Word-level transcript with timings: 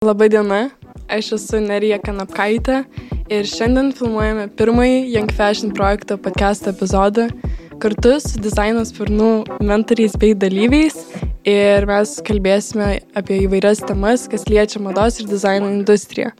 Labadiena, 0.00 0.70
aš 1.12 1.26
esu 1.36 1.58
Nerija 1.60 1.98
Kanapkaitė 2.00 2.78
ir 3.28 3.44
šiandien 3.44 3.90
filmuojame 3.98 4.46
pirmąjį 4.56 4.94
Young 5.12 5.34
Fashion 5.36 5.74
projekto 5.76 6.16
podcast 6.16 6.70
epizodą 6.70 7.26
kartu 7.82 8.14
su 8.24 8.40
dizaino 8.40 8.80
sparnų 8.88 9.28
mentoriais 9.60 10.16
bei 10.22 10.32
dalyviais 10.32 10.96
ir 11.44 11.84
mes 11.92 12.14
kalbėsime 12.24 12.88
apie 13.12 13.42
įvairias 13.44 13.84
temas, 13.84 14.24
kas 14.32 14.48
liečia 14.48 14.80
mados 14.80 15.20
ir 15.20 15.28
dizaino 15.28 15.68
industriją. 15.68 16.32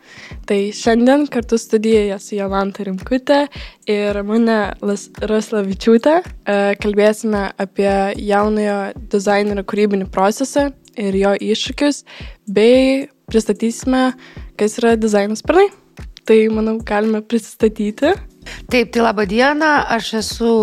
Tai 0.48 0.60
šiandien 0.80 1.28
kartu 1.28 1.60
studijoje 1.60 2.16
su 2.16 2.40
Jolanta 2.40 2.88
Rimkute 2.88 3.42
ir 3.84 4.16
Ramune 4.16 4.60
Raslavičiūtė 4.80 6.16
e, 6.16 6.58
kalbėsime 6.80 7.50
apie 7.60 7.92
jaunojo 8.24 8.82
dizainerio 9.12 9.68
kūrybinį 9.68 10.08
procesą 10.16 10.70
ir 10.96 11.16
jo 11.16 11.36
iššūkius, 11.52 12.06
bei 12.48 13.08
pristatysime, 13.30 14.10
kas 14.60 14.78
yra 14.80 14.96
dizaino 15.00 15.38
sparnai. 15.38 15.68
Tai, 16.28 16.38
manau, 16.54 16.76
galime 16.86 17.22
pristatyti. 17.26 18.12
Taip, 18.70 18.90
tai 18.92 19.02
laba 19.02 19.26
diena, 19.28 19.80
aš 19.96 20.14
esu 20.20 20.54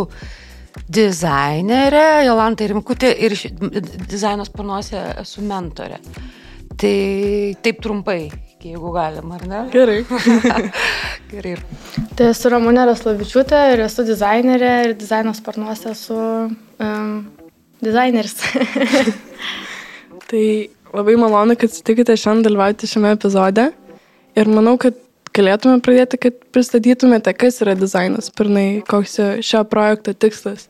dizainerė, 0.93 2.25
Jolanta 2.27 2.67
Rimkutė 2.69 3.11
ir 3.25 3.35
dizaino 4.07 4.45
sparnuose 4.47 4.99
esu 5.23 5.43
mentorė. 5.45 5.99
Tai 6.77 6.93
taip 7.65 7.79
trumpai, 7.81 8.27
jeigu 8.61 8.91
galima, 8.93 9.39
ar 9.39 9.45
ne? 9.49 9.61
Gerai. 9.73 10.03
Gerai. 11.31 11.55
Tai 12.17 12.29
esu 12.29 12.51
Ramonė 12.53 12.85
Raslavičiūtė 12.91 13.61
ir 13.73 13.83
esu 13.87 14.05
dizainerė 14.05 14.73
ir 14.85 14.93
dizaino 14.99 15.33
sparnuose 15.37 15.95
esu 15.95 16.17
um, 16.17 17.15
dizaineris. 17.81 18.37
tai 20.29 20.45
labai 20.95 21.15
malonu, 21.19 21.57
kad 21.59 21.73
sutikite 21.73 22.15
šiandien 22.17 22.47
dalyvauti 22.47 22.89
šiame 22.89 23.13
epizode. 23.15 23.69
Ir 24.37 24.49
manau, 24.51 24.75
kad 24.81 24.97
galėtume 25.37 25.81
pradėti, 25.85 26.19
kad 26.27 26.37
pristatytumėte, 26.55 27.33
kas 27.37 27.61
yra 27.65 27.75
dizainas, 27.77 28.29
pirmai, 28.33 28.83
koks 28.87 29.19
šio 29.45 29.63
projekto 29.69 30.13
tikslas. 30.13 30.67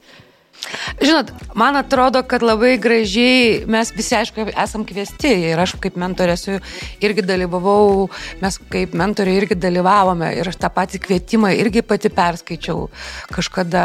Žinot, 1.02 1.32
man 1.56 1.76
atrodo, 1.76 2.22
kad 2.28 2.44
labai 2.44 2.76
gražiai 2.82 3.64
mes 3.70 3.92
visi, 3.96 4.16
aišku, 4.18 4.48
esam 4.52 4.84
kviesti 4.88 5.30
ir 5.52 5.60
aš 5.62 5.76
kaip 5.82 5.96
mentorė 6.00 6.34
esu 6.36 6.58
irgi 7.04 7.24
dalyvavau, 7.26 8.08
mes 8.42 8.58
kaip 8.72 8.96
mentorė 8.98 9.36
irgi 9.38 9.58
dalyvavome 9.62 10.32
ir 10.40 10.50
aš 10.50 10.58
tą 10.60 10.72
patį 10.74 11.02
kvietimą 11.06 11.54
irgi 11.56 11.84
pati 11.88 12.12
perskaičiau 12.14 12.88
kažkada 13.36 13.84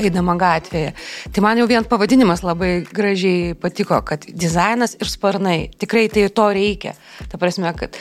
eidama 0.00 0.36
gatvėje. 0.40 0.94
Tai 1.34 1.44
man 1.44 1.60
jau 1.60 1.68
vien 1.70 1.86
pavadinimas 1.88 2.44
labai 2.46 2.72
gražiai 2.86 3.52
patiko, 3.58 3.98
kad 4.06 4.24
dizainas 4.28 4.96
ir 5.00 5.10
sparnai. 5.10 5.58
Tikrai 5.82 6.06
tai 6.12 6.28
to 6.32 6.48
reikia. 6.54 6.94
Ta 7.28 7.40
prasme, 7.40 7.74
kad 7.76 7.98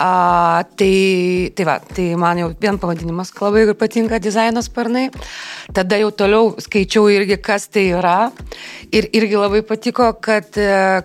a, 0.00 0.64
tai, 0.78 1.52
tai 1.54 1.68
va, 1.68 1.78
tai 1.94 2.10
man 2.18 2.42
jau 2.42 2.50
vien 2.58 2.80
pavadinimas 2.80 3.34
labai 3.38 3.68
patinka 3.78 4.18
dizaino 4.22 4.64
sparnai. 4.64 5.08
Tada 5.76 6.00
jau 6.00 6.10
toliau 6.16 6.54
skaičiau 6.64 7.06
irgi 7.12 7.17
irgi, 7.18 7.38
kas 7.42 7.68
tai 7.72 7.88
yra. 7.98 8.30
Ir 8.94 9.08
irgi 9.16 9.36
labai 9.36 9.60
patiko, 9.66 10.08
kad, 10.24 10.56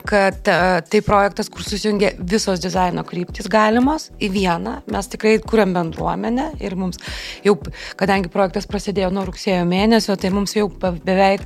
kad 0.07 0.49
e, 0.49 0.57
tai 0.87 1.01
projektas, 1.03 1.49
kur 1.51 1.65
susijungia 1.65 2.13
visos 2.19 2.61
dizaino 2.63 3.03
kryptis 3.07 3.49
galimos 3.51 4.09
į 4.23 4.31
vieną. 4.33 4.77
Mes 4.93 5.11
tikrai 5.11 5.35
kuriam 5.43 5.75
bendruomenę 5.75 6.53
ir 6.63 6.77
mums 6.79 7.01
jau, 7.43 7.57
kadangi 7.99 8.31
projektas 8.33 8.69
prasidėjo 8.69 9.11
nuo 9.13 9.25
rugsėjo 9.27 9.65
mėnesio, 9.67 10.15
tai 10.19 10.31
mums 10.33 10.55
jau 10.55 10.69
beveik 10.79 11.45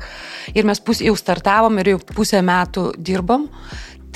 ir 0.54 0.68
mes 0.68 0.82
pus, 0.84 1.02
jau 1.06 1.16
startavom 1.18 1.82
ir 1.82 1.96
jau 1.96 2.02
pusę 2.14 2.44
metų 2.46 2.92
dirbam. 2.98 3.50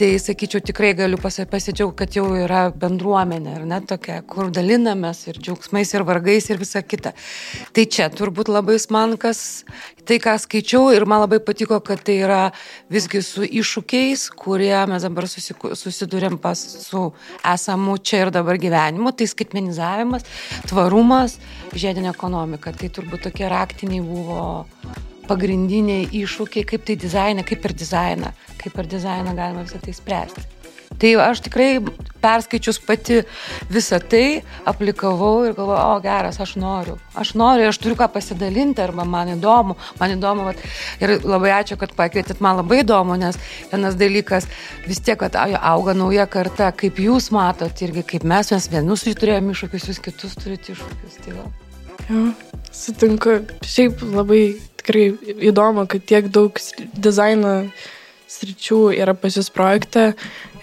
Tai 0.02 0.16
sakyčiau, 0.18 0.64
tikrai 0.66 0.96
galiu 0.98 1.18
pasidžiaugti, 1.22 1.94
kad 2.00 2.16
jau 2.18 2.24
yra 2.34 2.62
bendruomenė, 2.74 3.52
ar 3.60 3.66
ne 3.70 3.78
tokia, 3.86 4.16
kur 4.26 4.48
dalinamės 4.50 5.20
ir 5.30 5.38
džiaugsmais, 5.38 5.92
ir 5.94 6.02
vargais, 6.08 6.48
ir 6.50 6.58
visa 6.58 6.82
kita. 6.82 7.12
Tai 7.70 7.84
čia 7.86 8.08
turbūt 8.10 8.50
labai 8.50 8.80
man 8.90 9.14
kas, 9.22 9.62
tai 10.10 10.18
ką 10.24 10.34
skaičiau 10.42 10.90
ir 10.96 11.06
man 11.06 11.22
labai 11.22 11.38
patiko, 11.46 11.78
kad 11.86 12.02
tai 12.02 12.18
yra 12.24 12.40
visgi 12.90 13.22
su 13.22 13.46
iššūkiais, 13.46 14.26
kurie 14.42 14.74
mes 14.90 15.06
dabar 15.06 15.30
susidurėm 15.30 16.42
pas 16.42 16.58
su 16.88 17.04
esamu 17.54 18.00
čia 18.02 18.26
ir 18.26 18.34
dabar 18.34 18.58
gyvenimu, 18.58 19.14
tai 19.14 19.30
skaitmenizavimas, 19.30 20.26
tvarumas, 20.66 21.38
žiedinė 21.78 22.10
ekonomika. 22.10 22.74
Tai 22.74 22.90
turbūt 22.90 23.30
tokie 23.30 23.46
raktiniai 23.54 24.02
buvo 24.02 24.42
pagrindiniai 25.32 26.10
iššūkiai, 26.22 26.68
kaip 26.68 26.88
tai 26.88 27.00
dizainą, 27.00 27.48
kaip 27.48 27.64
per 27.64 27.76
dizainą, 27.84 28.34
kaip 28.62 28.76
per 28.76 28.90
dizainą 28.92 29.36
galima 29.38 29.64
visą 29.68 29.80
tai 29.82 29.96
spręsti. 29.96 30.50
Tai 31.00 31.12
aš 31.24 31.40
tikrai 31.46 31.80
perskaičius 32.22 32.78
pati 32.86 33.22
visą 33.72 33.98
tai, 34.12 34.42
aplikavau 34.68 35.46
ir 35.48 35.56
galvoju, 35.58 35.80
o 35.80 35.96
geras, 36.04 36.38
aš 36.44 36.58
noriu. 36.62 36.98
Aš 37.18 37.32
noriu, 37.40 37.70
aš 37.72 37.80
turiu 37.82 37.96
ką 37.98 38.10
pasidalinti, 38.14 38.84
arba 38.84 39.06
man 39.08 39.32
įdomu, 39.34 39.78
man 40.02 40.14
įdomu. 40.18 40.46
Vat, 40.50 40.62
ir 41.02 41.16
labai 41.24 41.56
ačiū, 41.56 41.80
kad 41.82 41.96
pakvietėt, 41.98 42.44
man 42.44 42.60
labai 42.60 42.82
įdomu, 42.84 43.18
nes 43.22 43.40
vienas 43.72 43.98
dalykas, 43.98 44.50
vis 44.86 45.02
tiek, 45.02 45.18
kad 45.22 45.40
auga 45.40 45.96
nauja 45.98 46.28
karta, 46.30 46.70
kaip 46.76 47.00
jūs 47.02 47.32
matot 47.34 47.86
irgi, 47.88 48.06
kaip 48.16 48.28
mes, 48.28 48.52
mes 48.54 48.70
vienus 48.76 49.08
turėjome 49.08 49.56
iššūkius, 49.56 49.90
jūs 49.90 50.06
kitus 50.06 50.38
turite 50.44 50.76
iššūkius. 50.76 51.20
Tai 51.26 51.38
va. 51.40 51.50
jo, 52.12 52.26
sutinku. 52.76 53.40
Šiaip 53.66 54.04
labai 54.12 54.44
tikrai 54.82 55.08
įdomu, 55.52 55.88
kad 55.90 56.06
tiek 56.10 56.30
daug 56.34 56.58
dizaino 56.98 57.56
sričių 58.32 58.84
yra 58.96 59.16
pas 59.18 59.36
jūs 59.38 59.52
projekte 59.54 60.12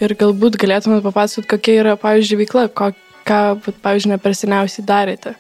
ir 0.03 0.15
galbūt 0.19 0.59
galėtumėte 0.61 1.05
papasakoti, 1.05 1.51
kokia 1.51 1.77
yra, 1.83 1.97
pavyzdžiui, 2.01 2.41
veikla, 2.45 2.69
ko, 2.73 2.93
ką, 3.29 3.41
pavyzdžiui, 3.85 4.15
ne 4.15 4.19
per 4.23 4.35
seniausiai 4.37 4.87
darėte. 4.89 5.35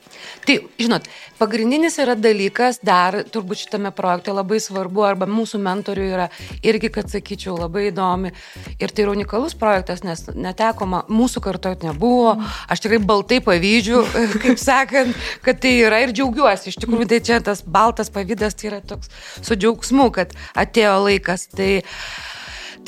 Tai, 0.44 0.56
žinot, 0.80 1.06
pagrindinis 1.38 1.98
yra 2.00 2.14
dalykas, 2.18 2.80
dar 2.84 3.18
turbūt 3.32 3.62
šitame 3.62 3.90
projekte 3.96 4.32
labai 4.34 4.58
svarbu, 4.62 5.04
arba 5.04 5.28
mūsų 5.28 5.60
mentorių 5.64 6.06
yra 6.08 6.26
irgi, 6.66 6.90
kad 6.94 7.10
sakyčiau, 7.12 7.56
labai 7.58 7.88
įdomi. 7.90 8.32
Ir 8.80 8.92
tai 8.92 9.04
yra 9.04 9.14
unikalus 9.14 9.56
projektas, 9.58 10.04
nes 10.06 10.24
neteko, 10.32 10.88
mūsų 11.08 11.42
kartoje 11.44 11.80
nebuvo. 11.84 12.36
Aš 12.68 12.84
tikrai 12.84 13.00
baltai 13.04 13.42
pavydžiu, 13.44 14.02
kaip 14.44 14.60
sakant, 14.62 15.28
kad 15.44 15.60
tai 15.62 15.76
yra 15.82 16.02
ir 16.04 16.14
džiaugiuosi. 16.16 16.72
Iš 16.72 16.80
tikrųjų, 16.84 17.10
tai 17.12 17.22
čia 17.24 17.42
tas 17.44 17.64
baltas 17.64 18.12
pavydas, 18.14 18.56
tai 18.58 18.72
yra 18.72 18.82
toks 18.84 19.12
su 19.42 19.56
džiaugsmu, 19.56 20.10
kad 20.16 20.34
atėjo 20.58 20.96
laikas. 21.08 21.48
Tai, 21.52 21.72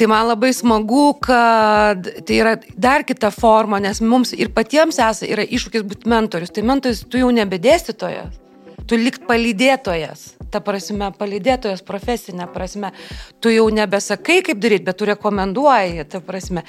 Tai 0.01 0.07
man 0.09 0.31
labai 0.31 0.55
smagu, 0.57 1.11
kad 1.21 2.07
tai 2.25 2.37
yra 2.41 2.55
dar 2.73 3.03
kita 3.05 3.29
forma, 3.35 3.77
nes 3.85 3.99
mums 4.01 4.31
ir 4.33 4.49
patiems 4.57 4.97
esa, 4.97 5.27
yra 5.29 5.45
iššūkis 5.45 5.85
būti 5.91 6.09
mentorius. 6.09 6.55
Tai 6.57 6.65
mentorius 6.71 7.03
tu 7.05 7.21
jau 7.21 7.29
nebedėstytojas, 7.37 8.39
tu 8.87 8.99
likt 8.99 9.27
palydėtojas. 9.29 10.35
Ta 10.51 10.59
prasme, 10.65 11.13
palydėtojas 11.15 11.83
profesinė 11.87 12.49
prasme, 12.51 12.91
tu 13.39 13.53
jau 13.53 13.69
nebesakai, 13.71 14.41
kaip 14.47 14.59
daryti, 14.63 14.87
bet 14.89 14.99
tu 14.99 15.07
rekomenduoji, 15.07 16.05
ta 16.11 16.19
prasme. 16.25 16.65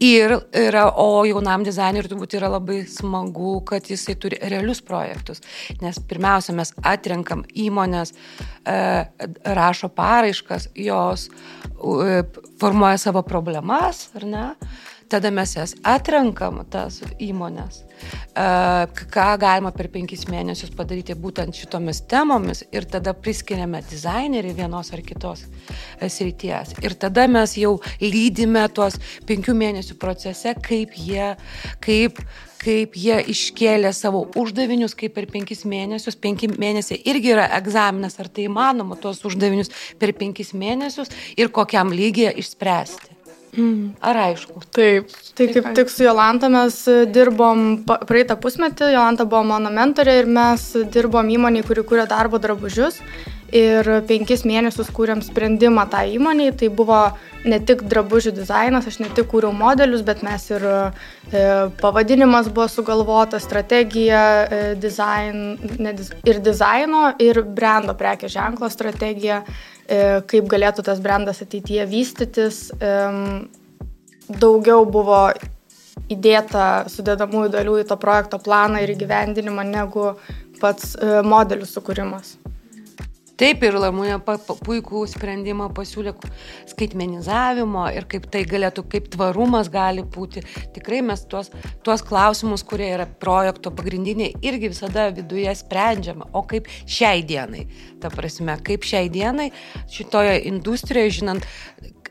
Ir 0.00 0.38
yra, 0.56 0.86
o 0.96 1.24
jaunam 1.28 1.66
dizaineriui 1.66 2.08
turbūt 2.08 2.38
yra 2.38 2.48
labai 2.54 2.80
smagu, 2.88 3.58
kad 3.68 3.90
jisai 3.90 4.16
turi 4.20 4.40
realius 4.48 4.80
projektus. 4.84 5.44
Nes 5.84 6.00
pirmiausia, 6.08 6.56
mes 6.56 6.72
atrenkam 6.88 7.44
įmonės, 7.52 8.14
e, 8.64 8.78
rašo 9.58 9.92
paraiškas, 9.92 10.70
jos 10.78 11.28
formuoja 12.58 12.96
savo 12.98 13.22
problemas, 13.26 14.08
ar 14.16 14.24
ne? 14.28 14.46
Tada 15.08 15.30
mes 15.32 15.54
jas 15.56 15.72
atrenkam, 15.88 16.60
tas 16.68 16.98
įmonės, 17.22 17.80
ką 19.14 19.28
galima 19.40 19.70
per 19.72 19.88
penkis 19.92 20.26
mėnesius 20.28 20.74
padaryti 20.76 21.16
būtent 21.16 21.56
šitomis 21.56 22.02
temomis 22.10 22.60
ir 22.68 22.84
tada 22.92 23.14
priskiriame 23.16 23.80
dizainerį 23.88 24.52
vienos 24.58 24.92
ar 24.92 25.00
kitos 25.06 25.46
e, 25.46 26.10
srities. 26.12 26.76
Ir 26.84 26.96
tada 27.00 27.24
mes 27.30 27.56
jau 27.56 27.78
lydime 28.04 28.66
tuos 28.76 29.00
penkių 29.28 29.56
mėnesių 29.62 29.96
procese, 30.02 30.52
kaip 30.68 30.92
jie, 31.00 31.32
kaip 31.84 32.20
kaip 32.58 32.96
jie 32.98 33.20
iškėlė 33.32 33.92
savo 33.94 34.24
uždavinius, 34.36 34.96
kaip 34.98 35.14
per 35.14 35.28
penkis 35.30 35.62
mėnesius, 35.68 36.18
penki 36.18 36.50
mėnesiai 36.50 36.98
irgi 37.06 37.30
yra 37.36 37.46
egzaminas, 37.58 38.18
ar 38.18 38.26
tai 38.26 38.48
įmanoma 38.48 38.98
tuos 38.98 39.22
uždavinius 39.28 39.70
per 40.00 40.12
penkis 40.18 40.50
mėnesius 40.58 41.14
ir 41.38 41.54
kokiam 41.54 41.94
lygiai 41.94 42.34
išspręsti. 42.42 43.17
Mm. 43.56 43.94
Ar 44.04 44.20
aišku? 44.26 44.60
Taip. 44.74 45.08
Tai 45.38 45.48
kaip 45.54 45.72
tik 45.78 45.90
su 45.92 46.04
Jolanta 46.04 46.50
mes 46.52 46.76
dirbom 47.14 47.64
praeitą 47.86 48.36
pusmetį, 48.40 48.92
Jolanta 48.94 49.26
buvo 49.28 49.44
mano 49.54 49.72
mentorė 49.74 50.18
ir 50.22 50.30
mes 50.30 50.70
dirbom 50.92 51.32
įmonį, 51.38 51.64
kuri 51.68 51.86
kūrė 51.88 52.08
darbo 52.10 52.40
drabužius 52.42 53.00
ir 53.54 53.88
penkis 54.08 54.44
mėnesius 54.44 54.90
kūrėm 54.92 55.22
sprendimą 55.24 55.86
tą 55.88 56.02
tai 56.02 56.14
įmonį. 56.16 56.50
Tai 56.60 56.68
buvo 56.74 57.00
ne 57.48 57.58
tik 57.64 57.84
drabužių 57.88 58.32
dizainas, 58.36 58.88
aš 58.90 58.98
ne 59.00 59.08
tik 59.14 59.28
kūriau 59.30 59.54
modelius, 59.56 60.02
bet 60.04 60.22
mes 60.26 60.44
ir 60.50 60.64
e, 60.68 61.42
pavadinimas 61.80 62.50
buvo 62.52 62.68
sugalvota, 62.68 63.40
strategija 63.40 64.22
e, 64.44 64.60
dizain, 64.80 65.56
ne, 65.78 65.94
ir 66.28 66.42
dizaino, 66.44 67.08
ir 67.22 67.42
brendo 67.42 67.96
prekės 67.98 68.34
ženklo 68.34 68.68
strategija, 68.72 69.44
kaip 70.28 70.48
galėtų 70.52 70.84
tas 70.84 71.00
brandas 71.00 71.40
ateityje 71.44 71.86
vystytis. 71.88 72.68
E, 72.76 72.90
daugiau 74.28 74.84
buvo 74.84 75.22
įdėta 76.12 76.88
sudėdamųjų 76.92 77.52
dalių 77.54 77.78
į 77.82 77.86
to 77.88 77.96
projekto 78.00 78.40
planą 78.42 78.82
ir 78.84 78.92
įgyvendinimą 78.94 79.64
negu 79.68 80.12
pats 80.60 80.94
e, 80.96 81.20
modelių 81.24 81.68
sukūrimas. 81.68 82.36
Taip 83.38 83.62
ir 83.62 83.76
Lamūnė 83.78 84.16
puikų 84.66 85.04
sprendimą 85.12 85.68
pasiūlė 85.76 86.10
skaitmenizavimo 86.72 87.84
ir 87.94 88.08
kaip 88.10 88.26
tai 88.32 88.42
galėtų, 88.50 88.82
kaip 88.90 89.06
tvarumas 89.12 89.70
gali 89.70 90.02
būti. 90.02 90.42
Tikrai 90.74 91.04
mes 91.06 91.22
tuos, 91.30 91.52
tuos 91.86 92.02
klausimus, 92.02 92.64
kurie 92.66 92.88
yra 92.96 93.06
projekto 93.06 93.70
pagrindiniai, 93.70 94.32
irgi 94.42 94.72
visada 94.72 95.06
viduje 95.14 95.54
sprendžiame. 95.60 96.26
O 96.34 96.42
kaip 96.50 96.66
šiai 96.82 97.22
dienai, 97.26 97.68
ta 98.02 98.10
prasme, 98.10 98.58
kaip 98.66 98.86
šiai 98.88 99.06
dienai 99.12 99.52
šitoje 99.94 100.40
industrijoje, 100.50 101.14
žinant, 101.20 101.46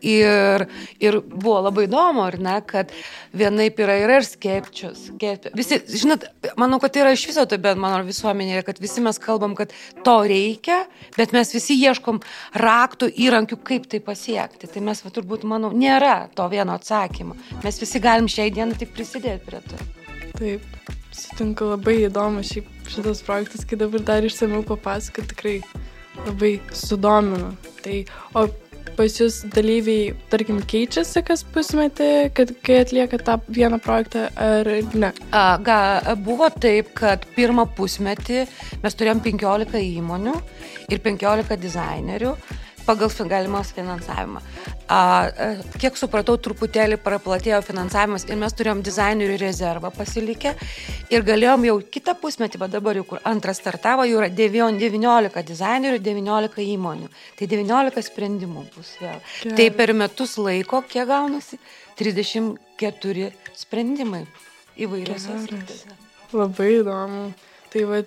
Ir, 0.05 0.67
ir 1.01 1.19
buvo 1.25 1.61
labai 1.65 1.87
įdomu, 1.87 2.23
ar 2.27 2.37
ne, 2.41 2.57
kad 2.67 2.91
vienaip 3.37 3.79
yra, 3.81 3.97
yra 4.03 4.19
ir 4.19 4.27
skepčius. 4.27 5.07
Skepčius. 5.11 5.55
Visi, 5.57 5.79
žinot, 6.03 6.27
manau, 6.59 6.79
kad 6.83 6.93
tai 6.93 7.03
yra 7.05 7.13
iš 7.15 7.25
viso 7.29 7.45
tai, 7.49 7.59
bet 7.63 7.79
mano 7.81 8.03
visuomenėje, 8.07 8.65
kad 8.67 8.81
visi 8.83 9.03
mes 9.05 9.19
kalbam, 9.21 9.55
kad 9.57 9.73
to 10.05 10.17
reikia, 10.29 10.83
bet 11.17 11.33
mes 11.35 11.53
visi 11.55 11.77
ieškom 11.81 12.21
raktų, 12.57 13.09
įrankių, 13.27 13.59
kaip 13.67 13.89
tai 13.91 14.01
pasiekti. 14.03 14.69
Tai 14.71 14.85
mes, 14.89 15.03
va, 15.05 15.13
turbūt, 15.13 15.47
manau, 15.49 15.73
nėra 15.73 16.27
to 16.37 16.47
vieno 16.51 16.77
atsakymo. 16.77 17.37
Mes 17.65 17.81
visi 17.81 18.03
galim 18.03 18.29
šiai 18.31 18.53
dienai 18.53 18.77
tik 18.79 18.93
prisidėti 18.95 19.45
prie 19.47 19.63
to. 19.65 19.81
Taip, 20.37 20.93
sutinku 21.17 21.71
labai 21.71 21.95
įdomu 22.05 22.43
šiaip 22.45 22.67
šitas 22.91 23.23
projektas, 23.25 23.65
kai 23.67 23.79
dabar 23.79 24.03
dar 24.05 24.25
išsameu 24.25 24.61
papasakot, 24.67 25.31
tikrai 25.33 25.59
labai 26.25 26.57
sudomino. 26.75 27.53
Tai, 27.83 28.03
o 28.37 28.47
pas 28.97 29.17
jūs 29.19 29.39
dalyviai, 29.53 30.11
tarkim, 30.31 30.59
keičiasi 30.65 31.23
kas 31.27 31.43
pusmetį, 31.53 32.09
kad 32.37 32.53
kai 32.65 32.79
atlieka 32.83 33.19
tą 33.21 33.37
vieną 33.47 33.79
projektą 33.83 34.27
ar 34.41 34.69
ne? 34.97 35.11
A, 35.31 35.45
ga, 35.63 35.79
buvo 36.25 36.49
taip, 36.53 36.93
kad 36.97 37.27
pirmą 37.37 37.67
pusmetį 37.77 38.45
mes 38.83 38.97
turėjom 38.97 39.21
15 39.25 39.83
įmonių 40.01 40.35
ir 40.89 41.03
15 41.05 41.61
dizainerių 41.61 42.33
pagal 42.87 43.11
galimos 43.27 43.73
finansavimą. 43.75 44.41
A, 44.87 44.99
a, 45.27 45.47
kiek 45.81 45.97
supratau, 45.99 46.37
truputėlį 46.39 46.95
praplatėjo 47.03 47.59
finansavimas 47.67 48.23
ir 48.29 48.37
mes 48.39 48.53
turėjom 48.55 48.79
dizainerių 48.85 49.35
rezervą 49.41 49.91
pasilikę 49.91 50.53
ir 51.11 51.25
galėjom 51.27 51.65
jau 51.67 51.75
kitą 51.97 52.15
pusmetį, 52.21 52.61
va 52.61 52.69
dabar 52.71 52.95
jau 52.95 53.03
kur 53.09 53.19
antras 53.27 53.59
startavo, 53.59 54.05
jau 54.07 54.21
yra 54.21 54.29
19 54.31 55.43
dizainerių, 55.51 55.99
19 56.05 56.63
įmonių. 56.77 57.11
Tai 57.35 57.49
19 57.51 58.05
sprendimų 58.07 58.63
bus 58.77 58.93
vėl. 59.01 59.19
Gerai. 59.43 59.57
Tai 59.59 59.67
per 59.81 59.93
metus 60.03 60.37
laiko, 60.39 60.81
kiek 60.87 61.09
gaunasi? 61.11 61.59
34 61.99 63.31
sprendimai 63.57 64.23
įvairiose 64.79 65.41
srityse. 65.43 65.97
Labai 66.35 66.69
įdomu. 66.79 67.25
Tai 67.73 67.83
va 67.91 68.03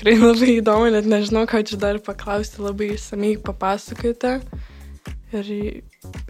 tikrai 0.00 0.16
labai 0.16 0.56
įdomu, 0.58 0.90
net 0.92 1.08
nežinau, 1.08 1.46
ką 1.48 1.62
čia 1.68 1.78
dar 1.80 2.00
paklausti, 2.04 2.62
labai 2.64 2.94
išsamei 2.96 3.38
papasakojate. 3.44 4.40
Ir 5.30 5.50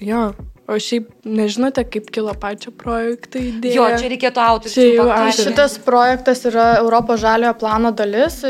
jo, 0.05 0.23
o 0.69 0.76
šiaip 0.76 1.25
nežinote, 1.25 1.87
kaip 1.88 2.11
kilo 2.12 2.35
pačio 2.37 2.73
projekto 2.76 3.41
idėja. 3.41 3.76
Jo, 3.79 3.87
čia 3.97 4.11
reikėtų 4.12 4.43
autorių. 4.44 5.06
Šitas 5.38 5.79
projektas 5.85 6.44
yra 6.50 6.67
Europos 6.82 7.23
žaliojo 7.23 7.55
plano 7.62 7.94
dalis, 7.97 8.43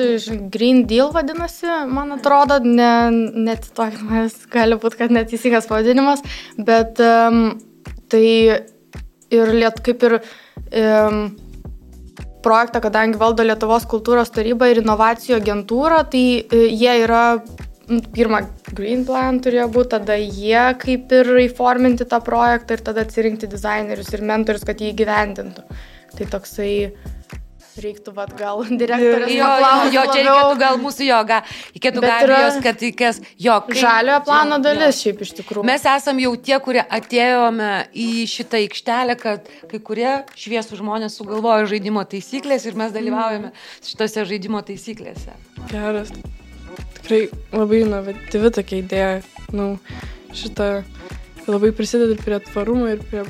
Green 0.51 0.83
Deal 0.91 1.13
vadinasi, 1.15 1.69
man 1.91 2.17
atrodo, 2.17 2.59
ne, 2.67 2.91
netitokimas, 3.47 4.41
gali 4.51 4.81
būti, 4.83 4.99
kad 5.05 5.15
neteisingas 5.15 5.71
pavadinimas, 5.71 6.25
bet 6.59 6.99
um, 7.05 7.55
tai 8.11 8.25
ir 9.31 9.55
liet, 9.55 9.79
kaip 9.87 10.03
ir 10.09 10.19
um, 10.19 11.23
projektą, 12.43 12.83
kadangi 12.83 13.19
valdo 13.21 13.45
Lietuvos 13.47 13.87
kultūros 13.89 14.33
taryba 14.35 14.71
ir 14.71 14.83
inovacijų 14.83 15.39
agentūra, 15.39 16.03
tai 16.11 16.25
e, 16.41 16.63
jie 16.73 16.95
yra, 17.05 17.25
pirmą, 18.15 18.43
Green 18.77 19.05
Plan 19.09 19.41
turėjo 19.43 19.69
būti, 19.75 19.93
tada 19.97 20.17
jie 20.21 20.67
kaip 20.81 21.15
ir 21.17 21.33
įforminti 21.47 22.07
tą 22.09 22.21
projektą 22.25 22.77
ir 22.77 22.85
tada 22.87 23.07
atsirinkti 23.07 23.51
dizainerius 23.51 24.13
ir 24.15 24.27
mentorius, 24.27 24.67
kad 24.69 24.81
jį 24.81 24.93
įgyvendintų. 24.95 25.67
Tai 26.11 26.27
toksai 26.33 26.73
reiktų, 27.81 28.15
vad, 28.17 28.33
gal 28.39 28.63
direktorius. 28.83 29.33
Jo, 29.35 29.49
jo, 29.63 29.71
jo, 29.95 30.03
čia 30.13 30.25
reikėtų 30.27 30.59
gal 30.61 30.81
mūsų 30.83 31.07
joga, 31.07 31.41
reikėtų 31.77 32.03
garbijos, 32.05 32.59
kad 32.65 32.85
reikės 32.85 33.21
jo. 33.41 33.57
Kaip, 33.67 33.79
žaliojo 33.83 34.19
plano 34.27 34.61
dalis 34.63 34.99
jo. 35.01 35.05
šiaip 35.05 35.25
iš 35.27 35.33
tikrųjų. 35.41 35.67
Mes 35.71 35.87
esam 35.95 36.21
jau 36.23 36.35
tie, 36.49 36.57
kurie 36.65 36.83
atėjome 36.83 37.71
į 37.95 38.11
šitą 38.31 38.61
aikštelę, 38.65 39.17
kad 39.21 39.49
kai 39.71 39.83
kurie 39.87 40.11
šviesų 40.35 40.81
žmonės 40.83 41.19
sugalvojo 41.21 41.71
žaidimo 41.71 42.05
taisyklės 42.11 42.69
ir 42.69 42.79
mes 42.81 42.95
dalyvaujame 42.97 43.55
šitose 43.87 44.29
žaidimo 44.35 44.63
taisyklėse. 44.67 45.35
Geras. 45.73 46.15
Tikrai 47.11 47.59
labai 47.59 47.79
inovatyvi 47.83 48.51
tokia 48.55 48.77
idėja. 48.85 49.15
Nu, 49.51 49.65
šitą 50.31 50.85
labai 51.51 51.73
prisideda 51.75 52.15
prie 52.21 52.39
tvarumo 52.45 52.87
ir 52.87 53.01
prie 53.03 53.25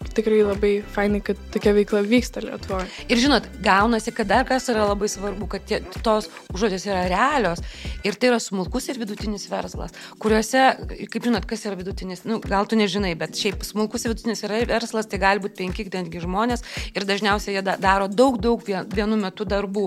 tikrai 0.00 0.40
labai 0.42 0.72
fainai, 0.94 1.20
kad 1.24 1.38
tokia 1.52 1.72
veikla 1.76 2.00
vyksta 2.06 2.42
Lietuvoje. 2.42 2.86
Ir 3.12 3.20
žinot, 3.20 3.46
gaunasi, 3.62 4.12
kad 4.16 4.30
dar 4.30 4.46
kas 4.48 4.68
yra 4.72 4.86
labai 4.88 5.10
svarbu, 5.12 5.48
kad 5.52 5.66
tie, 5.68 5.80
tos 6.04 6.30
užduotis 6.54 6.86
yra 6.88 7.04
realios 7.10 7.60
ir 8.06 8.16
tai 8.16 8.30
yra 8.32 8.38
smulkus 8.40 8.88
ir 8.90 9.00
vidutinis 9.00 9.44
verslas, 9.50 9.92
kuriuose, 10.22 10.64
kaip 11.12 11.28
žinot, 11.28 11.46
kas 11.48 11.66
yra 11.68 11.76
vidutinis, 11.78 12.24
nu, 12.28 12.40
gal 12.40 12.68
tu 12.70 12.78
nežinai, 12.80 13.12
bet 13.18 13.36
šiaip 13.38 13.64
smulkus 13.66 14.06
ir 14.06 14.14
vidutinis 14.14 14.42
yra 14.46 14.62
verslas, 14.70 15.08
tai 15.10 15.20
gali 15.22 15.42
būti 15.44 15.60
penki 15.60 15.86
netgi 15.92 16.24
žmonės 16.24 16.64
ir 16.94 17.06
dažniausiai 17.08 17.58
jie 17.58 17.64
daro 17.68 18.08
daug, 18.08 18.40
daug 18.40 18.64
vienu 18.64 19.20
metu 19.20 19.44
darbų. 19.48 19.86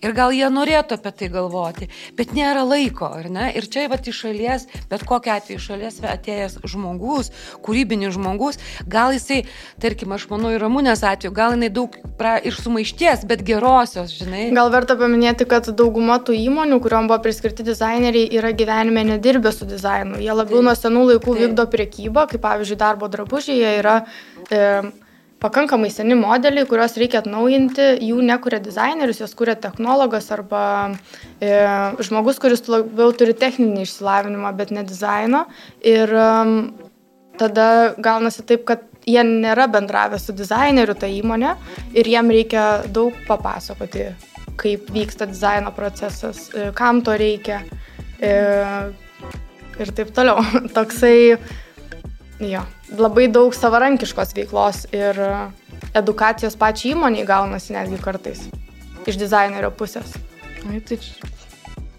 Ir 0.00 0.16
gal 0.16 0.32
jie 0.34 0.48
norėtų 0.50 0.96
apie 0.96 1.14
tai 1.20 1.30
galvoti, 1.32 1.90
bet 2.16 2.32
nėra 2.36 2.64
laiko, 2.64 3.12
ar 3.20 3.28
ne? 3.32 3.50
Ir 3.58 3.68
čia, 3.68 3.86
va, 3.92 4.00
iš 4.00 4.24
šalies, 4.24 4.66
bet 4.90 5.04
kokia 5.06 5.36
atveju 5.36 5.62
šalies 5.62 6.00
atėjęs 6.00 6.58
žmogus, 6.64 7.30
kūrybinis 7.64 8.16
žmogus, 8.16 8.58
gal 8.88 9.12
jisai 9.14 9.42
tarkim, 9.82 10.14
aš 10.16 10.26
manau, 10.30 10.52
ir 10.54 10.62
Ramūnės 10.62 11.04
atveju, 11.06 11.32
gal 11.36 11.56
jinai 11.56 11.70
daug 11.74 11.96
pra, 12.18 12.36
iš 12.38 12.60
sumaišties, 12.64 13.26
bet 13.30 13.44
gerosios, 13.46 14.14
žinai. 14.18 14.48
Gal 14.56 14.72
verta 14.72 14.96
paminėti, 15.00 15.48
kad 15.50 15.68
dauguma 15.76 16.20
tų 16.24 16.36
įmonių, 16.38 16.80
kuriuom 16.84 17.10
buvo 17.10 17.20
priskirti 17.24 17.66
dizaineriai, 17.66 18.30
yra 18.40 18.54
gyvenime 18.56 19.06
nedirbę 19.14 19.52
su 19.56 19.68
dizainu. 19.68 20.20
Jie 20.22 20.32
labiau 20.36 20.64
nuo 20.64 20.76
senų 20.76 21.06
laikų 21.14 21.36
Taip. 21.36 21.44
vykdo 21.44 21.68
priekybą, 21.74 22.26
kaip 22.30 22.44
pavyzdžiui, 22.44 22.80
darbo 22.80 23.08
drabužiai, 23.12 23.78
yra 23.80 24.00
e, 24.50 24.66
pakankamai 25.40 25.90
seni 25.92 26.16
modeliai, 26.18 26.66
kuriuos 26.68 26.96
reikia 27.00 27.22
atnaujinti, 27.22 27.86
jų 28.04 28.20
nekuria 28.26 28.60
dizainerius, 28.62 29.22
jos 29.22 29.32
kuria 29.38 29.56
technologas 29.60 30.28
arba 30.34 30.62
e, 31.40 31.50
žmogus, 32.04 32.40
kuris 32.42 32.66
labiau 32.68 33.14
turi 33.16 33.34
techninį 33.36 33.86
išsilavinimą, 33.86 34.52
bet 34.58 34.74
ne 34.76 34.84
dizaino. 34.86 35.46
Ir 35.80 36.12
e, 36.12 36.28
tada 37.40 37.66
gaunasi 37.96 38.44
taip, 38.44 38.66
kad 38.68 38.84
jie 39.08 39.22
nėra 39.24 39.66
bendravę 39.70 40.18
su 40.20 40.34
dizaineriu 40.36 40.94
tą 40.98 41.08
įmonę 41.10 41.54
ir 41.96 42.10
jiem 42.10 42.30
reikia 42.30 42.64
daug 42.88 43.16
papasakoti, 43.28 44.10
kaip 44.60 44.90
vyksta 44.92 45.28
dizaino 45.30 45.72
procesas, 45.76 46.48
e, 46.54 46.70
kam 46.76 47.02
to 47.06 47.16
reikia 47.16 47.62
e, 48.20 48.32
ir 49.80 49.92
taip 49.96 50.12
toliau. 50.16 50.44
Toksai, 50.76 51.36
jo, 52.44 52.64
labai 52.98 53.28
daug 53.32 53.56
savarankiškos 53.56 54.36
veiklos 54.36 54.86
ir 54.92 55.20
edukacijos 55.96 56.58
pačiai 56.60 56.94
įmoniai 56.94 57.26
gaunasi 57.26 57.74
netgi 57.76 58.00
kartais 58.02 58.46
iš 59.08 59.16
dizainerio 59.20 59.72
pusės. 59.74 60.12
Ai, 60.68 60.80
tai 60.84 61.00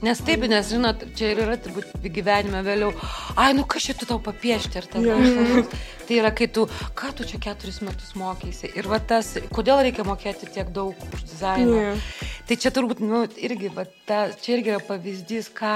Nes 0.01 0.17
taip, 0.25 0.41
nes 0.49 0.65
žinot, 0.65 1.03
čia 1.13 1.27
ir 1.35 1.43
yra 1.43 1.55
turbūt 1.61 2.07
gyvenime 2.09 2.63
vėliau, 2.65 2.89
ai, 3.37 3.51
nu 3.53 3.67
čia 3.69 3.93
tu 3.93 4.07
tau 4.09 4.17
papiešti 4.17 4.79
ir 4.81 4.87
tada. 4.89 5.17
Yeah. 5.21 5.67
Tai 6.07 6.15
yra, 6.17 6.31
kai 6.33 6.47
tu, 6.49 6.63
ką 6.97 7.11
tu 7.15 7.25
čia 7.29 7.37
keturis 7.39 7.77
metus 7.85 8.15
mokysi. 8.17 8.71
Ir 8.75 8.89
va 8.89 8.97
tas, 8.97 9.29
kodėl 9.53 9.83
reikia 9.85 10.03
mokėti 10.03 10.49
tiek 10.49 10.71
daug 10.73 10.97
už 11.13 11.21
dizainą. 11.29 11.75
Yeah. 11.77 12.31
Tai 12.49 12.57
čia 12.63 12.71
turbūt, 12.73 13.03
nu, 13.05 13.19
irgi, 13.39 13.69
va, 13.71 13.85
ta, 14.09 14.23
čia 14.41 14.57
irgi 14.57 14.73
yra 14.73 14.79
pavyzdys, 14.87 15.51
ką, 15.55 15.75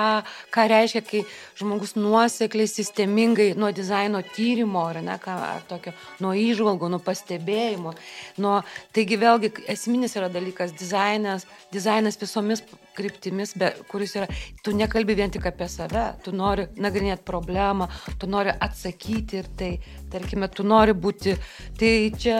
ką 0.51 0.65
reiškia, 0.73 1.03
kai 1.05 1.21
žmogus 1.61 1.93
nuosekliai, 1.95 2.67
sistemingai 2.67 3.51
nuo 3.55 3.69
dizaino 3.77 4.23
tyrimo, 4.33 4.87
ar 4.89 4.99
ne, 5.05 5.19
ką, 5.21 5.37
ar 5.53 5.61
tokio, 5.69 5.93
nuo 6.25 6.33
įžvalgų, 6.33 6.89
nuo 6.91 6.99
pastebėjimo. 7.05 7.93
Nuo, 8.41 8.57
taigi 8.97 9.21
vėlgi 9.21 9.53
esminis 9.71 10.17
yra 10.17 10.33
dalykas 10.33 10.73
dizainas, 10.75 11.45
dizainas 11.71 12.19
visomis 12.19 12.65
kryptimis, 12.95 13.53
be, 13.59 13.71
kuris 13.91 14.15
yra, 14.19 14.27
tu 14.63 14.73
nekalbi 14.75 15.17
vien 15.17 15.33
tik 15.33 15.45
apie 15.49 15.67
save, 15.71 16.05
tu 16.25 16.33
nori 16.35 16.67
nagrinėti 16.81 17.25
problemą, 17.27 17.89
tu 18.19 18.29
nori 18.31 18.53
atsakyti 18.53 19.41
ir 19.41 19.49
tai, 19.59 19.71
tarkime, 20.13 20.49
tu 20.51 20.65
nori 20.67 20.95
būti, 20.95 21.35
tai 21.79 21.93
čia, 22.19 22.39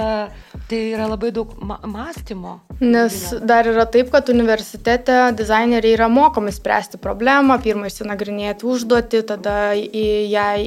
tai 0.70 0.82
yra 0.94 1.10
labai 1.12 1.32
daug 1.36 1.56
ma 1.62 1.80
mąstymo. 1.84 2.60
Nes 2.84 3.18
dar 3.46 3.68
yra 3.70 3.86
taip, 3.88 4.10
kad 4.14 4.30
universitete 4.32 5.18
dizaineriai 5.38 5.96
yra 5.96 6.10
mokomi 6.12 6.52
spręsti 6.56 7.00
problemą, 7.02 7.58
pirmą 7.64 7.90
išsinagrinėti 7.92 8.68
užduotį, 8.68 9.22
tada 9.30 9.58
jai 9.76 10.66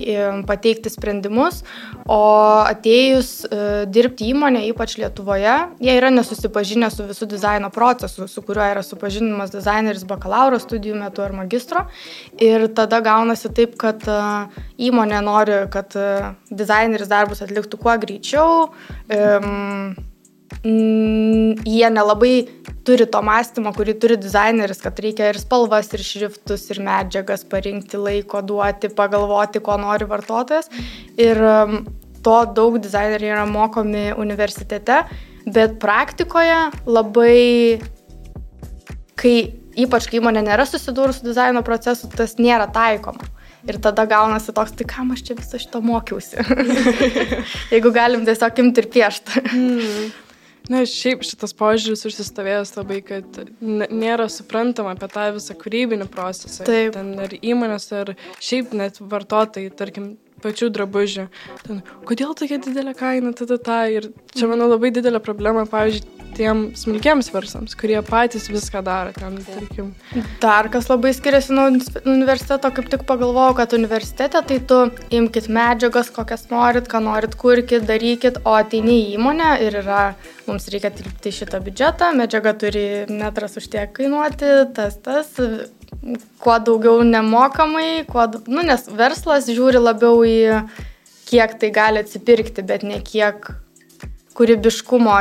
pateikti 0.48 0.92
sprendimus, 0.92 1.62
o 2.08 2.20
atėjus 2.64 3.30
e, 3.44 3.60
dirbti 3.92 4.30
įmonė, 4.32 4.64
ypač 4.70 4.96
Lietuvoje, 5.00 5.56
jie 5.84 5.96
yra 5.98 6.10
nesusipažinę 6.14 6.88
su 6.92 7.06
visų 7.08 7.28
dizaino 7.30 7.70
procesu, 7.74 8.28
su 8.30 8.42
kuriuo 8.44 8.66
yra 8.72 8.84
supažinimas 8.86 9.52
dizaineris 9.78 10.04
bakalauro 10.08 10.58
studijų 10.58 10.98
metu 10.98 11.22
ar 11.22 11.32
magistro. 11.32 11.86
Ir 12.40 12.68
tada 12.74 13.00
gaunasi 13.00 13.50
taip, 13.54 13.76
kad 13.78 14.02
e, 14.08 14.18
įmonė 14.88 15.22
nori, 15.22 15.68
kad 15.70 15.94
e, 15.96 16.34
dizaineris 16.50 17.08
darbus 17.08 17.42
atliktų 17.42 17.78
kuo 17.78 17.94
greičiau. 17.98 18.70
Um, 19.08 19.94
jie 20.64 21.88
nelabai 21.92 22.48
turi 22.88 23.06
to 23.06 23.20
mąstymo, 23.22 23.70
kurį 23.76 23.94
turi 24.00 24.16
dizaineris, 24.18 24.80
kad 24.82 24.98
reikia 24.98 25.28
ir 25.30 25.38
spalvas, 25.38 25.92
ir 25.92 26.02
šriftus, 26.02 26.64
ir 26.72 26.80
medžiagas 26.82 27.44
parinkti, 27.46 28.00
laiko 28.00 28.42
duoti, 28.42 28.90
pagalvoti, 28.90 29.62
ko 29.62 29.76
nori 29.78 30.08
vartotojas. 30.08 30.72
Ir 31.20 31.38
to 32.24 32.38
daug 32.56 32.80
dizaineriai 32.82 33.36
yra 33.36 33.46
mokomi 33.46 34.08
universitete, 34.16 35.04
bet 35.46 35.78
praktikoje 35.80 36.58
labai, 36.88 37.78
kai 39.20 39.36
ypač 39.84 40.08
kai 40.10 40.20
įmonė 40.20 40.44
nėra 40.46 40.66
susidūrusi 40.68 41.22
su 41.22 41.28
dizaino 41.30 41.64
procesu, 41.66 42.10
tas 42.14 42.36
nėra 42.40 42.68
taikoma. 42.74 43.28
Ir 43.68 43.80
tada 43.82 44.04
gaunasi 44.08 44.54
toks, 44.54 44.76
tai 44.78 44.86
kam 44.88 45.10
aš 45.14 45.24
čia 45.26 45.36
viso 45.38 45.58
šito 45.58 45.80
mokiausi. 45.82 46.38
Jeigu 47.74 47.92
galim 47.94 48.24
tiesiog 48.28 48.62
imti 48.62 48.84
ir 48.84 48.90
piešti. 48.94 49.44
mm. 49.50 50.08
Na, 50.68 50.82
šiaip 50.84 51.22
šitas 51.24 51.54
požiūris 51.56 52.04
užsistovėjęs 52.04 52.74
labai, 52.76 52.98
kad 53.00 53.38
nėra 53.64 54.26
suprantama 54.28 54.92
apie 54.92 55.08
tą 55.14 55.30
visą 55.38 55.56
kūrybinį 55.56 56.08
procesą. 56.12 56.66
Taip. 56.68 56.92
Ten 56.96 57.14
ar 57.24 57.32
įmonės, 57.38 57.86
ar 57.96 58.12
šiaip 58.44 58.74
net 58.76 59.00
vartotojai, 59.00 59.72
tarkim, 59.78 60.10
pačių 60.44 60.68
drabužių. 60.76 61.24
Ten, 61.64 61.80
kodėl 62.08 62.36
tokia 62.38 62.60
didelė 62.62 62.92
kaina, 62.98 63.32
tada 63.36 63.56
ta. 63.56 63.80
Ir 63.88 64.10
čia, 64.34 64.44
manau, 64.50 64.68
labai 64.74 64.92
didelė 64.94 65.22
problema, 65.24 65.64
pavyzdžiui, 65.68 66.17
tiem 66.38 66.62
smulkiems 66.78 67.30
versams, 67.34 67.74
kurie 67.78 67.98
patys 68.06 68.48
viską 68.52 68.82
daro 68.86 69.12
ten, 69.16 69.36
tarkim. 69.46 69.90
Dar 70.42 70.70
kas 70.72 70.88
labai 70.90 71.12
skiriasi 71.16 71.54
nuo 71.56 71.66
universiteto, 72.04 72.70
kaip 72.74 72.90
tik 72.92 73.04
pagalvojau, 73.08 73.56
kad 73.58 73.74
universitete 73.76 74.42
tai 74.50 74.58
tu 74.70 74.80
imkite 75.18 75.52
medžiagas, 75.54 76.12
kokias 76.14 76.48
norit, 76.52 76.88
ką 76.90 77.02
norit 77.04 77.36
kurkit, 77.38 77.86
darykit, 77.88 78.42
o 78.46 78.56
ateini 78.58 79.00
į 79.02 79.16
įmonę 79.18 79.54
ir 79.66 79.80
yra, 79.82 80.02
mums 80.48 80.68
reikia 80.72 80.92
tilpti 80.94 81.34
šitą 81.34 81.60
biudžetą, 81.64 82.12
medžiaga 82.18 82.54
turi 82.58 82.86
metras 83.10 83.58
už 83.60 83.68
tiek 83.74 83.92
kainuoti, 83.98 84.52
tas, 84.76 84.98
tas, 85.04 85.34
kuo 86.42 86.58
daugiau 86.64 87.02
nemokamai, 87.06 88.04
kuo, 88.08 88.28
nu, 88.46 88.62
nes 88.66 88.86
verslas 88.98 89.48
žiūri 89.50 89.80
labiau 89.82 90.22
į 90.26 90.38
kiek 91.28 91.58
tai 91.60 91.72
gali 91.74 92.02
atsipirkti, 92.02 92.64
bet 92.64 92.84
ne 92.86 93.00
kiek 93.04 93.50
kūrybiškumo 94.38 95.16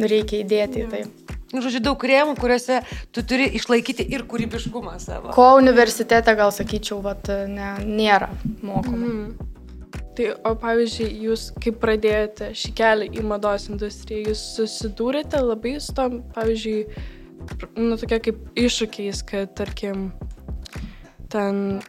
reikia 0.00 0.40
įdėti 0.40 0.84
į 0.84 0.88
tai. 0.90 1.04
Nu, 1.50 1.58
žodžiu, 1.64 1.80
daug 1.82 2.02
rėmų, 2.06 2.36
kuriuose 2.38 2.78
tu 3.10 3.24
turi 3.26 3.48
išlaikyti 3.58 4.06
ir 4.14 4.22
kūrybiškumą 4.30 4.94
savo. 5.02 5.32
Ko 5.34 5.56
universitete, 5.58 6.34
gal 6.38 6.52
sakyčiau, 6.54 7.00
vat, 7.02 7.26
ne, 7.50 7.72
nėra 7.86 8.30
mokoma. 8.62 9.08
Mm. 9.10 9.48
Tai, 10.14 10.26
o 10.46 10.52
pavyzdžiui, 10.58 11.08
jūs 11.26 11.48
kaip 11.62 11.80
pradėjote 11.82 12.50
šį 12.58 12.72
kelią 12.78 13.08
į 13.18 13.24
mados 13.26 13.66
industriją, 13.70 14.30
jūs 14.30 14.42
susidūrėte 14.58 15.42
labai 15.42 15.76
su 15.82 15.94
tom, 15.96 16.20
pavyzdžiui, 16.34 16.80
nu, 17.80 17.98
tokia 17.98 18.20
kaip 18.28 18.42
iššūkiais, 18.58 19.22
kad, 19.26 19.54
tarkim, 19.58 20.10
ten 21.32 21.80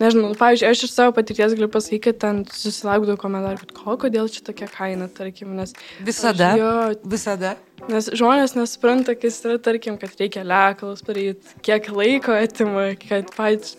Nežinau, 0.00 0.32
nu, 0.32 0.34
pavyzdžiui, 0.34 0.66
aš 0.72 0.80
iš 0.88 0.90
savo 0.90 1.12
patirties 1.14 1.52
galiu 1.54 1.68
pasakyti, 1.70 2.00
kad 2.08 2.16
ten 2.18 2.40
susilaukdavau 2.50 3.14
komentarų, 3.20 3.60
kad 3.60 3.74
ko, 3.76 3.94
kodėl 4.02 4.26
čia 4.32 4.40
tokia 4.42 4.66
kaina, 4.66 5.06
tarkim, 5.06 5.52
nes... 5.54 5.70
Visada. 6.02 6.48
Aš, 6.56 6.62
jo, 6.62 6.72
visada. 7.12 7.52
Nes 7.86 8.08
žmonės 8.10 8.56
nesupranta, 8.56 9.14
kas 9.14 9.38
yra, 9.46 9.60
tarkim, 9.62 9.94
kad 10.00 10.16
reikia 10.18 10.42
lekalus 10.46 11.04
padaryti, 11.06 11.54
kiek 11.62 11.86
laiko 11.94 12.34
atima, 12.34 12.88
kad 13.04 13.30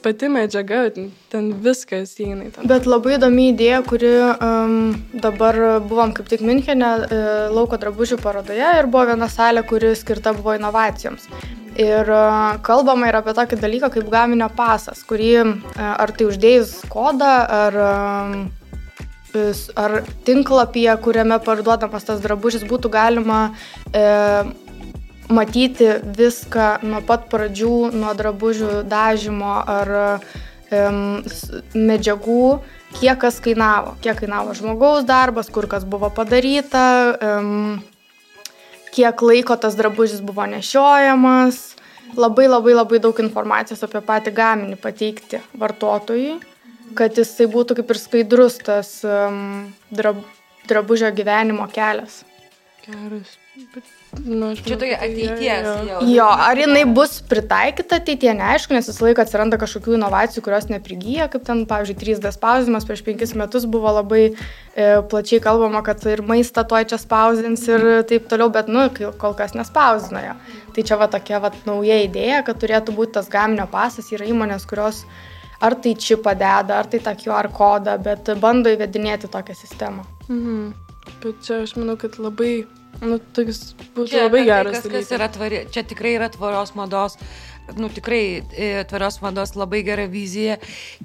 pati 0.05 0.31
medžiaga, 0.31 0.86
ten 1.34 1.51
viskas 1.65 2.15
įeina. 2.22 2.48
Bet 2.63 2.88
labai 2.88 3.17
įdomi 3.17 3.50
idėja, 3.51 3.81
kuri 3.84 4.13
um, 4.38 4.79
dabar 5.19 5.60
buvom 5.84 6.15
kaip 6.15 6.31
tik 6.31 6.45
Münchenė 6.48 6.93
uh, 6.95 7.27
lauko 7.51 7.81
drabužių 7.81 8.22
parodoje 8.24 8.72
ir 8.79 8.88
buvo 8.88 9.10
viena 9.12 9.27
salė, 9.31 9.67
kuri 9.67 9.91
skirta 10.00 10.31
buvo 10.38 10.55
inovacijoms. 10.55 11.27
Ir 11.75 12.08
e, 12.08 12.20
kalbama 12.63 13.10
ir 13.10 13.17
apie 13.20 13.34
tokį 13.36 13.60
dalyką 13.60 13.89
kaip 13.91 14.12
gaminio 14.12 14.48
pasas, 14.55 15.01
kurį 15.08 15.32
e, 15.36 15.46
ar 15.84 16.13
tai 16.15 16.29
uždėjus 16.29 16.77
kodą, 16.91 17.32
ar, 17.62 17.79
e, 19.36 19.48
ar 19.84 19.98
tinklapyje, 20.27 20.94
kuriame 21.03 21.39
parduodamas 21.44 22.08
tas 22.08 22.22
drabužis, 22.24 22.63
būtų 22.70 22.91
galima 22.94 23.39
e, 23.91 24.05
matyti 25.29 25.89
viską 26.15 26.86
nuo 26.86 27.01
pat 27.05 27.27
pradžių, 27.32 27.91
nuo 27.98 28.13
drabužių 28.15 28.86
dažymo 28.88 29.58
ar 29.75 29.94
e, 29.98 30.86
medžiagų, 31.75 32.46
kiek 33.00 33.20
kas 33.22 33.41
kainavo, 33.44 33.96
kiek 34.05 34.17
kainavo 34.22 34.55
žmogaus 34.58 35.03
darbas, 35.08 35.51
kur 35.51 35.67
kas 35.67 35.84
buvo 35.84 36.12
padaryta. 36.13 36.86
E, 37.20 37.95
kiek 38.96 39.22
laiko 39.22 39.58
tas 39.60 39.75
drabužis 39.78 40.22
buvo 40.25 40.46
nešiojamas. 40.50 41.75
Labai 42.16 42.48
labai 42.48 42.75
labai 42.78 43.00
daug 43.04 43.18
informacijos 43.20 43.82
apie 43.84 44.00
patį 44.06 44.32
gaminį 44.38 44.78
pateikti 44.80 45.42
vartotojui, 45.60 46.38
kad 46.96 47.18
jisai 47.18 47.50
būtų 47.52 47.80
kaip 47.82 47.92
ir 47.92 48.00
skaidrus 48.00 48.60
tas 48.62 48.92
um, 49.04 49.74
drab, 49.92 50.22
drabužio 50.70 51.10
gyvenimo 51.18 51.66
kelias. 51.74 52.22
Geras. 52.86 53.36
Bet 53.74 53.95
Nu, 54.24 54.51
Čia 54.55 54.77
tokia 54.79 54.98
ateities. 55.03 55.67
Jo, 55.88 55.98
jo, 56.10 56.27
ar 56.27 56.60
jinai 56.60 56.84
bus 56.88 57.17
pritaikyta 57.29 58.00
ateitie, 58.00 58.31
neaišku, 58.38 58.74
nes 58.75 58.88
visą 58.89 59.07
laiką 59.07 59.25
atsiranda 59.25 59.60
kažkokių 59.62 59.98
inovacijų, 59.98 60.43
kurios 60.45 60.69
neprigyja, 60.72 61.27
kaip 61.34 61.43
ten, 61.48 61.65
pavyzdžiui, 61.69 61.98
3D 62.01 62.31
spausdinimas 62.36 62.88
prieš 62.88 63.03
penkis 63.05 63.36
metus 63.38 63.67
buvo 63.69 63.91
labai 63.98 64.24
e, 64.31 64.34
plačiai 65.12 65.41
kalbama, 65.43 65.84
kad 65.86 66.01
ir 66.10 66.24
maistą 66.25 66.63
toj 66.67 66.88
čia 66.93 67.00
spausdins 67.01 67.67
ir 67.69 67.86
taip 68.10 68.29
toliau, 68.31 68.50
bet, 68.53 68.72
nu, 68.72 68.88
kol 69.22 69.38
kas 69.38 69.57
nespausdina 69.57 70.24
jo. 70.29 70.36
Tai 70.75 70.88
čia 70.88 71.00
va 71.01 71.10
tokia 71.12 71.43
va 71.43 71.51
nauja 71.67 72.00
idėja, 72.07 72.41
kad 72.48 72.60
turėtų 72.63 72.95
būti 72.95 73.17
tas 73.19 73.29
gaminio 73.31 73.67
pasas, 73.72 74.12
yra 74.15 74.27
įmonės, 74.31 74.67
kurios 74.69 75.03
ar 75.63 75.77
tai 75.81 75.95
čipą 76.00 76.34
deda, 76.36 76.79
ar 76.79 76.89
tai 76.91 77.00
tą 77.03 77.15
QR 77.19 77.51
kodą, 77.53 78.00
bet 78.03 78.34
bando 78.41 78.72
įvedinėti 78.74 79.31
tokią 79.31 79.55
sistemą. 79.55 80.07
Mhm. 80.29 80.74
Bet 81.24 81.41
čia 81.45 81.62
aš 81.63 81.75
manau, 81.77 81.95
kad 82.01 82.17
labai 82.22 82.65
Nu, 83.04 83.20
toks 83.36 83.74
būtų 83.96 84.08
čia, 84.12 84.24
labai 84.28 84.46
geras. 84.48 84.80
Tai, 84.80 84.92
kas, 84.94 85.10
kas 85.10 85.18
yra 85.18 85.28
tvari, 85.34 85.66
čia 85.74 85.84
tikrai 85.88 86.16
yra 86.16 86.30
tvarios 86.32 86.72
mados, 86.78 87.18
nu 87.75 87.90
tikrai 87.92 88.24
e, 88.54 88.70
tvarios 88.90 89.20
mados 89.24 89.56
labai 89.60 89.84
gera 89.88 90.08
vizija, 90.12 90.60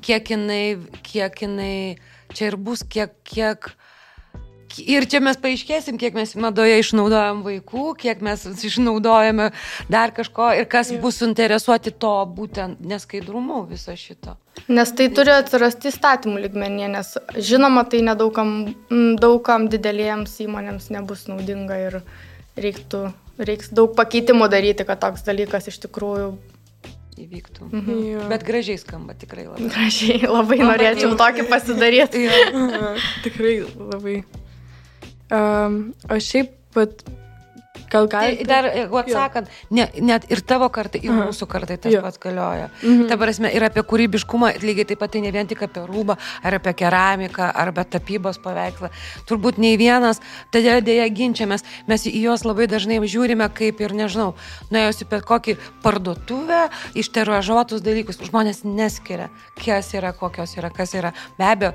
kiek 0.04 0.34
jinai, 0.34 0.64
kiek 1.06 1.42
jinai 1.46 1.74
čia 2.34 2.52
ir 2.52 2.58
bus, 2.60 2.84
kiek, 2.86 3.16
kiek 3.26 3.72
Ir 4.78 5.06
čia 5.10 5.18
mes 5.24 5.38
paaiškėsim, 5.40 5.98
kiek 5.98 6.14
mes 6.14 6.32
madoje 6.38 6.76
išnaudojam 6.80 7.42
vaikų, 7.42 7.84
kiek 7.98 8.20
mes 8.22 8.44
išnaudojame 8.46 9.50
dar 9.90 10.12
kažko 10.14 10.52
ir 10.60 10.68
kas 10.70 10.92
bus 11.02 11.18
suinteresuoti 11.20 11.90
to 11.90 12.12
būtent 12.36 12.78
neskaidrumu 12.86 13.64
viso 13.70 13.96
šito. 13.98 14.36
Nes 14.70 14.92
tai 14.94 15.08
turi 15.14 15.32
atsirasti 15.34 15.90
įstatymų 15.90 16.44
ligmenyje, 16.44 16.90
nes 16.92 17.12
žinoma, 17.50 17.82
tai 17.90 18.04
nedaugam 18.06 18.54
daugam 19.20 19.66
didelėms 19.72 20.38
įmonėms 20.46 20.90
nebus 20.94 21.26
naudinga 21.30 21.80
ir 21.88 22.00
reiktų, 22.60 23.08
reiks 23.40 23.72
daug 23.74 23.94
pakeitimų 23.98 24.50
daryti, 24.52 24.86
kad 24.86 25.02
toks 25.02 25.24
dalykas 25.26 25.70
iš 25.72 25.80
tikrųjų 25.86 26.34
įvyktų. 27.20 27.70
Mhm. 27.70 28.02
Ja. 28.06 28.26
Bet 28.30 28.44
gražiai 28.46 28.78
skamba 28.80 29.16
tikrai 29.18 29.46
labai. 29.48 29.70
Gražiai, 29.72 30.20
labai 30.26 30.60
norėčiau 30.62 31.16
tokį 31.20 31.48
pasidaryti. 31.50 32.28
Tikrai 33.26 33.56
labai. 33.64 34.20
Um, 35.30 35.92
o 36.10 36.18
šiaip, 36.18 36.56
pat 36.74 37.04
Gal 37.90 38.06
galite? 38.10 38.44
Tai 38.44 38.48
dar, 38.50 38.70
jeigu 38.74 39.00
atsakant, 39.00 39.50
ne, 39.74 39.86
net 40.06 40.26
ir 40.30 40.42
tavo 40.46 40.68
kartai, 40.72 41.02
ir 41.04 41.10
mūsų 41.10 41.48
kartai 41.50 41.76
tas 41.82 41.92
jo. 41.92 42.02
pats 42.04 42.20
galioja. 42.22 42.70
Mhm. 42.82 43.08
Ta 43.10 43.18
prasme, 43.20 43.50
ir 43.50 43.66
apie 43.66 43.82
kūrybiškumą, 43.82 44.52
lygiai 44.62 44.86
taip 44.92 45.02
pat 45.02 45.14
tai 45.14 45.24
ne 45.24 45.32
vien 45.34 45.48
tik 45.50 45.64
apie 45.66 45.82
rūbą, 45.88 46.16
ar 46.46 46.58
apie 46.60 46.74
keramiką, 46.78 47.50
ar 47.50 47.72
apie 47.72 47.84
tapybos 47.96 48.38
paveikslą. 48.44 48.92
Turbūt 49.28 49.58
nei 49.62 49.74
vienas, 49.80 50.22
todėl 50.54 50.84
dėja 50.86 51.08
ginčiamės, 51.10 51.66
mes 51.90 52.06
į 52.06 52.14
juos 52.28 52.46
labai 52.46 52.68
dažnai 52.70 53.00
žiūrime 53.10 53.48
kaip 53.54 53.82
ir, 53.82 53.94
nežinau, 53.96 54.34
nuėjusi 54.70 55.08
per 55.10 55.24
kokį 55.26 55.56
parduotuvę, 55.84 56.62
išteruožuotus 57.00 57.82
dalykus. 57.84 58.20
Žmonės 58.30 58.62
neskiria, 58.64 59.30
kas 59.58 59.90
yra, 59.96 60.12
kokios 60.16 60.54
yra, 60.58 60.70
kas 60.74 60.94
yra. 60.94 61.14
Be 61.38 61.48
abejo, 61.48 61.72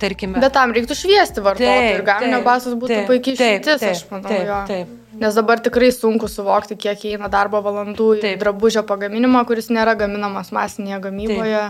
tarkime. 0.00 0.40
Bet 0.40 0.56
tam 0.56 0.72
reiktų 0.76 0.96
šviesti 0.96 1.44
vartotojų 1.44 1.96
ir 1.98 2.06
gaminio 2.06 2.44
basas 2.46 2.78
būtų 2.78 3.04
puikiai 3.10 3.36
išeitis, 3.36 3.90
aš 3.92 4.06
manau. 4.12 4.30
Taip, 4.30 4.54
taip. 4.70 5.02
Nes 5.20 5.36
dabar 5.38 5.60
tikrai 5.64 5.90
sunku 5.94 6.28
suvokti, 6.28 6.76
kiek 6.80 7.04
įeina 7.10 7.30
darbo 7.32 7.60
valandų 7.64 8.08
į 8.18 8.22
Taip. 8.24 8.40
drabužio 8.42 8.82
pagaminimą, 8.88 9.44
kuris 9.48 9.70
nėra 9.72 9.96
gaminamas 9.98 10.52
masinėje 10.54 11.00
gamyboje. 11.08 11.66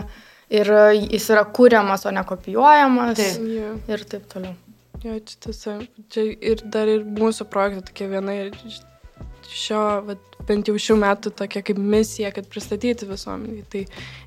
Ir 0.57 0.71
jis 0.95 1.25
yra 1.33 1.43
kūriamas, 1.55 2.05
o 2.07 2.13
ne 2.15 2.23
kopijuojamas. 2.27 3.19
Taip. 3.19 3.89
Ir 3.91 4.05
taip 4.07 4.29
toliau. 4.31 4.55
Jo, 5.03 5.17
čia 5.19 5.41
tiesa. 5.43 5.73
Čia 6.13 6.23
ir 6.51 6.63
dar 6.73 6.89
ir 6.89 7.03
mūsų 7.05 7.45
projekto 7.51 7.89
tokia 7.89 8.07
viena 8.15 8.33
ir 8.33 8.55
šio, 9.51 9.81
vat, 10.07 10.37
bent 10.47 10.69
jau 10.69 10.77
šių 10.79 10.97
metų 11.03 11.33
tokia 11.37 11.61
kaip 11.67 11.79
misija, 11.79 12.31
kad 12.35 12.47
pristatyti 12.51 13.07
visuomenį. 13.09 13.61
Tai 13.71 13.83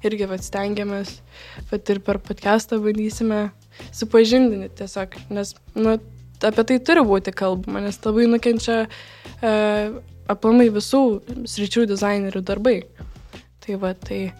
irgi 0.06 0.28
vat, 0.30 0.44
stengiamės, 0.46 1.16
vat, 1.72 1.90
ir 1.92 2.02
per 2.06 2.20
podcastą 2.22 2.80
bandysime 2.84 3.48
supažindinti 3.96 4.70
tiesiog, 4.80 5.16
nes 5.32 5.54
nu, 5.74 5.96
apie 6.46 6.64
tai 6.68 6.78
turi 6.84 7.02
būti 7.06 7.34
kalbama, 7.36 7.82
nes 7.84 7.98
labai 8.04 8.28
nukenčia 8.30 8.78
e, 8.84 9.52
aplamai 10.30 10.68
visų 10.72 11.02
sričių 11.48 11.86
dizainerių 11.90 12.42
darbai. 12.46 12.78
Tai 13.60 13.76
va, 13.82 13.92
tai, 13.94 14.30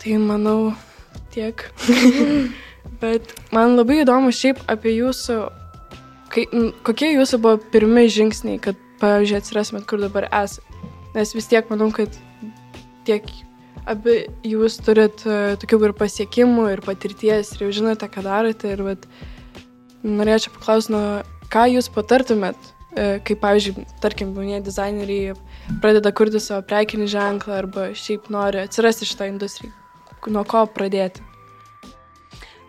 tai 0.00 0.16
manau 0.22 0.72
tiek. 1.34 1.66
Bet 3.00 3.34
man 3.54 3.76
labai 3.78 4.02
įdomu 4.02 4.32
šiaip 4.34 4.62
apie 4.70 4.94
jūsų, 4.96 5.36
kai, 6.32 6.46
kokie 6.86 7.12
jūsų 7.14 7.40
buvo 7.40 7.60
pirmi 7.72 8.06
žingsniai, 8.12 8.60
kad, 8.62 8.78
pavyzdžiui, 9.00 9.38
atsirasmet, 9.40 9.86
kur 9.88 10.02
dabar 10.02 10.28
esate. 10.28 10.66
Nes 11.14 11.32
vis 11.34 11.48
tiek 11.50 11.66
manau, 11.72 11.88
kad 11.94 12.14
tiek 13.08 13.26
abi 13.88 14.20
jūs 14.46 14.76
turit 14.84 15.24
e, 15.26 15.56
tokių 15.60 15.80
ir 15.88 15.94
pasiekimų, 15.98 16.66
ir 16.74 16.82
patirties, 16.84 17.54
ir 17.56 17.64
jau 17.64 17.70
žinote, 17.80 18.06
ką 18.12 18.22
darote. 18.26 18.70
Ir 18.76 18.84
vat, 18.86 19.06
norėčiau 20.06 20.54
paklausti, 20.56 20.94
nu, 20.94 21.00
ką 21.52 21.66
jūs 21.74 21.90
patartumėt, 21.94 22.70
e, 22.94 23.08
kaip, 23.26 23.40
pavyzdžiui, 23.42 23.86
tarkim, 24.02 24.34
jaunieji 24.36 24.66
dizaineriai 24.68 25.34
pradeda 25.82 26.12
kurti 26.12 26.42
savo 26.42 26.62
prekinį 26.66 27.08
ženklą 27.10 27.58
arba 27.62 27.90
šiaip 27.96 28.30
nori 28.32 28.64
atsirasti 28.64 29.08
šitą 29.08 29.30
industriją. 29.32 29.74
Nuo 30.28 30.44
ko 30.44 30.66
pradėti? 30.68 31.24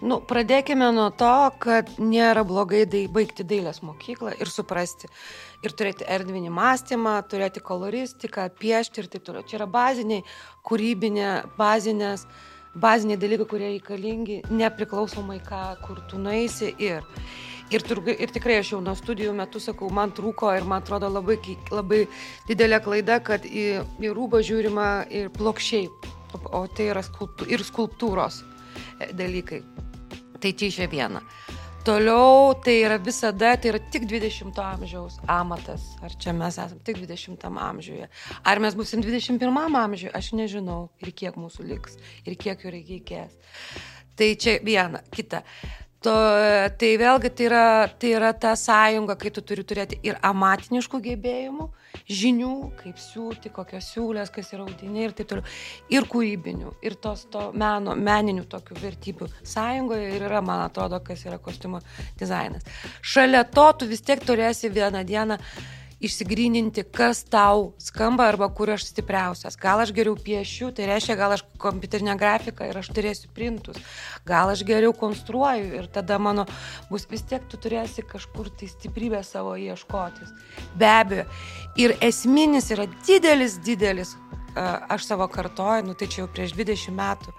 Nu, 0.02 0.18
pradėkime 0.26 0.88
nuo 0.96 1.12
to, 1.14 1.34
kad 1.62 1.92
nėra 2.02 2.42
blogai 2.48 2.88
dai, 2.90 3.04
baigti 3.06 3.46
dailės 3.46 3.84
mokyklą 3.86 4.32
ir 4.42 4.50
suprasti. 4.50 5.12
Ir 5.62 5.76
turėti 5.78 6.08
erdvinį 6.10 6.50
mąstymą, 6.56 7.20
turėti 7.30 7.62
koloristiką, 7.62 8.48
piešti 8.58 9.04
ir 9.04 9.12
taip 9.14 9.28
toliau. 9.28 9.46
Čia 9.46 9.60
yra 9.60 9.68
baziniai, 9.70 10.24
kūrybinė, 10.66 11.30
bazinės, 11.60 12.26
baziniai 12.76 13.20
dalykai, 13.20 13.48
kurie 13.50 13.70
reikalingi, 13.74 14.42
nepriklausomai 14.52 15.40
ką, 15.46 15.62
kur 15.86 16.02
tu 16.10 16.20
nueisi. 16.22 16.72
Ir, 16.80 17.04
ir, 17.72 17.84
turg- 17.88 18.14
ir 18.16 18.32
tikrai 18.32 18.60
aš 18.62 18.74
jau 18.76 18.82
nuo 18.84 18.96
studijų 18.98 19.34
metų 19.36 19.62
sakau, 19.64 19.90
man 19.94 20.14
trūko 20.16 20.54
ir 20.58 20.68
man 20.68 20.84
atrodo 20.84 21.10
labai, 21.12 21.38
labai 21.72 22.06
didelė 22.48 22.82
klaida, 22.84 23.20
kad 23.20 23.46
į, 23.46 23.84
į 24.00 24.14
rūbą 24.16 24.44
žiūrima 24.48 24.90
ir 25.12 25.32
plokščiai, 25.36 25.90
o 26.52 26.66
tai 26.72 26.92
yra 26.94 27.04
skulptū, 27.04 27.48
ir 27.52 27.64
skulptūros 27.68 28.44
e, 29.00 29.12
dalykai. 29.14 29.64
Tai 30.42 30.54
čia 30.58 30.72
iš 30.72 30.80
viena. 30.90 31.22
Toliau 31.82 32.54
tai 32.64 32.84
yra 32.86 32.98
visada, 33.02 33.56
tai 33.58 33.72
yra 33.72 33.80
tik 33.80 34.04
20 34.06 34.54
amžiaus 34.62 35.16
amatas. 35.26 35.82
Ar 36.06 36.14
čia 36.14 36.30
mes 36.30 36.54
esame 36.54 36.78
tik 36.86 37.00
20 37.02 37.42
amžiuje? 37.42 38.06
Ar 38.46 38.62
mes 38.62 38.78
busim 38.78 39.02
21 39.02 39.42
amžiuje? 39.82 40.12
Aš 40.14 40.30
nežinau. 40.38 40.92
Ir 41.02 41.10
kiek 41.10 41.40
mūsų 41.42 41.66
liks. 41.66 41.98
Ir 42.30 42.38
kiek 42.38 42.62
jų 42.62 42.76
reikės. 42.76 43.34
Tai 44.14 44.30
čia 44.38 44.60
viena. 44.62 45.02
Kita. 45.10 45.42
To, 46.02 46.12
tai 46.82 46.96
vėlgi 46.98 47.30
tai 47.38 47.46
yra, 47.46 47.66
tai 48.02 48.16
yra 48.18 48.32
ta 48.34 48.56
sąjunga, 48.58 49.14
kai 49.22 49.30
tu 49.34 49.44
turi 49.46 49.62
turėti 49.62 50.00
ir 50.02 50.16
amatiniškų 50.26 50.98
gebėjimų, 51.06 51.68
žinių, 52.10 52.54
kaip 52.80 52.98
siūti, 52.98 53.52
kokios 53.54 53.92
siūlės, 53.94 54.32
kas 54.34 54.50
yra 54.56 54.66
audiniai 54.66 55.06
ir 55.06 55.14
taip 55.14 55.30
toliau. 55.30 55.46
Ir 55.94 56.08
kūrybinių, 56.10 56.74
ir 56.82 56.96
tos 57.04 57.28
to 57.30 57.44
meno, 57.54 57.94
meninių 57.94 58.48
tokių 58.50 58.80
vertybių 58.82 59.30
sąjungoje 59.54 60.08
ir 60.16 60.26
yra, 60.26 60.42
man 60.42 60.64
atrodo, 60.66 60.98
kas 61.06 61.22
yra 61.30 61.38
kostiumo 61.38 61.84
dizainas. 62.18 62.66
Šalia 63.06 63.44
to 63.46 63.68
tu 63.78 63.92
vis 63.92 64.02
tiek 64.02 64.26
turėsi 64.26 64.74
vieną 64.74 65.06
dieną 65.06 65.38
išsigryninti, 66.02 66.84
kas 66.90 67.22
tau 67.30 67.72
skamba 67.82 68.26
arba 68.32 68.48
kur 68.54 68.72
aš 68.74 68.88
stipriausias. 68.90 69.58
Gal 69.62 69.84
aš 69.84 69.94
geriau 69.94 70.18
piešiu, 70.18 70.72
tai 70.76 70.88
reiškia, 70.90 71.16
gal 71.20 71.36
aš 71.36 71.44
kompiuterinę 71.62 72.16
grafiką 72.20 72.68
ir 72.70 72.80
aš 72.82 72.90
turėsiu 72.96 73.30
printus. 73.36 73.78
Gal 74.26 74.52
aš 74.54 74.66
geriau 74.68 74.96
konstruoju 74.98 75.78
ir 75.78 75.88
tada 75.94 76.18
mano 76.18 76.48
bus 76.90 77.06
vis 77.12 77.24
tiek 77.30 77.46
tu 77.50 77.60
turėsi 77.62 78.06
kažkur 78.08 78.50
tai 78.58 78.72
stiprybę 78.72 79.22
savo 79.26 79.54
ieškotis. 79.56 80.34
Be 80.76 80.90
abejo. 80.90 81.30
Ir 81.80 81.96
esminis 82.02 82.72
yra 82.74 82.90
didelis, 83.06 83.60
didelis, 83.62 84.16
aš 84.56 85.08
savo 85.08 85.28
kartoju, 85.32 85.86
nu 85.88 85.96
tai 85.96 86.10
čia 86.10 86.26
jau 86.26 86.30
prieš 86.34 86.58
20 86.58 86.98
metų. 86.98 87.36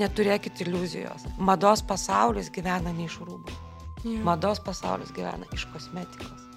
Neturėkit 0.00 0.62
iliuzijos. 0.64 1.26
Mados 1.38 1.82
pasaulis 1.84 2.48
gyvena 2.54 2.94
ne 2.94 3.08
iš 3.10 3.18
rūbų. 3.26 3.58
Jo. 4.06 4.20
Mados 4.24 4.62
pasaulis 4.64 5.10
gyvena 5.12 5.50
iš 5.52 5.66
kosmetikos. 5.74 6.49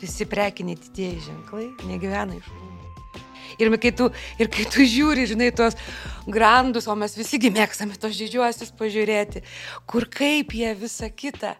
Visi 0.00 0.26
prekiniai 0.28 0.78
didieji 0.80 1.26
ženklai 1.30 1.70
negyvena 1.88 2.36
iš 2.36 2.48
rūbų. 2.52 2.66
Ir 3.56 3.70
kai, 3.80 3.92
tu, 3.96 4.10
ir 4.36 4.50
kai 4.52 4.66
tu 4.68 4.84
žiūri, 4.84 5.24
žinai, 5.30 5.48
tuos 5.56 5.76
grandus, 6.28 6.88
o 6.90 6.96
mes 6.98 7.14
visigi 7.16 7.48
mėgstame 7.54 7.96
tos 7.96 8.18
didžiuosius 8.18 8.74
pažiūrėti, 8.76 9.40
kur 9.88 10.04
kaip 10.12 10.52
jie 10.52 10.74
visą 10.76 11.08
kitą 11.08 11.54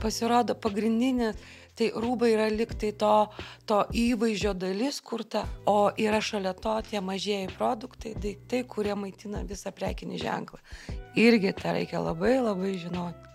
pasirodo 0.00 0.56
pagrindinė, 0.56 1.34
tai 1.76 1.90
rūbai 1.96 2.32
yra 2.34 2.48
liktai 2.52 2.92
to, 2.96 3.12
to 3.68 3.82
įvaizdžio 3.96 4.52
dalis 4.56 5.00
kurta, 5.04 5.44
o 5.68 5.90
yra 6.00 6.20
šalia 6.24 6.54
to 6.56 6.74
tie 6.88 7.00
mažieji 7.04 7.52
produktai, 7.56 8.14
daiktai, 8.16 8.62
kurie 8.68 8.96
maitina 8.96 9.44
visą 9.48 9.72
prekinį 9.76 10.20
ženklą. 10.22 10.60
Irgi 11.20 11.52
tą 11.58 11.76
reikia 11.76 12.00
labai 12.00 12.38
labai 12.40 12.76
žinoti. 12.80 13.28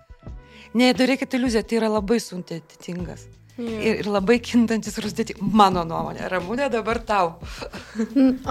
Nedarykite 0.78 1.38
iliuziją, 1.38 1.64
tai 1.66 1.80
yra 1.80 1.90
labai 1.90 2.20
sudėtingas. 2.22 3.26
Jo. 3.58 3.66
Ir, 3.82 4.02
ir 4.04 4.10
labai 4.12 4.38
kintantis 4.44 5.00
ir 5.00 5.08
sudėti, 5.10 5.34
mano 5.42 5.82
nuomonė. 5.88 6.28
Ramūnė 6.30 6.68
dabar 6.70 7.00
tau. 7.02 7.32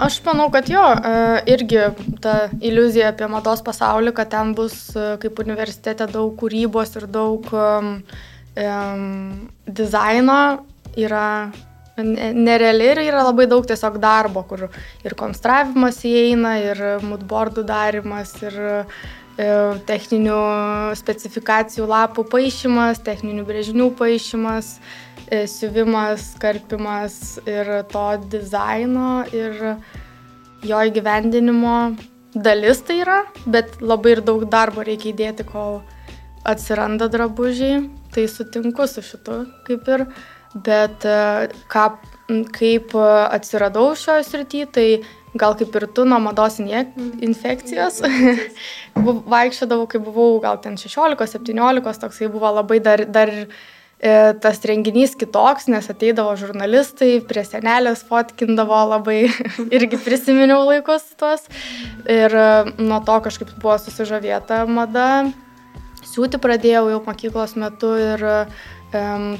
Aš 0.07 0.19
manau, 0.25 0.49
kad 0.51 0.67
jo, 0.67 0.83
e, 0.83 1.13
irgi 1.53 1.85
ta 2.23 2.49
iliuzija 2.59 3.13
apie 3.13 3.29
mados 3.31 3.63
pasaulį, 3.63 4.11
kad 4.17 4.33
ten 4.33 4.51
bus 4.57 4.75
e, 4.95 5.13
kaip 5.21 5.39
universitete 5.43 6.09
daug 6.11 6.33
kūrybos 6.41 6.97
ir 6.99 7.07
daug 7.07 7.47
um, 7.55 7.93
um, 8.59 9.07
dizaino 9.79 10.41
yra 10.99 11.27
ne- 12.03 12.33
nereali 12.35 12.91
ir 12.91 13.01
yra 13.07 13.23
labai 13.29 13.47
daug 13.47 13.65
tiesiog 13.67 13.99
darbo, 14.01 14.43
kur 14.49 14.67
ir 15.05 15.15
konstravimas 15.17 16.01
įeina, 16.07 16.57
ir 16.63 16.83
moodboardų 17.05 17.63
darimas, 17.67 18.35
ir 18.43 18.59
techninių 19.37 20.37
specifikacijų 20.97 21.85
lapų 21.89 22.25
paaišymas, 22.31 23.03
techninių 23.05 23.45
brėžinių 23.45 23.91
paaišymas, 23.99 24.71
e, 25.29 25.45
siuvimas, 25.45 26.31
karpimas 26.41 27.37
ir 27.45 27.69
to 27.91 28.07
dizaino 28.31 29.25
ir 29.29 29.77
jo 30.65 30.79
įgyvendinimo 30.89 31.77
dalis 32.33 32.81
tai 32.85 33.01
yra, 33.03 33.19
bet 33.45 33.77
labai 33.81 34.17
ir 34.17 34.23
daug 34.25 34.47
darbo 34.49 34.81
reikia 34.85 35.13
įdėti, 35.13 35.45
kol 35.47 35.81
atsiranda 36.47 37.09
drabužiai. 37.11 37.85
Tai 38.13 38.23
sutinku 38.31 38.87
su 38.89 39.03
šitu 39.05 39.43
kaip 39.67 39.89
ir, 39.93 40.05
bet 40.65 41.05
e, 41.05 41.49
ką, 41.69 41.85
kaip 42.55 42.95
e, 42.97 43.07
atsiradau 43.37 43.91
šioje 43.99 44.25
srityje, 44.25 44.69
tai 44.73 44.87
gal 45.39 45.55
kaip 45.59 45.73
ir 45.79 45.85
tu 45.95 46.05
nuo 46.05 46.19
mados 46.23 46.59
injek- 46.63 46.93
infekcijos. 47.23 48.01
Bu- 49.05 49.21
Vaikščiodavau, 49.29 49.87
kai 49.91 50.01
buvau 50.03 50.37
gal 50.43 50.59
ten 50.63 50.77
16-17, 50.79 51.99
toksai 52.03 52.29
buvo 52.33 52.49
labai 52.57 52.79
dar, 52.83 53.03
dar 53.05 53.31
e, 53.33 54.11
tas 54.41 54.61
renginys 54.69 55.15
kitoks, 55.19 55.67
nes 55.73 55.89
ateidavo 55.93 56.35
žurnalistai, 56.39 57.19
prie 57.29 57.43
senelės 57.45 58.03
fotkindavo 58.09 58.79
labai, 58.95 59.19
irgi 59.77 59.99
prisiminiau 60.01 60.63
laikus 60.69 61.05
tuos. 61.19 61.45
Ir 62.05 62.33
e, 62.33 62.47
nuo 62.81 63.01
to 63.05 63.19
kažkaip 63.29 63.53
buvo 63.61 63.77
susižavėta 63.81 64.63
mada. 64.69 65.09
Siūti 66.07 66.39
pradėjau 66.41 66.87
jau 66.93 66.99
mokyklos 67.03 67.57
metu 67.59 67.89
ir 67.99 68.21
um, 68.23 68.51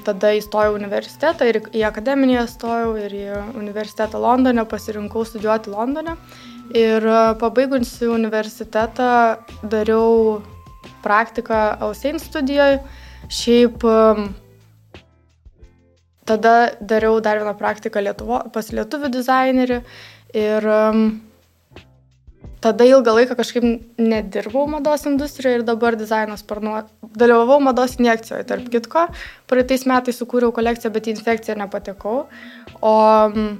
tada 0.07 0.33
įstojau 0.37 0.75
į 0.75 0.79
universitetą 0.81 1.47
ir 1.49 1.61
į 1.75 1.83
akademiją 1.87 2.45
stojau 2.49 2.95
ir 3.01 3.15
į 3.15 3.25
universitetą 3.57 4.21
Londone, 4.21 4.65
pasirinkau 4.69 5.25
studijuoti 5.27 5.73
Londone. 5.73 6.17
Ir 6.75 7.05
e, 7.07 7.19
pabaigusi 7.39 8.09
universitetą 8.11 9.11
dariau 9.63 10.41
praktiką 11.05 11.61
Ausein 11.87 12.19
studijoje. 12.19 12.81
Šiaip 13.27 13.83
tada 16.27 16.55
dariau 16.79 17.19
dar 17.23 17.39
vieną 17.39 17.55
praktiką 17.57 18.03
Lietuvo, 18.03 18.41
pas 18.53 18.71
lietuvių 18.71 19.09
dizainerį 19.15 19.79
ir 20.35 20.67
um, 20.67 21.05
tada 22.61 22.85
ilgą 22.89 23.13
laiką 23.13 23.35
kažkaip 23.37 23.63
nedirbau 24.01 24.65
mados 24.67 25.05
industrijoje 25.09 25.59
ir 25.59 25.63
dabar 25.67 25.95
dizainas 25.99 26.41
sparnu. 26.43 26.73
Dalyvavau 27.17 27.59
mados 27.61 27.95
injekcijoje, 27.99 28.43
tarp 28.49 28.69
kitko. 28.73 29.07
Praeitais 29.49 29.85
metais 29.89 30.17
sukūriau 30.21 30.51
kolekciją, 30.55 30.91
bet 30.95 31.07
į 31.07 31.15
infekciją 31.15 31.55
nepatekau. 31.61 32.25
O 32.81 32.95
mm, 33.29 33.53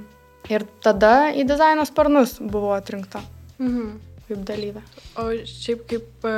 ir 0.50 0.66
tada 0.84 1.30
į 1.34 1.46
dizaino 1.48 1.84
sparnus 1.88 2.38
buvo 2.40 2.72
atrinkta 2.76 3.22
Mhm. 3.58 3.88
kaip 4.28 4.44
dalyvė. 4.46 4.82
O 5.18 5.30
šiaip 5.46 5.86
kaip 5.90 6.24
e, 6.28 6.34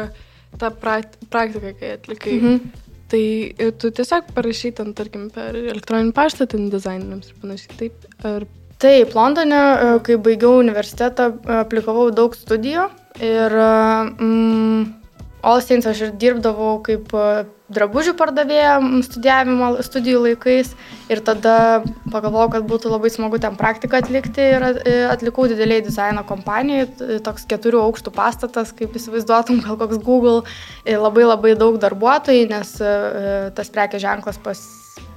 ta 0.58 0.70
prak- 0.70 1.18
praktika, 1.30 1.72
kai 1.80 1.90
atlikai, 1.96 2.36
Mhm. 2.40 2.70
tai 3.10 3.54
e, 3.58 3.70
tu 3.72 3.90
tiesiog 3.90 4.30
parašy 4.34 4.74
ten, 4.74 4.94
tarkim, 4.94 5.28
per 5.30 5.54
elektroninį 5.54 6.12
paštą 6.16 6.46
ten 6.48 6.70
dizaineriams 6.70 7.28
ir 7.28 7.34
panašiai. 7.42 7.76
Taip, 7.76 7.92
ar 8.24 8.46
Taip, 8.80 9.12
Londone, 9.14 9.56
e, 9.56 9.98
kai 10.06 10.16
baigiau 10.16 10.56
universitetą, 10.62 11.30
e, 11.36 11.58
aplikavau 11.60 12.08
daug 12.16 12.36
studijų 12.38 12.86
ir 13.20 13.56
mm, 13.60 15.00
All 15.44 15.60
Saints 15.64 15.88
aš 15.88 16.00
ir 16.06 16.12
dirbdavau 16.20 16.78
kaip 16.84 17.12
e, 17.16 17.26
drabužių 17.72 18.12
pardavėja 18.18 18.74
studijavimo 19.06 19.70
studijų 19.86 20.22
laikais 20.26 20.72
ir 21.12 21.22
tada 21.24 21.54
pagalvojau, 22.12 22.50
kad 22.56 22.66
būtų 22.68 22.92
labai 22.92 23.10
smagu 23.14 23.40
ten 23.40 23.56
praktiką 23.56 24.00
atlikti 24.02 24.48
ir 24.56 24.66
at- 24.66 24.80
e, 24.84 24.96
atlikau 25.08 25.46
dideliai 25.48 25.80
dizaino 25.86 26.24
kompanijai, 26.28 26.88
toks 27.24 27.46
keturių 27.48 27.80
aukštų 27.86 28.12
pastatas, 28.16 28.72
kaip 28.76 28.96
įsivaizduotum, 29.00 29.62
gal 29.64 29.80
koks 29.80 30.00
Google, 30.04 30.42
e, 30.84 30.96
labai 30.96 31.24
labai 31.28 31.54
daug 31.56 31.80
darbuotojų, 31.80 32.48
nes 32.52 32.74
e, 32.80 32.84
e, 32.86 33.36
tas 33.56 33.72
prekės 33.72 34.04
ženklas 34.04 34.40
pas, 34.44 34.64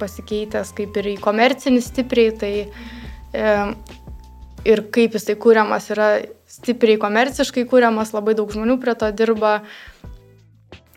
pasikeitęs 0.00 0.72
kaip 0.76 0.96
ir 1.02 1.14
į 1.14 1.18
komercinį 1.24 1.82
stipriai, 1.84 2.36
tai 2.38 2.54
e, 2.64 3.03
ir 4.64 4.84
kaip 4.94 5.18
jisai 5.18 5.36
kūriamas 5.40 5.90
yra 5.92 6.08
stipriai 6.48 7.00
komerciškai 7.02 7.66
kūriamas, 7.70 8.14
labai 8.14 8.36
daug 8.38 8.52
žmonių 8.54 8.78
prie 8.82 8.94
to 8.98 9.10
dirba, 9.16 9.54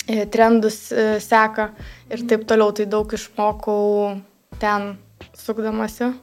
e, 0.08 0.24
trendus 0.34 0.88
e, 0.92 1.18
seka 1.24 1.72
ir 2.14 2.26
taip 2.30 2.48
toliau, 2.50 2.74
tai 2.76 2.88
daug 2.90 3.12
išmokau 3.18 4.18
ten 4.62 4.94
sukdamasi, 5.38 6.14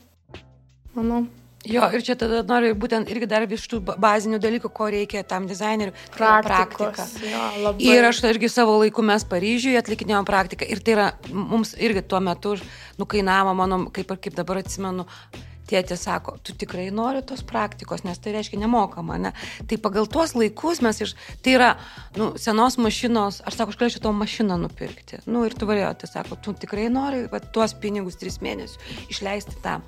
manau. 0.97 1.25
Jo, 1.65 1.87
ir 1.97 2.03
čia 2.05 2.13
tada 2.21 2.43
noriu 2.45 2.75
būtent 2.77 3.09
irgi 3.09 3.27
dar 3.29 3.47
iš 3.49 3.63
tų 3.73 3.79
ba- 3.89 3.95
bazinių 3.97 4.37
dalykų, 4.43 4.69
ko 4.69 4.89
reikia 4.93 5.23
tam 5.25 5.47
dizaineriui. 5.49 5.95
tai 6.13 6.43
praktika. 6.45 7.07
Jo, 7.25 7.45
labai. 7.63 7.87
Ir 7.89 8.05
aš 8.05 8.21
irgi 8.29 8.51
savo 8.53 8.77
laiku 8.83 9.01
mes 9.01 9.25
Paryžiuje 9.25 9.81
atlikinėjom 9.81 10.29
praktiką. 10.29 10.69
Ir 10.69 10.85
tai 10.85 10.93
yra 10.93 11.07
mums 11.33 11.73
irgi 11.81 12.05
tuo 12.05 12.21
metu 12.21 12.53
nukainavo, 13.01 13.57
mano, 13.57 13.87
kaip, 13.89 14.13
ir 14.13 14.21
kaip 14.29 14.37
dabar 14.37 14.61
atsimenu, 14.61 15.07
tėtė 15.71 15.97
sako, 16.01 16.37
tu 16.45 16.55
tikrai 16.59 16.87
nori 16.95 17.23
tos 17.27 17.45
praktikos, 17.47 18.05
nes 18.07 18.21
tai 18.23 18.37
reiškia 18.37 18.61
nemokama, 18.63 19.19
ne? 19.21 19.35
Tai 19.71 19.81
pagal 19.85 20.09
tuos 20.11 20.37
laikus 20.39 20.83
mes 20.85 21.03
iš, 21.07 21.17
tai 21.45 21.57
yra, 21.59 21.73
nu, 22.21 22.33
senos 22.41 22.79
mašinos, 22.81 23.43
aš 23.47 23.59
sako, 23.61 23.75
aš 23.75 23.81
galėčiau 23.83 24.07
tavo 24.07 24.15
mašiną 24.21 24.61
nupirkti. 24.67 25.25
Nu, 25.27 25.47
ir 25.49 25.57
tu 25.57 25.69
varėjo, 25.71 25.93
tai 26.03 26.13
sako, 26.13 26.41
tu 26.45 26.57
tikrai 26.65 26.89
nori, 26.93 27.27
va, 27.33 27.43
tuos 27.43 27.77
pinigus 27.81 28.21
tris 28.21 28.41
mėnesius 28.45 28.81
išleisti 29.13 29.61
tam. 29.65 29.87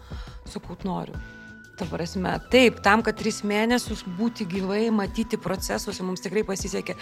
Sakau, 0.49 0.79
noriu. 0.87 1.36
Ta 1.77 1.85
prasme, 1.85 2.31
taip, 2.49 2.79
tam, 2.81 3.03
kad 3.05 3.19
tris 3.21 3.43
mėnesius 3.45 4.01
būti 4.17 4.47
gyvai, 4.49 4.87
matyti 4.97 5.37
procesus, 5.37 5.99
mums 6.01 6.23
tikrai 6.25 6.41
pasisekė, 6.49 6.95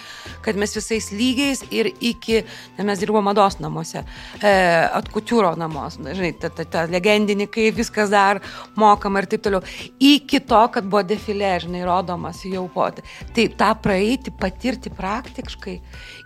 kad 0.43 0.57
mes 0.59 0.73
visais 0.75 1.13
lygiais 1.15 1.63
ir 1.71 1.93
iki, 1.93 2.41
ne, 2.75 2.87
mes 2.89 2.99
dirbome 2.99 3.29
mados 3.29 3.61
namuose, 3.63 4.03
e, 4.43 4.55
atkutiūro 4.99 5.53
namuose, 5.61 6.03
žinai, 6.19 6.33
ta, 6.43 6.51
ta, 6.51 6.67
ta 6.67 6.83
legendinį, 6.91 7.47
kai 7.55 7.69
viskas 7.77 8.11
dar 8.11 8.41
mokama 8.75 9.23
ir 9.23 9.29
taip 9.31 9.45
toliau, 9.47 9.63
iki 10.03 10.41
to, 10.43 10.65
kad 10.75 10.89
buvo 10.91 11.05
defilė, 11.07 11.53
žinai, 11.63 11.85
rodomas 11.87 12.43
jau 12.43 12.67
po. 12.75 12.89
Tai 13.37 13.45
tą 13.61 13.71
praeiti, 13.85 14.35
patirti 14.35 14.91
praktiškai 14.91 15.77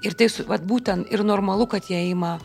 ir 0.08 0.16
tai, 0.16 0.30
vat, 0.48 0.64
būtent 0.64 1.12
ir 1.12 1.26
normalu, 1.34 1.68
kad 1.68 1.92
jie 1.92 2.00
ima 2.14 2.38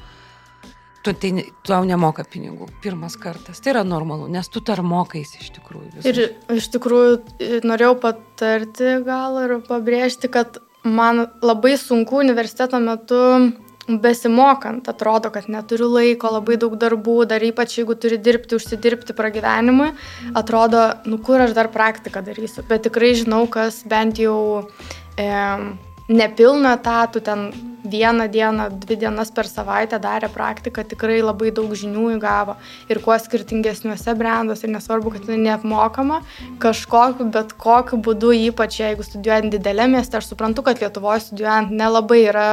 tu 1.03 1.13
tai 1.13 1.31
tau 1.67 1.83
nemoka 1.87 2.23
pinigų 2.23 2.69
pirmas 2.83 3.17
kartas. 3.19 3.59
Tai 3.63 3.73
yra 3.75 3.83
normalu, 3.87 4.29
nes 4.31 4.47
tu 4.51 4.63
dar 4.63 4.81
mokais 4.85 5.35
iš 5.39 5.51
tikrųjų. 5.57 5.89
visus. 5.97 6.07
Ir 6.07 6.57
iš 6.57 6.69
tikrųjų 6.75 7.63
norėjau 7.67 7.97
patarti 8.05 8.95
gal 9.05 9.41
ir 9.43 9.57
pabrėžti, 9.67 10.31
kad 10.31 10.61
man 10.83 11.27
labai 11.43 11.75
sunku 11.79 12.23
universiteto 12.23 12.79
metu 12.83 13.19
besimokant, 13.87 14.87
atrodo, 14.87 15.27
kad 15.33 15.49
neturiu 15.51 15.89
laiko, 15.91 16.31
labai 16.31 16.55
daug 16.59 16.75
darbų, 16.79 17.17
dar 17.27 17.43
ypač 17.43 17.77
jeigu 17.81 17.97
turi 17.99 18.15
dirbti, 18.15 18.55
užsidirbti 18.55 19.15
pragyvenimui, 19.17 19.89
atrodo, 20.39 20.85
nu 21.03 21.19
kur 21.19 21.43
aš 21.43 21.55
dar 21.57 21.67
praktiką 21.73 22.23
darysiu. 22.23 22.63
Bet 22.69 22.87
tikrai 22.87 23.11
žinau, 23.19 23.43
kas 23.51 23.81
bent 23.89 24.21
jau 24.23 24.69
e, 25.19 25.27
nepilną 26.09 26.75
etatų, 26.77 27.21
ten 27.23 27.47
vieną 27.83 28.27
dieną, 28.31 28.69
dvi 28.79 28.97
dienas 28.97 29.31
per 29.31 29.47
savaitę 29.47 29.99
darė 29.99 30.29
praktiką, 30.31 30.83
tikrai 30.87 31.19
labai 31.21 31.51
daug 31.55 31.71
žinių 31.75 32.13
įgavo. 32.17 32.55
Ir 32.91 32.99
kuo 33.03 33.15
skirtingesniuose 33.19 34.15
branduose, 34.19 34.67
ir 34.67 34.73
nesvarbu, 34.75 35.13
kad 35.15 35.27
tai 35.27 35.39
neapmokama, 35.41 36.21
kažkokiu, 36.63 37.27
bet 37.33 37.53
kokiu 37.59 37.99
būdu, 38.03 38.31
ypač 38.49 38.79
jeigu 38.79 39.03
studijuojant 39.03 39.51
didelė 39.57 39.89
mieste, 39.95 40.17
aš 40.19 40.31
suprantu, 40.31 40.63
kad 40.63 40.79
Lietuvoje 40.83 41.27
studijuojant 41.27 41.75
nelabai 41.75 42.23
yra 42.29 42.47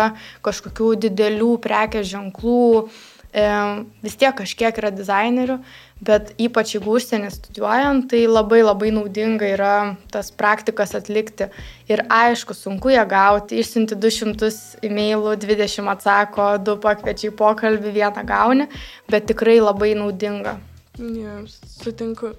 kažkokių 0.46 0.94
didelių 1.06 1.54
prekės 1.62 2.10
ženklų, 2.10 2.90
vis 3.32 4.16
tiek 4.18 4.34
kažkiek 4.34 4.74
yra 4.80 4.90
dizainerių, 4.90 5.60
bet 6.02 6.32
ypač 6.40 6.74
jeigu 6.74 6.96
užsienį 6.96 7.30
studijuojant, 7.30 8.08
tai 8.10 8.24
labai 8.26 8.62
labai 8.64 8.90
naudinga 8.90 9.46
yra 9.54 9.74
tas 10.10 10.32
praktikas 10.34 10.96
atlikti. 10.98 11.50
Ir 11.88 12.02
aišku, 12.10 12.56
sunku 12.56 12.90
ją 12.90 13.04
gauti, 13.06 13.60
išsiunti 13.60 13.94
200 13.94 14.50
e-mailų, 14.82 15.36
20 15.44 15.92
atsako, 15.94 16.56
2 16.66 16.78
pakviečia 16.82 17.30
į 17.30 17.36
pokalbį, 17.38 17.94
vieną 17.94 18.26
gauni, 18.26 18.66
bet 19.10 19.28
tikrai 19.30 19.60
labai 19.60 19.94
naudinga. 19.94 20.58
Ja, 20.98 21.38
sutinku. 21.80 22.34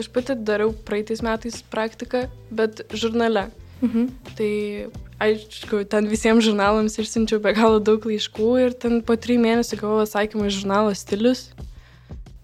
Aš 0.00 0.08
pati 0.14 0.36
dariau 0.38 0.70
praeitais 0.86 1.20
metais 1.20 1.60
praktiką, 1.68 2.28
bet 2.50 2.86
žurnale. 2.94 3.50
Mhm. 3.82 4.06
Tai 4.36 4.52
aišku, 5.20 5.84
ten 5.90 6.08
visiems 6.10 6.44
žurnalams 6.46 6.98
išsiunčiau 7.00 7.42
be 7.44 7.52
galo 7.56 7.80
daug 7.84 8.04
laiškų 8.08 8.52
ir 8.64 8.76
ten 8.80 9.00
po 9.06 9.16
trijų 9.20 9.42
mėnesių 9.44 9.80
gavau 9.82 10.00
atsakymą 10.04 10.48
iš 10.48 10.62
žurnalo 10.62 10.94
stilius. 10.96 11.50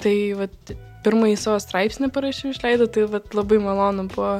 Tai 0.02 0.16
vat, 0.42 0.74
pirmąjį 1.06 1.36
savo 1.40 1.56
straipsnį 1.62 2.10
parašiau 2.12 2.52
išleido, 2.52 2.88
tai 2.92 3.06
vat, 3.10 3.30
labai 3.36 3.58
malonu 3.62 4.06
buvo. 4.12 4.32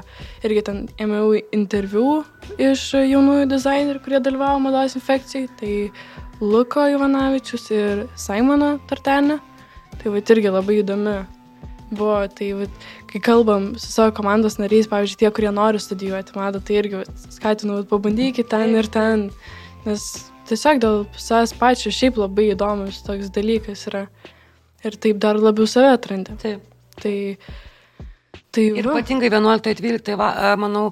Irgi 0.46 0.64
ten 0.68 0.82
ėmiau 1.02 1.32
interviu 1.54 2.24
iš 2.60 2.90
jaunųjų 2.98 3.48
dizainerių, 3.52 4.02
kurie 4.04 4.20
dalyvavo 4.22 4.60
mados 4.66 4.98
infekcijai. 4.98 5.48
Tai 5.60 5.74
Luko 6.42 6.84
Ivanavičius 6.92 7.70
ir 7.72 8.04
Simono 8.20 8.76
Tartenė. 8.90 9.40
Tai 9.96 10.12
vat 10.12 10.34
irgi 10.34 10.52
labai 10.52 10.82
įdomi 10.82 11.16
buvo. 11.94 12.20
Tai 12.36 12.50
vat, 12.60 12.86
kai 13.16 13.32
kalbam 13.32 13.78
su 13.78 13.92
savo 13.92 14.12
komandos 14.12 14.58
nariais, 14.60 14.88
pavyzdžiui, 14.90 15.18
tie, 15.22 15.30
kurie 15.32 15.50
nori 15.54 15.80
studijuoti 15.80 16.34
madą, 16.36 16.60
tai 16.60 16.80
irgi 16.82 17.02
skatinu, 17.32 17.80
pabandykit 17.88 18.48
ten 18.52 18.74
ir 18.76 18.88
ten. 18.92 19.30
Nes 19.86 20.02
tiesiog 20.48 20.80
dėl 20.82 21.04
savęs 21.16 21.54
pačio 21.56 21.92
šiaip 21.94 22.18
labai 22.20 22.50
įdomus 22.52 23.00
toks 23.06 23.30
dalykas 23.32 23.86
yra. 23.88 24.06
Ir 24.84 24.98
taip 25.00 25.22
dar 25.22 25.40
labiau 25.40 25.68
save 25.70 25.94
atrandi. 25.94 26.36
Taip. 26.42 26.66
Tai, 27.00 27.14
tai 28.52 28.66
Ir 28.68 28.88
va. 28.88 28.98
ypatingai 28.98 29.30
11-12, 29.32 30.12
va, 30.20 30.28
a, 30.32 30.52
manau, 30.60 30.90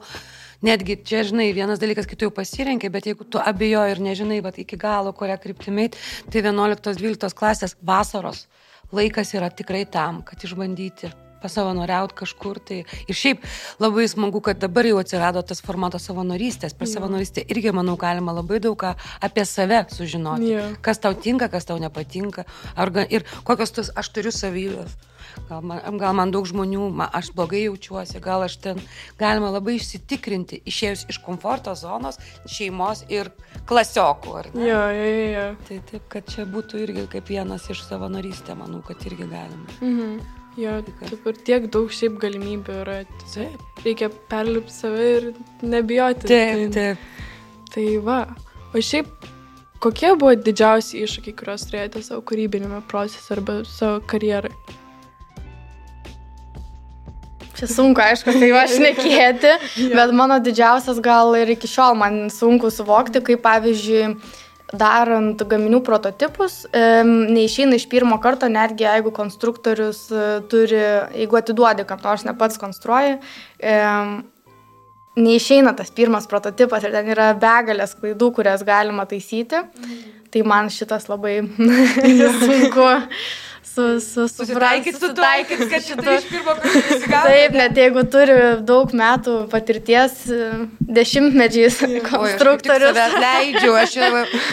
netgi 0.64 0.98
čia, 1.04 1.22
žinai, 1.28 1.50
vienas 1.56 1.80
dalykas, 1.80 2.08
kai 2.08 2.16
tu 2.16 2.28
jau 2.28 2.34
pasirinkai, 2.34 2.90
bet 2.92 3.08
jeigu 3.08 3.24
tu 3.28 3.40
abejoji 3.40 3.96
ir 3.96 4.02
nežinai, 4.04 4.40
va, 4.44 4.52
iki 4.52 4.80
galo, 4.80 5.12
kurią 5.16 5.36
kryptimį, 5.40 5.90
tai 6.32 6.44
11-12 6.44 7.36
klasės 7.36 7.76
vasaros 7.84 8.46
laikas 8.94 9.32
yra 9.36 9.48
tikrai 9.48 9.84
tam, 9.88 10.20
kad 10.28 10.44
išbandyti 10.44 11.12
pasavanoriauti 11.44 12.16
kažkur. 12.24 12.58
Tai 12.64 12.80
ir 12.82 13.14
šiaip 13.20 13.44
labai 13.84 14.08
smagu, 14.10 14.40
kad 14.44 14.58
dabar 14.64 14.88
jau 14.88 14.98
atsirado 15.02 15.44
tas 15.46 15.60
formatas 15.64 16.08
savanorystės. 16.10 16.74
Per 16.80 16.88
savanorystę 16.90 17.44
irgi, 17.52 17.72
manau, 17.76 17.96
galima 18.00 18.32
labai 18.40 18.60
daug 18.64 18.78
ką 18.80 18.94
apie 19.24 19.44
save 19.48 19.84
sužinoti. 19.94 20.52
Jo. 20.56 20.66
Kas 20.84 20.98
tau 21.04 21.14
tinka, 21.14 21.48
kas 21.52 21.68
tau 21.68 21.78
nepatinka. 21.82 22.44
Ar, 22.76 22.90
ga- 22.94 23.08
ir 23.10 23.24
kokios 23.44 23.70
tos 23.76 23.92
aš 23.94 24.08
turiu 24.16 24.32
savybės. 24.34 24.94
Gal 25.48 25.64
man, 25.66 25.80
gal 25.98 26.12
man 26.14 26.30
daug 26.30 26.46
žmonių, 26.46 26.84
man, 26.94 27.08
aš 27.10 27.32
blogai 27.34 27.64
jaučiuosi, 27.64 28.20
gal 28.22 28.44
aš 28.46 28.54
ten 28.62 28.78
galima 29.18 29.48
labai 29.50 29.74
išsitikrinti, 29.80 30.60
išėjus 30.70 31.02
iš 31.10 31.18
komforto 31.24 31.72
zonos, 31.74 32.20
šeimos 32.46 33.02
ir 33.10 33.32
klasiokų. 33.66 34.36
jo, 34.54 34.78
jo, 34.94 35.08
jo. 35.34 35.46
Tai 35.66 35.80
taip, 35.90 36.06
kad 36.12 36.30
čia 36.30 36.46
būtų 36.46 36.84
irgi 36.84 37.06
kaip 37.16 37.32
vienas 37.34 37.66
iš 37.72 37.82
savanorystė, 37.88 38.54
manau, 38.54 38.78
kad 38.86 39.02
irgi 39.10 39.26
galima. 39.26 39.66
Mhm. 39.80 40.43
Jo, 40.54 40.76
taip 41.02 41.24
ir 41.26 41.38
tiek 41.46 41.64
daug 41.74 41.90
šiaip 41.90 42.18
galimybių 42.22 42.74
yra. 42.84 43.00
Tiesiog 43.24 43.82
reikia 43.84 44.08
perlipti 44.30 44.74
save 44.76 45.06
ir 45.16 45.24
nebijoti. 45.66 46.28
Taip, 46.30 46.60
Tai- 46.60 46.70
taip. 46.76 47.72
Tai 47.74 47.86
va. 48.06 48.20
O 48.74 48.78
šiaip, 48.82 49.10
kokie 49.82 50.12
buvo 50.18 50.36
didžiausi 50.38 51.02
iššūkiai, 51.02 51.34
kuriuos 51.40 51.66
turėjote 51.70 52.04
savo 52.06 52.22
kūrybinėme 52.30 52.80
procese 52.90 53.34
arba 53.34 53.60
savo 53.66 53.98
karjerai? 54.10 54.54
Čia 57.54 57.68
sunku, 57.70 58.02
aišku, 58.02 58.32
tai 58.34 58.48
aš 58.58 58.72
nekėti, 58.82 59.50
bet 59.94 60.10
mano 60.18 60.40
didžiausias 60.42 60.98
gal 61.02 61.36
ir 61.38 61.52
iki 61.54 61.68
šiol 61.70 61.94
man 61.98 62.16
sunku 62.34 62.66
suvokti, 62.74 63.22
kaip 63.22 63.44
pavyzdžiui, 63.44 64.08
darant 64.78 65.40
gaminių 65.48 65.80
prototipus, 65.86 66.64
neišeina 66.74 67.78
iš 67.78 67.86
pirmo 67.92 68.18
karto, 68.22 68.48
netgi 68.52 68.86
jeigu 68.86 69.12
konstruktorius 69.14 70.06
e, 70.12 70.26
turi, 70.50 70.80
jeigu 71.20 71.40
atiduodi, 71.40 71.86
kam 71.88 72.02
nors 72.04 72.26
ne 72.26 72.34
pats 72.38 72.60
konstruoji, 72.60 73.18
neišeina 75.14 75.74
tas 75.78 75.92
pirmas 75.94 76.26
prototipas 76.30 76.84
ir 76.84 76.94
ten 76.94 77.10
yra 77.14 77.30
begalės 77.38 77.94
klaidų, 77.98 78.32
kurias 78.38 78.64
galima 78.66 79.06
taisyti. 79.10 79.62
Tai 80.34 80.42
man 80.50 80.70
šitas 80.72 81.06
labai 81.06 81.36
sunku 82.42 82.88
su, 83.74 84.00
su, 84.00 84.28
su 84.28 84.46
taikyti, 84.54 85.68
kad 85.70 85.82
šitą 85.82 86.16
iš 86.18 86.26
pirmo 86.30 86.54
karto 86.54 86.72
nesigautų. 86.78 87.28
Taip, 87.28 87.58
net 87.58 87.78
jeigu 87.82 88.06
turi 88.14 88.40
daug 88.66 88.94
metų 88.94 89.36
patirties 89.52 90.18
dešimtmečiais 90.98 91.80
konstruktorius. 92.08 92.98
Aš 93.04 93.16
leidžiu, 93.26 93.72
aš, 93.82 93.96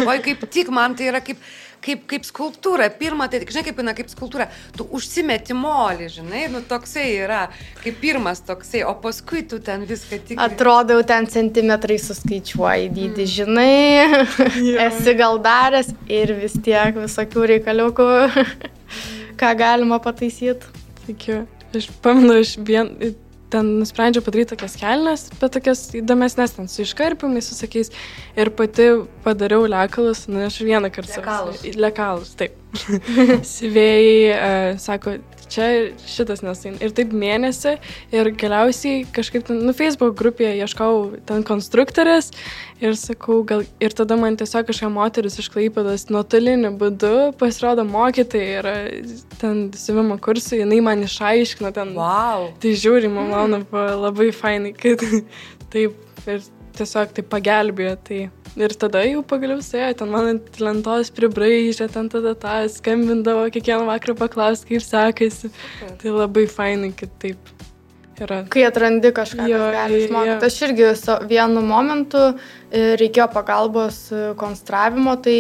oi 0.08 0.22
kaip 0.26 0.48
tik 0.52 0.72
man 0.74 0.98
tai 0.98 1.12
yra 1.14 1.22
kaip 1.26 1.42
kaip, 1.82 2.04
kaip 2.10 2.26
skulptūra. 2.28 2.88
Pirmą, 2.98 3.28
tai, 3.32 3.42
žinai, 3.48 3.64
kaip 3.66 3.80
eina 3.82 3.94
kaip 3.98 4.10
skulptūra. 4.12 4.48
Tu 4.78 4.86
užsimeti 4.98 5.56
molį, 5.58 6.10
žinai, 6.14 6.44
nu 6.54 6.64
toksai 6.68 7.08
yra, 7.24 7.44
kaip 7.82 7.98
pirmas 8.04 8.44
toksai, 8.48 8.84
o 8.88 8.94
paskui 9.02 9.44
tu 9.50 9.62
ten 9.64 9.86
viską 9.90 10.22
tik. 10.28 10.42
Atrodo, 10.42 10.98
jau 11.00 11.08
ten 11.14 11.30
centimetrai 11.32 11.98
suskaičiuoji 12.02 12.92
dydį, 12.98 13.26
mm. 13.26 13.32
žinai, 13.38 14.86
esi 14.88 15.18
gal 15.20 15.42
daręs 15.44 15.92
ir 16.12 16.36
vis 16.42 16.58
tiek 16.62 17.02
visokių 17.02 17.50
reikaliukų, 17.56 18.12
ką 19.40 19.52
galima 19.60 20.00
pataisyti. 20.04 20.72
Tikiu. 21.08 21.44
Aš 21.76 21.88
pamenu, 22.04 22.36
aš 22.42 22.58
vien, 22.68 22.92
ten 23.52 23.76
nusprendžiau 23.82 24.24
padaryti 24.26 24.54
tokias 24.54 24.78
kelnes, 24.80 25.28
bet 25.40 25.56
tokias 25.56 25.84
įdomesnės, 25.98 26.56
ten 26.58 26.72
su 26.72 26.86
iškarpimais, 26.86 27.48
su 27.48 27.58
sakiais. 27.58 27.92
Ir 28.40 28.54
pati 28.56 28.90
padariau 29.26 29.68
lekalus, 29.72 30.26
na, 30.32 30.48
aš 30.50 30.62
vieną 30.68 30.92
kartą. 30.94 31.20
Lekalus. 31.22 31.64
Lekalus, 31.88 32.36
taip. 32.40 32.61
Sivėjai 33.56 34.18
uh, 34.32 34.80
sako, 34.82 35.18
čia 35.52 35.68
šitas 36.08 36.42
nesain. 36.46 36.78
Ir 36.84 36.94
taip 36.96 37.12
mėnesį 37.16 37.76
ir 38.16 38.30
galiausiai 38.40 39.04
kažkaip, 39.14 39.50
nu, 39.52 39.74
Facebook 39.76 40.16
grupėje 40.20 40.54
ieškau 40.64 40.94
ten 41.28 41.44
konstruktorės 41.48 42.32
ir 42.82 42.96
sakau, 43.00 43.42
gal 43.48 43.66
ir 43.84 43.96
tada 43.98 44.18
man 44.20 44.38
tiesiog 44.40 44.70
kažkokia 44.70 44.92
moteris 44.94 45.38
iš 45.42 45.52
Klaipėdas 45.54 46.08
nuotoliniu 46.14 46.72
būdu 46.80 47.14
pasirodo 47.42 47.86
mokytai 47.88 48.46
ir 48.56 48.72
ten 49.42 49.68
siuvimo 49.78 50.18
kursai, 50.24 50.64
jinai 50.64 50.80
man 50.86 51.04
išaiškino 51.08 51.74
ten. 51.76 51.94
Wow. 52.00 52.52
Tai 52.64 52.74
žiūri, 52.86 53.12
man 53.12 53.60
mm. 53.60 53.68
labai 54.06 54.32
fainai, 54.36 54.74
kad 54.78 55.04
taip 55.74 56.28
ir 56.32 56.44
tiesiog 56.78 57.18
tai 57.18 57.26
pagelbėjo. 57.36 57.96
Tai 58.08 58.22
Ir 58.60 58.74
tada 58.76 59.00
jau 59.08 59.22
pagaliau 59.24 59.62
sėjo, 59.64 59.94
ten 60.02 60.10
man 60.12 60.26
ant 60.34 60.58
lentos 60.60 61.08
pribraižė, 61.16 61.86
ten 61.94 62.10
tada 62.12 62.34
tą 62.36 62.58
skambindavo, 62.74 63.46
kiekvieną 63.54 63.86
vakarą 63.88 64.18
paklausti, 64.20 64.74
kaip 64.74 64.84
sekasi. 64.84 65.52
Okay. 65.54 65.94
Tai 66.02 66.16
labai 66.18 66.44
fainai, 66.52 66.90
kad 66.92 67.14
taip 67.24 67.54
yra. 68.20 68.42
Kai 68.52 68.66
atrandi 68.68 69.14
kažką, 69.16 69.48
jo, 69.48 69.62
gali 69.76 70.02
išmokti. 70.04 70.36
Aš 70.50 70.60
irgi 70.68 70.90
vienu 71.32 71.64
momentu 71.64 72.26
e, 72.28 72.36
reikėjo 72.72 73.28
pagalbos 73.34 73.98
e, 74.16 74.22
konstravimo, 74.40 75.18
tai 75.20 75.36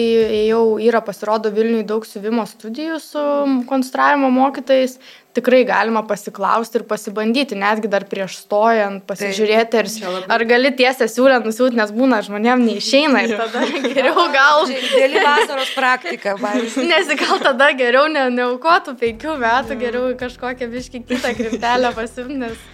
jau 0.50 0.64
yra 0.84 1.00
pasirodo 1.06 1.52
Vilniui 1.56 1.86
daug 1.88 2.04
siuvimo 2.08 2.44
studijų 2.50 3.00
su 3.00 3.26
konstravimo 3.70 4.32
mokytais 4.36 4.98
tikrai 5.36 5.62
galima 5.66 6.04
pasiklausti 6.08 6.80
ir 6.80 6.86
pasibandyti, 6.88 7.56
netgi 7.60 7.90
dar 7.92 8.06
prieš 8.10 8.36
stojant, 8.44 9.04
pasižiūrėti, 9.08 9.80
ar, 9.80 10.18
ar 10.36 10.46
gali 10.50 10.74
tiesią 10.76 11.08
siūlę 11.12 11.40
nusiūti, 11.46 11.80
nes 11.80 11.94
būna 11.96 12.22
žmonėm 12.26 12.66
neišeina 12.66 13.24
ir 13.28 13.36
tada 13.40 13.64
geriau 13.86 14.28
gal. 14.34 14.68
Dėlį 14.68 15.24
vasaros 15.24 15.72
praktika, 15.78 16.36
pavyzdžiui. 16.42 16.90
Nes 16.92 17.16
gal 17.24 17.42
tada 17.44 17.72
geriau 17.80 18.12
ne, 18.12 18.28
neaukotų 18.36 18.98
penkių 19.00 19.38
metų, 19.42 19.80
geriau 19.82 20.12
kažkokią 20.20 20.70
viškį 20.76 21.04
kitą 21.08 21.34
kryptelę 21.40 21.96
pasimti, 21.96 22.42
nes... 22.44 22.70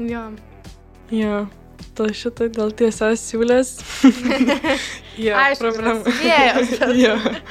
Jo. 0.00 0.26
Jo. 1.12 1.44
To 1.96 2.06
šitą 2.12 2.50
dėl 2.52 2.74
tiesios 2.76 3.22
siūlės. 3.24 3.70
jo, 5.26 5.32
Aišku, 5.32 5.62
problema. 5.64 6.14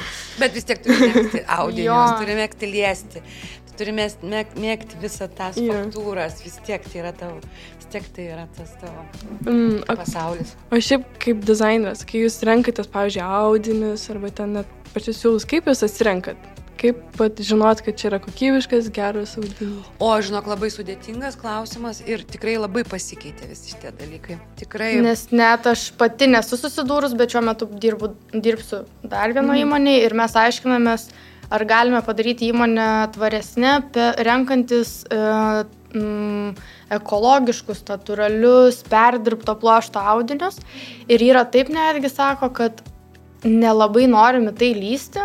Bet 0.41 0.53
vis 0.53 0.67
tiek 0.67 0.81
turime 0.84 1.12
mėgti 1.15 1.41
audinius, 1.58 2.17
turime 2.19 2.41
mėgti 2.43 2.69
liesti 2.69 3.23
turime 3.75 4.08
mėgti 4.60 4.99
visą 5.01 5.27
tas 5.36 5.58
faktūras, 5.60 6.39
vis 6.45 6.58
tiek 6.65 6.84
tai 6.88 7.01
yra 7.01 7.12
tavo, 7.15 7.39
vis 7.77 7.89
tiek 7.91 8.08
tai 8.15 8.27
yra 8.34 8.47
tas 8.55 8.71
tavo 8.81 9.03
mm, 9.43 9.84
o, 9.84 9.97
pasaulis. 9.99 10.55
O 10.71 10.79
šiaip 10.79 11.08
kaip 11.23 11.43
dizaineris, 11.47 12.05
kai 12.08 12.23
jūs 12.23 12.39
renkatės, 12.47 12.89
pavyzdžiui, 12.93 13.25
audinius 13.25 14.08
arba 14.13 14.31
ten 14.36 14.55
net 14.60 14.91
pačius 14.93 15.21
siūlus, 15.21 15.47
kaip 15.49 15.67
jūs 15.69 15.84
atsirenkat? 15.88 16.54
Kaip 16.75 16.97
pat 17.15 17.39
žinot, 17.39 17.79
kad 17.85 17.95
čia 17.95 18.09
yra 18.09 18.17
kokybiškas, 18.19 18.89
geras 18.95 19.35
audinys? 19.39 19.85
O, 20.03 20.09
žinok, 20.25 20.49
labai 20.51 20.67
sudėtingas 20.73 21.38
klausimas 21.39 22.01
ir 22.03 22.25
tikrai 22.27 22.57
labai 22.59 22.83
pasikeitė 22.88 23.47
visi 23.47 23.71
šitie 23.71 23.93
dalykai. 23.95 24.35
Tikrai. 24.59 24.89
Nes 25.05 25.27
net 25.31 25.69
aš 25.71 25.88
pati 25.99 26.27
nesu 26.31 26.59
susidūrus, 26.59 27.15
bet 27.15 27.31
šiuo 27.31 27.45
metu 27.47 27.69
dirbu, 27.69 28.11
dirbsiu 28.33 28.83
dar 29.03 29.31
vienoje 29.31 29.63
mm. 29.63 29.69
įmonėje 29.69 30.09
ir 30.09 30.17
mes 30.19 30.35
aiškinamės, 30.41 31.07
ar 31.55 31.65
galime 31.69 32.01
padaryti 32.03 32.49
įmonę 32.51 32.89
tvaresnę, 33.15 33.77
renkantis 34.27 34.97
e, 35.07 35.21
mm, 35.95 36.51
ekologiškus, 36.97 37.85
natūralius, 37.88 38.81
perdirbto 38.91 39.55
pluošto 39.61 40.03
audinius. 40.15 40.59
Ir 41.07 41.23
yra 41.23 41.45
taip 41.47 41.71
netgi 41.71 42.11
sako, 42.11 42.51
kad 42.59 42.83
nelabai 43.45 44.09
norime 44.09 44.51
tai 44.57 44.73
lysti, 44.75 45.23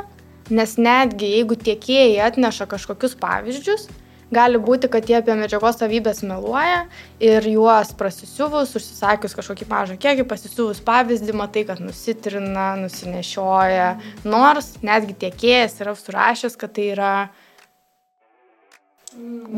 nes 0.54 0.76
netgi 0.80 1.32
jeigu 1.36 1.56
tiekėjai 1.58 2.20
atneša 2.28 2.66
kažkokius 2.70 3.16
pavyzdžius, 3.20 3.88
gali 4.30 4.60
būti, 4.62 4.88
kad 4.90 5.08
jie 5.10 5.18
apie 5.18 5.34
medžiagos 5.38 5.80
savybės 5.80 6.22
meluoja 6.26 6.84
ir 7.22 7.46
juos 7.50 7.92
prasisiuvus, 7.98 8.74
užsisakius 8.78 9.34
kažkokį 9.38 9.68
mažą 9.70 9.98
kiekį, 10.00 10.26
pasisiuvus 10.30 10.82
pavyzdį, 10.86 11.34
matai, 11.36 11.66
kad 11.68 11.82
nusitrina, 11.82 12.72
nusinešioja, 12.80 13.92
nors 14.24 14.76
netgi 14.86 15.18
tiekėjas 15.26 15.80
yra 15.82 15.96
surašęs, 15.98 16.58
kad 16.60 16.74
tai 16.78 16.90
yra 16.94 17.12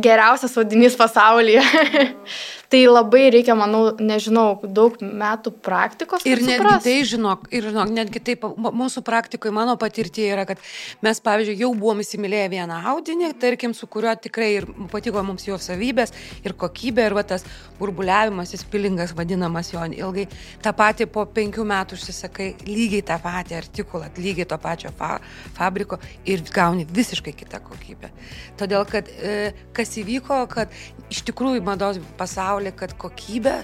geriausias 0.03 0.57
audinys 0.57 0.97
pasaulyje. 0.97 1.65
tai 2.73 2.87
labai 2.89 3.27
reikia, 3.35 3.53
manau, 3.59 3.83
nežinau, 4.01 4.57
daug 4.65 4.97
metų 5.03 5.53
praktikos. 5.65 6.25
Ir 6.25 6.41
netgi 6.41 6.77
tai, 6.87 6.95
žinok, 7.05 7.45
ir 7.53 7.67
žinok, 7.69 7.91
netgi 7.93 8.23
taip 8.25 8.47
mūsų 8.57 9.03
praktikoje, 9.05 9.53
mano 9.53 9.75
patirtie 9.81 10.25
yra, 10.33 10.47
kad 10.49 10.61
mes, 11.05 11.21
pavyzdžiui, 11.21 11.59
jau 11.61 11.69
buvom 11.77 12.01
įsimylėję 12.01 12.47
vieną 12.55 12.79
audinį, 12.95 13.29
tarkim, 13.43 13.75
su 13.77 13.89
kuriuo 13.93 14.15
tikrai 14.25 14.49
ir 14.57 14.69
patiko 14.93 15.21
mums 15.27 15.45
jo 15.45 15.59
savybės 15.61 16.15
ir 16.47 16.57
kokybė, 16.57 17.11
ir 17.11 17.17
va, 17.19 17.27
tas 17.29 17.45
burbuliavimas, 17.77 18.55
įspilingas 18.57 19.13
vadinamas 19.19 19.75
jo 19.75 19.85
ilgai. 19.93 20.25
Ta 20.65 20.73
pati 20.77 21.05
po 21.05 21.27
penkių 21.29 21.67
metų 21.69 21.99
užsisakai 21.99 22.49
lygiai 22.71 23.05
tą 23.13 23.21
patį 23.21 23.59
artikulą, 23.61 24.09
lygiai 24.17 24.49
to 24.49 24.61
pačio 24.63 24.95
fa 24.97 25.19
fabriko 25.59 26.01
ir 26.25 26.41
gauni 26.55 26.89
visiškai 26.89 27.37
kitą 27.37 27.61
kokybę. 27.69 28.09
Todėl, 28.57 28.89
kad 28.89 29.13
e, 29.21 29.53
kas 29.77 29.93
įvyko, 30.01 30.41
kad 30.49 30.73
iš 31.13 31.21
tikrųjų 31.29 31.61
mados 31.67 32.01
pasaulyje 32.17 32.62
pasaulyje, 32.63 32.77
kad 32.79 32.95
kokybė 32.99 33.55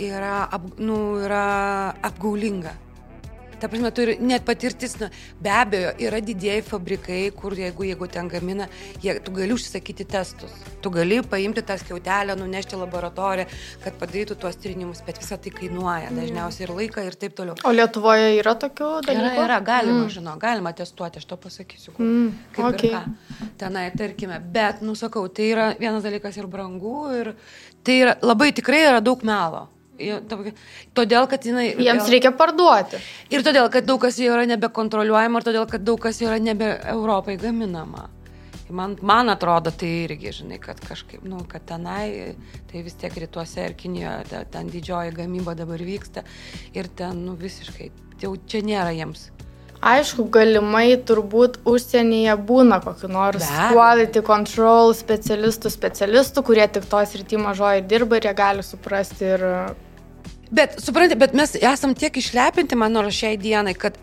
yra, 0.00 0.48
ap, 0.50 0.78
nu, 0.78 1.20
yra 1.20 1.92
apgaulinga. 2.02 2.72
Ta 3.60 3.68
prasme, 3.68 3.90
turi 3.92 4.16
net 4.24 4.44
patirtis, 4.48 4.94
na, 5.00 5.10
be 5.42 5.50
abejo, 5.52 5.92
yra 6.00 6.20
didėjai 6.24 6.62
fabrikai, 6.64 7.20
kur 7.36 7.54
jeigu, 7.58 7.84
jeigu 7.90 8.08
ten 8.12 8.28
gamina, 8.32 8.68
jie, 9.02 9.14
tu 9.24 9.34
gali 9.36 9.52
užsisakyti 9.52 10.06
testus. 10.08 10.54
Tu 10.80 10.92
gali 10.94 11.20
paimti 11.20 11.64
tą 11.66 11.76
skiautelę, 11.80 12.36
nunešti 12.40 12.78
laboratoriją, 12.80 13.48
kad 13.84 13.98
padarytų 14.00 14.36
tuos 14.40 14.56
tyrinimus, 14.60 15.02
bet 15.06 15.20
visą 15.20 15.36
tai 15.40 15.52
kainuoja, 15.54 16.08
mm. 16.08 16.20
dažniausiai 16.22 16.66
ir 16.66 16.74
laiką 16.78 17.04
ir 17.06 17.18
taip 17.20 17.36
toliau. 17.38 17.58
O 17.68 17.74
Lietuvoje 17.74 18.30
yra 18.38 18.54
tokių 18.60 18.92
dalykų? 19.08 19.34
Yra, 19.34 19.44
yra 19.44 19.58
galima, 19.66 20.04
mm. 20.04 20.14
žinau, 20.16 20.36
galima 20.40 20.72
testuoti, 20.76 21.20
aš 21.20 21.28
to 21.28 21.40
pasakysiu. 21.40 21.96
Kur, 21.96 22.06
mm. 22.06 22.30
Kaip 22.56 22.70
okay. 22.70 23.50
Tenai, 23.60 23.90
tarkime, 23.96 24.40
bet, 24.54 24.80
nusakau, 24.86 25.26
tai 25.28 25.50
yra 25.52 25.68
vienas 25.80 26.06
dalykas 26.06 26.40
ir 26.40 26.48
brangu, 26.48 26.96
ir 27.18 27.34
tai 27.84 28.00
yra 28.06 28.16
labai 28.24 28.54
tikrai 28.56 28.86
yra 28.88 29.04
daug 29.04 29.20
melo. 29.26 29.68
Todėl, 30.96 31.26
kad 31.30 31.44
jinai... 31.46 31.70
Jiems 31.80 32.08
reikia 32.12 32.32
parduoti. 32.36 33.00
Ir 33.32 33.44
todėl, 33.46 33.68
kad 33.72 33.88
daug 33.88 34.00
kas 34.02 34.18
jau 34.20 34.32
yra 34.34 34.46
nebekontroliuojama, 34.50 35.40
ir 35.40 35.50
todėl, 35.50 35.66
kad 35.70 35.84
daug 35.86 36.00
kas 36.02 36.20
jau 36.22 36.30
yra 36.30 36.40
nebe 36.42 36.72
Europai 36.92 37.36
gaminama. 37.40 38.08
Man, 38.70 38.94
man 39.02 39.32
atrodo, 39.32 39.72
tai 39.74 39.88
irgi, 40.04 40.30
žinai, 40.42 40.60
kad 40.62 40.78
kažkaip, 40.84 41.24
nu, 41.26 41.40
kad 41.50 41.64
tenai, 41.66 42.36
tai 42.70 42.84
vis 42.86 42.94
tiek 43.00 43.16
rytuose 43.18 43.64
ir 43.66 43.74
Kinijoje, 43.74 44.44
ten 44.54 44.70
didžioji 44.70 45.16
gamyba 45.16 45.56
dabar 45.58 45.82
vyksta 45.82 46.22
ir 46.78 46.86
ten, 46.94 47.24
nu, 47.26 47.34
visiškai, 47.40 47.90
jau 48.22 48.36
čia 48.46 48.62
nėra 48.62 48.94
jiems 48.94 49.26
Aišku, 49.80 50.26
galimai 50.28 50.92
turbūt 51.08 51.62
užsienyje 51.68 52.34
būna 52.44 52.82
kokiu 52.84 53.08
nors 53.08 53.46
Be 53.46 53.68
quality 53.72 54.20
control 54.24 54.92
specialistų, 54.96 55.72
specialistų, 55.72 56.42
kurie 56.44 56.66
tik 56.68 56.84
tos 56.90 57.14
rytį 57.16 57.40
mažoji 57.40 57.86
dirba 57.88 58.18
ir 58.20 58.28
jie 58.28 58.34
gali 58.36 58.64
suprasti 58.66 59.30
ir... 59.38 59.46
Bet, 60.50 60.80
suprantate, 60.82 61.18
bet 61.18 61.34
mes 61.38 61.54
esam 61.54 61.94
tiek 61.94 62.16
išlepinti, 62.18 62.78
man 62.78 62.96
nors 62.96 63.14
šiai 63.14 63.36
dienai, 63.38 63.76
kad 63.78 63.98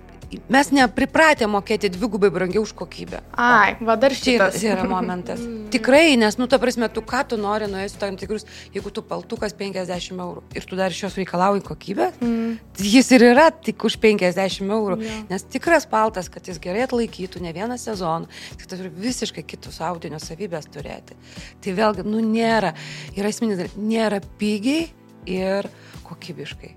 mes 0.51 0.69
nepripratę 0.75 1.47
mokėti 1.49 1.89
dvigubai 1.91 2.29
brangiau 2.33 2.63
už 2.65 2.73
kokybę. 2.77 3.21
Ai, 3.39 3.75
va 3.83 3.95
dar 3.99 4.15
šitas. 4.15 4.60
yra 4.63 4.83
momentas. 4.88 5.41
Tikrai, 5.75 6.17
nes, 6.19 6.38
nu, 6.39 6.47
ta 6.51 6.60
prasme, 6.60 6.89
tu 6.91 7.03
ką 7.05 7.23
tu 7.31 7.39
nori 7.39 7.69
nuėsti 7.71 8.01
tam 8.01 8.17
tikrus, 8.19 8.47
jeigu 8.75 8.91
tu 8.93 9.03
paltukas 9.07 9.55
50 9.57 10.19
eurų 10.23 10.43
ir 10.57 10.67
tu 10.67 10.79
dar 10.79 10.95
iš 10.95 11.05
jos 11.05 11.17
reikalauji 11.19 11.63
kokybę, 11.67 12.10
mm. 12.19 12.53
jis 12.83 13.12
ir 13.15 13.27
yra 13.31 13.49
tik 13.51 13.88
už 13.88 13.99
50 14.03 14.67
eurų. 14.67 14.99
Jo. 15.03 15.17
Nes 15.31 15.47
tikras 15.47 15.88
paltas, 15.89 16.31
kad 16.31 16.47
jis 16.47 16.60
gerai 16.63 16.86
atlaikytų 16.88 17.43
ne 17.43 17.55
vieną 17.55 17.79
sezoną, 17.81 18.31
tik 18.60 18.67
tai 18.67 18.79
turi 18.79 18.93
visiškai 19.07 19.43
kitus 19.47 19.81
audinio 19.83 20.19
savybės 20.23 20.71
turėti. 20.71 21.17
Tai 21.63 21.75
vėlgi, 21.79 22.07
nu, 22.07 22.23
nėra, 22.23 22.75
yra 23.15 23.31
esminis, 23.31 23.75
nėra 23.79 24.23
pigiai 24.39 24.89
ir 25.27 25.67
kokybiškai. 26.08 26.74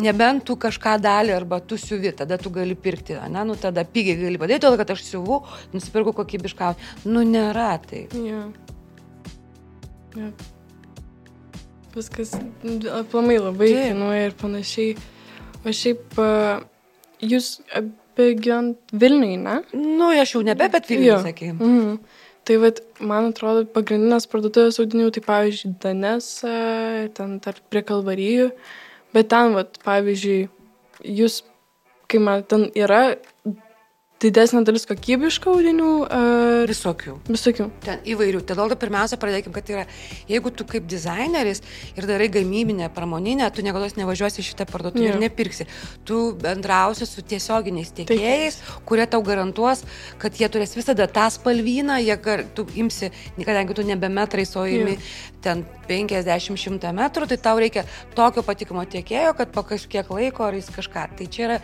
Nebent 0.00 0.46
tu 0.48 0.54
kažką 0.56 0.94
dalį 1.04 1.34
arba 1.36 1.58
tu 1.60 1.76
siuvi, 1.76 2.12
tada 2.16 2.38
tu 2.40 2.48
gali 2.54 2.72
pirkti, 2.80 3.18
ne, 3.28 3.42
nu 3.44 3.58
tada 3.60 3.84
pigiai 3.84 4.16
gali 4.22 4.40
padaryti, 4.40 4.64
todėl 4.64 4.80
kad 4.80 4.92
aš 4.94 5.02
siuvu, 5.04 5.42
nusipirku 5.74 6.14
kokybišką. 6.16 6.70
Nu 7.04 7.24
nėra 7.28 7.74
tai. 7.84 8.06
Jo. 8.16 8.46
Jo. 10.16 10.30
Viskas 11.96 12.32
aplamai 12.92 13.38
labai 13.40 13.68
Taip. 13.72 13.82
kainuoja 13.82 14.30
ir 14.30 14.34
panašiai. 14.40 14.96
O 15.66 15.72
šiaip 15.72 16.18
jūs 17.24 17.56
bėgiant 18.16 18.96
Vilniui, 18.96 19.36
ne? 19.40 19.58
Nu, 19.74 20.10
aš 20.12 20.36
jau 20.36 20.42
nebe, 20.46 20.68
bet 20.72 20.90
Jo. 20.90 20.96
Vilnius, 20.96 21.26
sakėjai. 21.26 21.56
Mhm. 21.56 21.98
Tai 22.46 22.56
vat, 22.62 22.78
man 23.02 23.32
atrodo, 23.32 23.64
pagrindinės 23.74 24.28
parduotuvės 24.30 24.78
audinių, 24.78 25.08
tai 25.14 25.22
pavyzdžiui, 25.26 25.72
Danesa, 25.82 26.52
ten 27.16 27.40
tarp 27.42 27.64
prie 27.72 27.82
Kalvarijų, 27.82 28.52
bet 29.16 29.32
ten, 29.32 29.56
vat, 29.56 29.80
pavyzdžiui, 29.82 30.44
jūs, 31.18 31.40
kai 32.06 32.20
man 32.22 32.44
ten 32.46 32.68
yra 32.78 33.16
didesnė 34.26 34.62
dalis 34.66 34.86
kokybiškų 34.90 35.52
audinių 35.54 35.90
ar 36.12 36.70
Visokių. 36.70 37.16
visokių. 37.28 37.68
Ten 37.84 38.02
įvairių. 38.06 38.42
Todėl 38.46 38.72
tai 38.72 38.78
pirmiausia 38.82 39.18
pradėkim, 39.20 39.54
kad 39.54 39.70
yra, 39.70 39.84
jeigu 40.30 40.52
tu 40.54 40.66
kaip 40.68 40.86
dizaineris 40.90 41.62
ir 41.96 42.08
darai 42.08 42.28
gamybinę, 42.32 42.90
pramoninę, 42.94 43.48
tu 43.54 43.64
niekada 43.66 43.88
nevažiuosi 43.96 44.42
į 44.42 44.46
šitą 44.50 44.66
parduotuvę 44.70 45.12
ir 45.12 45.20
nepirksi. 45.22 45.68
Tu 46.08 46.20
bendrausi 46.42 47.06
su 47.08 47.22
tiesioginiais 47.22 47.94
tiekėjais, 47.96 48.60
kurie 48.88 49.06
tau 49.10 49.22
garantuos, 49.26 49.84
kad 50.22 50.36
jie 50.36 50.48
turės 50.52 50.76
visada 50.76 51.06
tą 51.06 51.28
spalvyną, 51.32 52.00
jie, 52.02 52.18
tu 52.56 52.66
imsi, 52.74 53.12
kadangi 53.38 53.78
tu 53.78 53.86
nebe 53.86 54.10
metrais, 54.12 54.56
o 54.56 54.66
imi 54.66 54.98
ten 55.46 55.62
50-100 55.86 56.90
metrų, 56.96 57.28
tai 57.30 57.38
tau 57.38 57.60
reikia 57.62 57.84
tokio 58.16 58.42
patikimo 58.46 58.82
tiekėjo, 58.90 59.36
kad 59.38 59.52
po 59.54 59.62
kažkiek 59.66 60.08
laiko 60.10 60.46
ar 60.48 60.56
jis 60.58 60.70
kažką. 60.74 61.04
Tai 61.18 61.26
čia 61.30 61.44
yra 61.46 61.58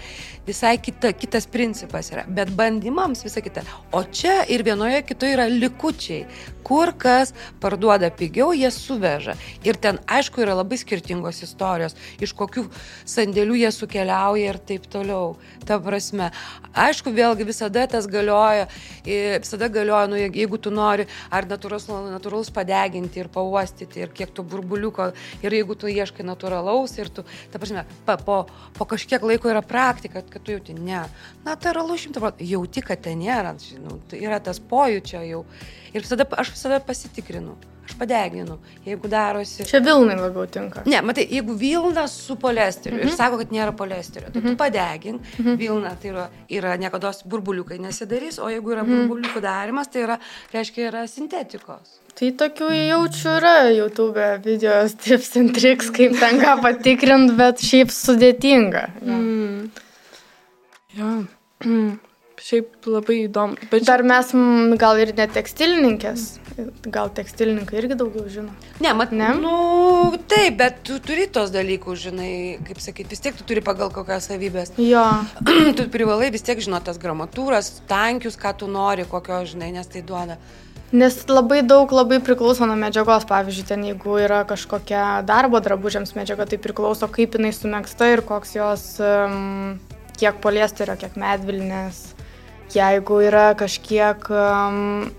visai 0.46 0.76
kita, 0.78 1.10
kitas 1.18 1.48
principas 1.50 2.12
yra. 2.14 2.22
Bet 2.30 2.52
bandymams 2.58 3.24
visą 3.26 3.42
kitą. 3.42 3.64
O 3.90 4.04
čia 4.06 4.42
ir 4.46 4.62
vienoje 4.66 5.02
kitoje 5.08 5.34
yra 5.36 5.48
likučiai. 5.50 6.26
Kur 6.62 6.92
kas 6.94 7.32
parduoda 7.60 8.12
pigiau, 8.14 8.52
jie 8.54 8.70
suveža. 8.70 9.34
Ir 9.66 9.74
ten, 9.82 9.98
aišku, 10.06 10.44
yra 10.44 10.54
labai 10.54 10.78
skirtingos 10.78 11.42
istorijos, 11.42 11.96
iš 12.22 12.30
kokių 12.38 12.68
sandėlių 13.10 13.58
jie 13.64 13.72
sukeliauja 13.74 14.52
ir 14.54 14.60
taip 14.70 14.86
toliau. 14.92 15.34
Ta 15.66 15.80
prasme, 15.82 16.30
aišku, 16.78 17.10
vėlgi 17.14 17.48
visada 17.48 17.82
tas 17.90 18.06
galioja, 18.06 18.68
visada 19.04 19.66
galioja, 19.74 20.06
nu, 20.12 20.22
jeigu- 20.22 20.62
tu 20.62 20.70
nori 20.70 21.08
ar 21.30 21.50
natūralus, 21.50 21.88
natūralus 21.90 22.52
padeginti 22.54 23.18
ir 23.18 23.28
pauostyti, 23.72 24.00
ir 24.00 24.12
kiek 24.12 24.32
tu 24.34 24.42
burbuliuko, 24.42 25.12
ir 25.42 25.52
jeigu 25.52 25.74
tu 25.74 25.88
ieškai 25.88 26.24
natūralaus, 26.24 26.96
ir 26.98 27.08
tu, 27.10 27.24
ta 27.50 27.58
prasme, 27.58 27.84
pa, 28.06 28.16
po, 28.16 28.46
po 28.76 28.84
kažkiek 28.84 29.22
laiko 29.22 29.48
yra 29.48 29.62
praktika, 29.62 30.22
kad 30.22 30.42
tu 30.42 30.52
jauti, 30.52 30.74
ne, 30.74 31.04
natūralu 31.44 31.98
šimta 31.98 32.20
procentų, 32.20 32.48
jauti, 32.52 32.82
kad 32.82 33.02
ten 33.02 33.20
nėra, 33.22 33.56
žinau, 33.58 34.00
tai 34.08 34.22
yra 34.22 34.40
tas 34.40 34.60
pojūčio 34.60 35.22
jau. 35.26 35.44
Ir 35.92 36.00
visada, 36.00 36.24
aš 36.40 36.54
visada 36.54 36.80
pasitikrinu, 36.80 37.54
aš 37.84 37.96
padeginu, 38.00 38.56
jeigu 38.86 39.08
darosi. 39.12 39.66
Čia 39.68 39.82
Vilnai 39.84 40.16
labiau 40.16 40.46
tinka. 40.48 40.86
Ne, 40.88 41.02
matai, 41.04 41.26
jeigu 41.28 41.52
Vilna 41.58 42.06
su 42.08 42.38
poliesteriu 42.40 42.96
mhm. 42.96 43.10
ir 43.10 43.16
sako, 43.16 43.42
kad 43.42 43.52
nėra 43.52 43.74
poliesterio, 43.76 44.30
tai 44.32 44.40
mhm. 44.40 44.54
tu 44.54 44.60
padegink, 44.60 45.26
mhm. 45.36 45.58
Vilna 45.60 45.92
tai 46.00 46.14
yra, 46.14 46.28
yra 46.48 46.78
niekada 46.80 47.12
burbuliukai 47.28 47.76
nesidarys, 47.82 48.40
o 48.40 48.48
jeigu 48.52 48.72
yra 48.72 48.86
mhm. 48.86 49.02
burbuliukų 49.04 49.44
darimas, 49.44 49.92
tai 49.92 50.06
yra, 50.06 50.18
reiškia, 50.54 50.88
yra 50.88 51.04
sintetikos. 51.10 52.01
Tai 52.18 52.28
tokių 52.38 52.68
jaučių 52.76 53.34
yra 53.38 53.56
YouTube 53.72 54.28
videos 54.44 54.94
tips 55.00 55.32
and 55.40 55.54
tricks, 55.56 55.88
kaip 55.94 56.18
ten 56.20 56.38
ką 56.42 56.58
patikrint, 56.62 57.32
bet 57.38 57.62
šiaip 57.64 57.92
sudėtinga. 57.94 58.86
Mm. 59.00 59.68
Jo. 60.98 61.12
Mm. 61.64 61.92
Šiaip 62.42 62.88
labai 62.90 63.20
įdomu. 63.28 63.54
Bet 63.70 63.84
Dar 63.86 64.02
mes 64.02 64.32
mm, 64.34 64.72
gal 64.80 64.98
ir 64.98 65.12
ne 65.14 65.28
tekstilininkės, 65.30 66.24
gal 66.90 67.12
tekstilininkai 67.14 67.76
irgi 67.78 67.94
daugiau 68.00 68.24
žino. 68.32 68.50
Ne, 68.82 68.90
mat, 68.98 69.12
Ne? 69.14 69.28
Nu, 69.38 69.52
taip, 70.26 70.56
bet 70.58 70.80
tu 70.88 70.98
turi 71.04 71.28
tos 71.30 71.52
dalykus, 71.54 72.00
žinai, 72.08 72.32
kaip 72.66 72.82
sakyti, 72.82 73.12
vis 73.14 73.22
tiek 73.22 73.38
tu 73.38 73.46
turi 73.46 73.62
pagal 73.62 73.92
kokias 73.94 74.26
savybės. 74.26 74.74
Jo, 74.92 75.04
tu 75.78 75.86
privalai 75.94 76.32
vis 76.34 76.42
tiek 76.42 76.58
žinoti 76.58 76.90
tas 76.90 76.98
gramatūras, 76.98 77.70
tankius, 77.86 78.34
ką 78.40 78.56
tu 78.58 78.70
nori, 78.70 79.06
kokio, 79.06 79.44
žinai, 79.46 79.70
nes 79.76 79.86
tai 79.86 80.02
duoda. 80.02 80.40
Nes 80.92 81.16
labai 81.28 81.62
daug 81.64 81.90
labai 81.92 82.20
priklauso 82.24 82.66
nuo 82.68 82.76
medžiagos. 82.76 83.24
Pavyzdžiui, 83.28 83.66
ten 83.68 83.84
jeigu 83.88 84.18
yra 84.20 84.42
kažkokia 84.48 85.22
darbo 85.28 85.60
drabužiams 85.64 86.14
medžiaga, 86.18 86.46
tai 86.48 86.60
priklauso 86.60 87.08
kaip 87.12 87.38
jinai 87.38 87.52
sumėgsta 87.56 88.12
ir 88.12 88.24
koks 88.28 88.56
jos, 88.58 88.86
um, 89.00 89.78
kiek 90.20 90.40
poliesterio, 90.44 90.98
kiek 91.00 91.16
medvilnės. 91.20 92.04
Jeigu 92.72 93.20
yra 93.24 93.50
kažkiek 93.58 94.28
um, 94.32 95.10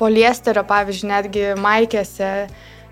poliesterio, 0.00 0.64
pavyzdžiui, 0.68 1.10
netgi 1.12 1.46
maikėse 1.60 2.32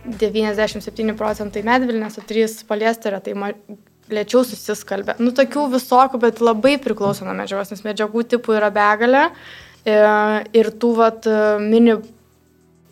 97 0.04 1.16
procentai 1.16 1.64
medvilnės, 1.64 2.18
o 2.20 2.24
3 2.24 2.64
poliesterio, 2.68 3.20
tai 3.24 3.36
ma 3.36 3.52
lėčiau 4.12 4.44
susiskalbė. 4.44 5.16
Nu, 5.20 5.32
tokių 5.36 5.68
visokių, 5.72 6.20
bet 6.20 6.40
labai 6.44 6.76
priklauso 6.80 7.24
nuo 7.24 7.36
medžiagos, 7.36 7.72
nes 7.72 7.84
medžiagų 7.86 8.26
tipų 8.34 8.58
yra 8.58 8.68
begalė 8.74 9.22
e, 9.30 9.32
ir 9.84 10.70
tų 10.80 10.92
vat 10.96 11.26
e, 11.28 11.38
mini 11.60 11.98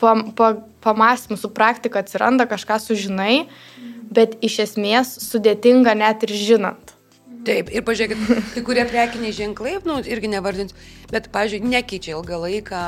pam, 0.02 0.30
pa, 0.36 0.54
pamastymų 0.84 1.38
su 1.40 1.50
praktika 1.54 2.02
atsiranda, 2.02 2.48
kažką 2.50 2.78
sužinai, 2.82 3.46
bet 4.12 4.36
iš 4.44 4.58
esmės 4.66 5.14
sudėtinga 5.24 5.94
net 5.96 6.26
ir 6.26 6.34
žinant. 6.36 6.92
Taip, 7.46 7.72
ir 7.74 7.82
pažiūrėkit, 7.82 8.52
kai 8.54 8.62
kurie 8.66 8.84
prekiniai 8.86 9.34
ženklai, 9.34 9.78
nu, 9.88 9.98
irgi 10.06 10.30
nevardinsiu, 10.30 10.76
bet, 11.10 11.26
pažiūrėjau, 11.34 11.72
nekeičia 11.72 12.14
ilgą 12.14 12.38
laiką, 12.44 12.82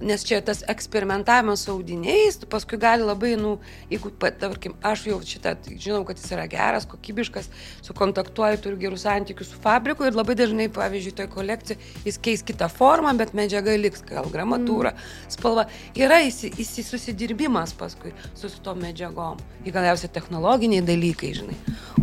nes 0.00 0.24
čia 0.24 0.40
tas 0.44 0.62
eksperimentavimas 0.68 1.64
su 1.64 1.72
audiniais, 1.72 2.38
tu 2.40 2.48
paskui 2.50 2.78
gali 2.80 3.04
labai, 3.04 3.34
nu, 3.36 3.56
jeigu, 3.90 4.12
tarkim, 4.18 4.74
aš 4.82 5.04
jau 5.10 5.18
šitą, 5.24 5.54
tai 5.60 5.76
žinau, 5.80 6.02
kad 6.08 6.20
jis 6.20 6.32
yra 6.34 6.46
geras, 6.50 6.86
kokybiškas, 6.90 7.50
sukontaktuoju, 7.86 8.60
turiu 8.64 8.80
gerų 8.80 9.00
santykių 9.00 9.46
su 9.46 9.60
fabriku 9.60 10.08
ir 10.08 10.16
labai 10.16 10.36
dažnai, 10.40 10.70
pavyzdžiui, 10.72 11.16
toj 11.20 11.30
kolekcijai 11.34 11.78
jis 12.08 12.20
keis 12.24 12.44
kitą 12.46 12.70
formą, 12.72 13.12
bet 13.20 13.34
medžiaga 13.36 13.76
liks, 13.80 14.04
gal 14.08 14.28
gramatūra, 14.32 14.94
spalva. 15.32 15.66
Yra 15.98 16.22
įsi, 16.26 16.52
įsi 16.60 16.84
susidirbimas 16.86 17.74
paskui 17.78 18.14
su, 18.34 18.48
su 18.48 18.60
tom 18.64 18.80
medžiagom. 18.84 19.40
Ir 19.66 19.76
galiausiai 19.76 20.12
technologiniai 20.12 20.84
dalykai, 20.86 21.34
žinai, 21.42 21.58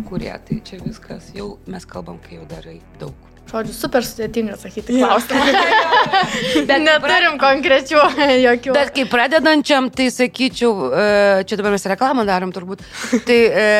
kurie, 0.08 0.32
tai 0.48 0.62
čia 0.64 0.82
viskas, 0.84 1.32
jau 1.36 1.56
mes 1.66 1.88
kalbam, 1.88 2.22
kai 2.22 2.38
jau 2.38 2.46
darai 2.50 2.78
daug. 3.02 3.27
Žodžiu, 3.48 3.72
super 3.72 4.04
sudėtinga 4.04 4.58
atsakyti 4.58 4.98
klausimą. 4.98 5.44
Bet 6.68 6.82
neturim 6.84 7.38
konkrečių 7.40 8.02
jokių. 8.46 8.74
Bet 8.76 8.92
kaip 8.96 9.08
pradedančiam, 9.12 9.88
tai 9.88 10.10
sakyčiau, 10.12 10.72
e, 10.92 11.06
čia 11.48 11.56
dabar 11.56 11.72
mes 11.72 11.88
reklamą 11.88 12.26
darom 12.28 12.52
turbūt, 12.52 12.84
tai 13.24 13.38
e, 13.48 13.70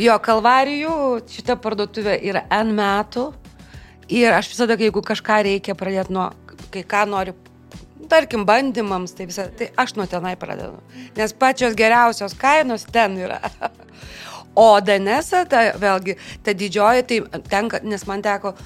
jo 0.00 0.16
kalvarijų 0.24 0.94
šita 1.34 1.58
parduotuvė 1.60 2.16
yra 2.30 2.46
N 2.62 2.72
metų 2.78 3.26
ir 4.16 4.32
aš 4.32 4.48
visada, 4.54 4.78
jeigu 4.80 5.04
kažką 5.04 5.42
reikia 5.50 5.76
pradėti 5.76 6.16
nuo, 6.16 6.30
kai 6.72 6.86
ką 6.88 7.04
noriu, 7.12 7.36
tarkim, 8.08 8.48
bandymams, 8.48 9.12
tai, 9.12 9.28
visa, 9.28 9.50
tai 9.52 9.68
aš 9.76 9.98
nuo 10.00 10.08
tenai 10.08 10.38
pradedu. 10.40 10.80
Nes 11.20 11.36
pačios 11.36 11.76
geriausios 11.76 12.36
kainos 12.38 12.88
ten 12.88 13.20
yra. 13.26 13.42
O 14.58 14.80
Danesa, 14.82 15.44
ta, 15.46 15.60
vėlgi, 15.78 16.16
ta 16.42 16.50
didžioji, 16.56 17.02
tai 17.06 17.42
tenka, 17.46 17.78
nes 17.86 18.02
man 18.08 18.24
teko 18.24 18.56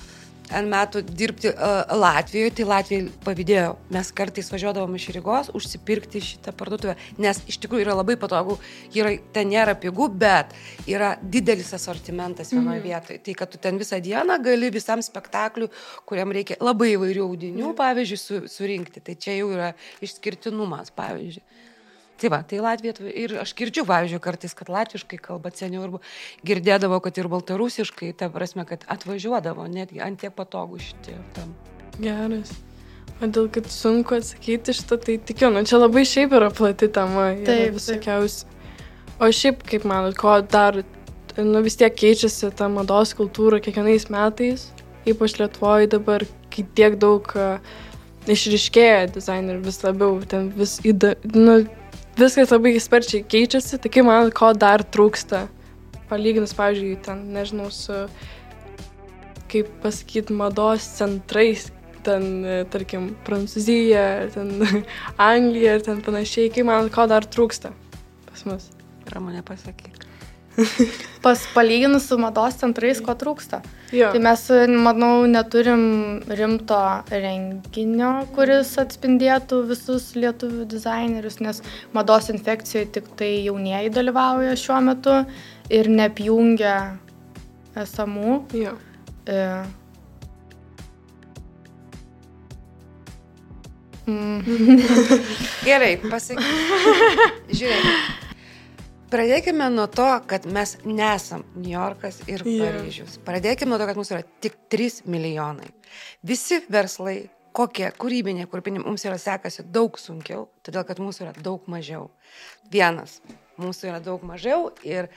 N 0.58 0.68
metų 0.72 1.02
dirbti 1.06 1.50
uh, 1.52 1.92
Latvijoje, 1.96 2.52
tai 2.58 2.66
Latvijai 2.68 3.06
pavydėjo. 3.24 3.70
Mes 3.94 4.10
kartais 4.16 4.50
važiuodavom 4.52 4.96
iš 4.98 5.08
Rygos 5.16 5.50
užsipirkti 5.56 6.22
šitą 6.24 6.54
parduotuvę, 6.56 6.96
nes 7.22 7.40
iš 7.50 7.58
tikrųjų 7.62 7.86
yra 7.86 7.96
labai 7.98 8.16
patogu, 8.20 8.58
yra, 8.96 9.14
ten 9.34 9.50
nėra 9.52 9.74
pigų, 9.80 10.08
bet 10.22 10.52
yra 10.90 11.14
didelis 11.22 11.72
asortimentas 11.76 12.52
vienoje 12.54 12.80
mm. 12.80 12.86
vietoje. 12.86 13.22
Tai 13.26 13.36
kad 13.42 13.52
tu 13.52 13.60
ten 13.62 13.80
visą 13.80 14.00
dieną 14.02 14.38
gali 14.44 14.72
visam 14.74 15.02
spektakliu, 15.04 15.70
kuriam 16.08 16.34
reikia 16.34 16.60
labai 16.62 16.92
įvairių 16.96 17.26
audinių, 17.26 17.68
mm. 17.70 17.78
pavyzdžiui, 17.80 18.20
su, 18.20 18.42
surinkti. 18.52 19.04
Tai 19.04 19.16
čia 19.20 19.38
jau 19.40 19.52
yra 19.56 19.72
išskirtinumas, 20.04 20.92
pavyzdžiui. 20.96 21.44
Tai 22.22 22.30
va, 22.30 22.38
tai 22.46 22.60
Latvija 22.62 22.94
ir 23.18 23.32
aš 23.42 23.50
girdžiu, 23.58 23.82
pavyzdžiui, 23.88 24.20
kartais, 24.22 24.52
kad 24.54 24.68
latviškai 24.70 25.18
kalba 25.18 25.50
seniau 25.58 25.88
ir 25.88 25.96
girdėdavo, 26.46 27.00
kad 27.02 27.16
ir 27.18 27.26
baltarusiškai, 27.32 28.12
ta 28.20 28.28
prasme, 28.30 28.62
kad 28.68 28.84
atvažiuodavo, 28.94 29.66
netgi 29.66 29.98
ant 30.06 30.22
tiek 30.22 30.34
patogų 30.36 30.78
šitie 30.84 31.16
tam. 31.34 31.50
Geras. 31.98 32.54
O 33.18 33.26
dėl 33.26 33.48
kad 33.50 33.66
sunku 33.74 34.20
atsakyti 34.20 34.76
šitą, 34.78 35.00
tai 35.02 35.18
tikiu, 35.18 35.50
nu 35.50 35.64
čia 35.66 35.82
labai 35.82 36.06
šiaip 36.06 36.38
yra 36.38 36.52
plati 36.54 36.86
tema. 36.94 37.32
Taip, 37.42 37.74
visokiausi. 37.80 38.46
O 39.18 39.26
šiaip, 39.34 39.66
kaip 39.66 39.82
manot, 39.90 40.14
ko 40.18 40.38
dar, 40.46 40.78
nu 41.42 41.66
vis 41.66 41.78
tiek 41.82 41.98
keičiasi 41.98 42.54
ta 42.54 42.70
mados 42.70 43.16
kultūra 43.18 43.58
kiekvienais 43.62 44.06
metais, 44.14 44.70
ypač 45.10 45.40
Lietuvoje 45.42 45.90
dabar, 45.98 46.22
kai 46.54 46.68
tiek 46.78 47.02
daug 47.02 47.26
uh, 47.34 47.58
išriškėja 48.30 49.08
dizainerių 49.18 49.62
vis 49.66 49.82
labiau, 49.82 50.18
ten 50.22 50.52
vis 50.54 50.78
įda, 50.86 51.16
nu, 51.34 51.64
viskas 52.18 52.52
labai 52.52 52.76
sparčiai 52.80 53.24
keičiasi, 53.24 53.80
tai 53.82 53.92
kaip 53.92 54.08
man 54.08 54.32
ko 54.34 54.52
dar 54.56 54.84
trūksta, 54.84 55.46
palyginus, 56.10 56.54
pavyzdžiui, 56.58 56.96
ten, 57.06 57.24
nežinau, 57.36 57.70
su, 57.72 58.02
kaip 59.52 59.70
pasakyti, 59.84 60.36
mados 60.36 60.88
centrais, 60.98 61.70
ten, 62.06 62.44
tarkim, 62.72 63.12
Prancūzija, 63.26 64.06
ten 64.34 64.54
Anglija 65.32 65.78
ir 65.78 65.86
ten 65.86 66.04
panašiai, 66.04 66.52
kaip 66.52 66.68
man 66.68 66.92
ko 66.92 67.06
dar 67.10 67.26
trūksta 67.28 67.72
pas 68.32 68.46
mus. 68.48 68.70
Ramonė 69.12 69.42
pasakyk. 69.44 70.01
Pas 71.24 71.42
palyginus 71.54 72.08
su 72.10 72.18
mados 72.18 72.56
centrais, 72.60 73.00
ko 73.04 73.14
trūksta. 73.18 73.60
Jo. 73.94 74.10
Tai 74.14 74.20
mes, 74.24 74.44
manau, 74.84 75.26
neturim 75.30 75.84
rimto 76.28 76.80
renginio, 77.10 78.12
kuris 78.36 78.72
atspindėtų 78.82 79.62
visus 79.70 80.12
lietuvių 80.18 80.66
dizainerius, 80.72 81.38
nes 81.44 81.62
mados 81.94 82.30
infekcijoje 82.32 82.88
tik 82.98 83.12
tai 83.20 83.34
jaunieji 83.46 83.92
dalyvauja 83.94 84.56
šiuo 84.58 84.80
metu 84.88 85.20
ir 85.72 85.92
neapjungia 85.92 86.80
esamų. 87.84 88.42
Jo. 88.64 88.74
E, 89.26 89.44
Mm. 94.02 94.42
Gerai, 95.66 95.92
pasakyk. 96.10 96.42
Žiūrėk, 97.54 98.21
Pradėkime 99.12 99.66
nuo 99.68 99.84
to, 99.92 100.06
kad 100.24 100.46
mes 100.48 100.78
nesam 100.88 101.42
New 101.52 101.68
Yorkas 101.74 102.22
ir 102.24 102.40
yeah. 102.48 102.62
Paryžius. 102.64 103.18
Pradėkime 103.26 103.74
nuo 103.74 103.76
to, 103.82 103.84
kad 103.90 103.98
mūsų 104.00 104.14
yra 104.16 104.24
tik 104.40 104.54
3 104.72 105.02
milijonai. 105.12 105.66
Visi 106.24 106.62
verslai, 106.72 107.26
kokie 107.52 107.90
kūrybiniai, 107.92 108.48
kūrybiniai, 108.48 108.80
mums 108.86 109.02
yra 109.04 109.18
sekasi 109.20 109.66
daug 109.68 109.98
sunkiau, 110.00 110.46
todėl 110.64 110.86
kad 110.88 111.02
mūsų 111.04 111.26
yra 111.26 111.34
daug 111.44 111.66
mažiau. 111.68 112.06
Vienas, 112.72 113.18
mūsų 113.60 113.90
yra 113.90 113.98
daug 114.00 114.24
mažiau 114.24 114.70
ir, 114.88 115.10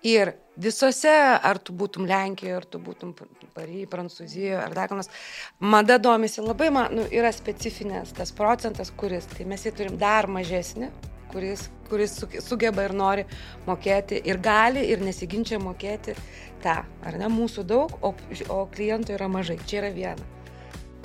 ir 0.00 0.32
visose, 0.56 1.12
ar 1.36 1.60
tu 1.60 1.74
būtum 1.76 2.08
Lenkijoje, 2.08 2.54
ar 2.56 2.64
tu 2.64 2.80
būtum 2.80 3.12
Paryžiuje, 3.52 3.90
Prancūzijoje, 3.92 4.62
ar 4.62 4.78
dar 4.78 4.88
kas, 4.94 5.12
mada 5.60 5.98
domisi 6.00 6.40
labai, 6.40 6.70
man, 6.72 6.96
nu, 6.96 7.04
yra 7.12 7.34
specifinės 7.36 8.16
tas 8.16 8.32
procentas, 8.32 8.94
kuris, 8.96 9.28
tai 9.36 9.44
mes 9.44 9.68
jį 9.68 9.74
turim 9.76 10.00
dar 10.00 10.24
mažesnį 10.24 10.88
kuris, 11.32 11.66
kuris 11.90 12.16
sugeba 12.44 12.86
ir 12.86 12.94
nori 12.96 13.26
mokėti 13.66 14.20
ir 14.24 14.40
gali 14.42 14.84
ir 14.90 15.02
nesiginčia 15.04 15.60
mokėti 15.62 16.16
tą, 16.64 16.80
ar 16.84 17.18
ne, 17.20 17.28
mūsų 17.32 17.66
daug, 17.68 17.92
o, 18.02 18.14
o 18.52 18.62
klientų 18.72 19.16
yra 19.18 19.28
mažai. 19.30 19.58
Čia 19.66 19.82
yra 19.84 19.92
viena. 19.94 20.30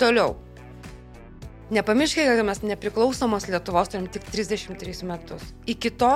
Toliau. 0.00 0.36
Nepamirškite, 1.72 2.34
kad 2.36 2.44
mes 2.44 2.60
nepriklausomos 2.66 3.48
Lietuvos 3.48 3.92
turim 3.92 4.08
tik 4.12 4.26
33 4.28 5.06
metus. 5.08 5.54
Iki 5.72 5.92
to 6.00 6.14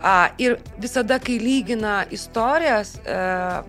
A, 0.00 0.30
ir 0.40 0.56
visada, 0.80 1.18
kai 1.20 1.36
lygina 1.36 2.06
istorijas, 2.10 2.94
e, 3.04 3.16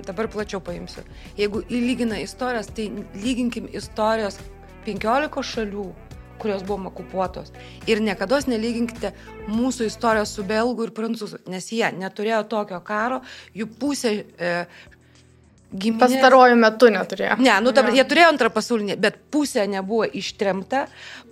dabar 0.07 0.29
plačiau 0.31 0.61
paimsiu, 0.63 1.03
jeigu 1.35 1.59
įlygina 1.67 2.21
istorijas, 2.23 2.69
tai 2.71 2.85
lyginkim 3.19 3.67
istorijos 3.75 4.37
15 4.85 5.43
šalių, 5.49 5.89
kurios 6.41 6.63
buvom 6.67 6.89
okupuotos. 6.91 7.51
Ir 7.89 8.01
niekada 8.03 8.41
nelyginkite 8.49 9.13
mūsų 9.49 9.89
istorijos 9.91 10.33
su 10.37 10.45
belgų 10.47 10.89
ir 10.89 10.95
prancūzų, 10.97 11.43
nes 11.51 11.69
jie 11.73 11.87
neturėjo 11.97 12.43
tokio 12.51 12.81
karo, 12.85 13.21
jų 13.57 13.69
pusė 13.81 14.15
e, 14.19 14.55
Giminės... 15.71 16.01
Pastaruoju 16.03 16.55
metu 16.59 16.89
neturėjo. 16.91 17.37
Ne, 17.39 17.53
nu, 17.63 17.71
ta, 17.71 17.85
jie 17.95 18.03
turėjo 18.03 18.33
antrą 18.33 18.49
pasaulinį, 18.51 18.97
bet 18.99 19.21
pusė 19.31 19.63
nebuvo 19.71 20.03
ištremta, 20.03 20.83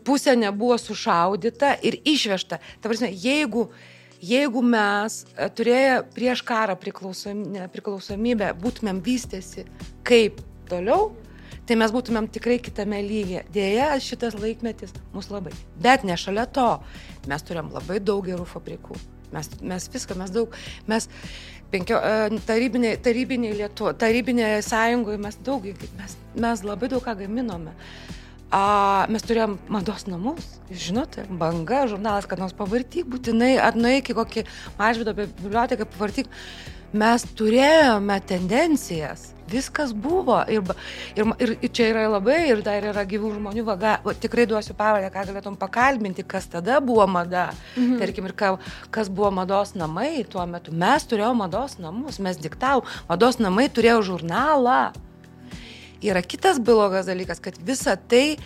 pusė 0.08 0.38
nebuvo 0.40 0.78
sušaudyta 0.80 1.74
ir 1.84 1.98
išvežta. 2.08 2.62
Ta 2.80 2.92
prasme, 2.92 3.10
jeigu, 3.12 3.66
jeigu 4.24 4.64
mes 4.64 5.26
e, 5.36 5.50
turėję 5.52 5.98
prieš 6.16 6.46
karą 6.48 6.78
priklausomybę 6.80 8.54
būtumėm 8.64 9.04
vystėsi 9.04 9.68
kaip 10.08 10.40
toliau, 10.72 11.12
tai 11.70 11.78
mes 11.78 11.94
būtumėm 11.94 12.28
tikrai 12.34 12.58
kitame 12.66 13.00
lygyje. 13.06 13.46
Dėja, 13.54 13.92
šitas 14.02 14.34
laikmetis 14.40 14.96
mus 15.14 15.30
labai. 15.30 15.54
Bet 15.78 16.06
ne 16.08 16.18
šalia 16.18 16.48
to, 16.50 16.68
mes 17.30 17.46
turėjom 17.46 17.70
labai 17.76 18.00
daug 18.02 18.26
gerų 18.26 18.48
fabrikų. 18.50 18.98
Mes, 19.30 19.52
mes 19.62 19.86
viską, 19.94 20.18
mes 20.18 20.32
daug, 20.34 20.56
mes 20.90 21.06
penkio, 21.70 22.00
e, 22.02 22.40
tarybinėje 22.50 22.98
tarybinė 23.06 23.52
Lietuvo, 23.60 23.94
tarybinėje 24.02 24.64
sąjungoje 24.66 25.20
mes 25.22 25.38
daug, 25.46 25.68
mes, 26.00 26.16
mes 26.34 26.64
labai 26.66 26.90
daug 26.90 27.06
ką 27.06 27.14
gaminome. 27.20 27.76
A, 28.50 29.06
mes 29.14 29.22
turėjom 29.22 29.60
mados 29.70 30.08
namus, 30.10 30.48
žinote, 30.74 31.28
banga, 31.30 31.84
žurnalas, 31.92 32.26
kad 32.26 32.42
nors 32.42 32.58
pavartyk 32.58 33.06
būtinai, 33.14 33.52
ar 33.62 33.78
nueik 33.78 34.10
į 34.10 34.18
kokį 34.18 34.46
mažvido 34.80 35.14
biblioteką, 35.22 35.86
pavartyk. 35.94 36.34
Mes 36.94 37.26
turėjome 37.38 38.16
tendencijas 38.26 39.30
viskas 39.50 39.94
buvo. 39.94 40.40
Ir, 40.50 40.64
ir, 41.16 41.28
ir, 41.42 41.72
čia 41.74 41.90
yra 41.92 42.06
labai, 42.10 42.40
ir 42.52 42.64
dar 42.66 42.86
yra 42.92 43.04
gyvų 43.10 43.34
žmonių, 43.38 43.66
va, 43.68 43.76
ga, 43.80 43.94
va, 44.06 44.14
tikrai 44.18 44.46
duosiu 44.50 44.76
pavardę, 44.78 45.10
ką 45.14 45.26
galėtum 45.32 45.58
pakalbinti, 45.60 46.26
kas 46.28 46.50
tada 46.52 46.80
buvo 46.84 47.06
mada. 47.10 47.50
Mhm. 47.76 48.00
Tarkim, 48.02 48.30
ir 48.30 48.36
ka, 48.38 48.56
kas 48.94 49.10
buvo 49.10 49.32
mados 49.42 49.76
namai 49.78 50.24
tuo 50.30 50.46
metu. 50.50 50.74
Mes 50.74 51.06
turėjome 51.10 51.44
mados 51.46 51.78
namus, 51.82 52.22
mes 52.22 52.42
diktavom, 52.42 52.88
mados 53.10 53.42
namai 53.42 53.70
turėjo 53.74 54.02
žurnalą. 54.14 54.82
Yra 56.00 56.22
kitas 56.24 56.60
blogas 56.64 57.10
dalykas, 57.10 57.42
kad 57.44 57.58
visa 57.68 57.96
tai, 57.96 58.38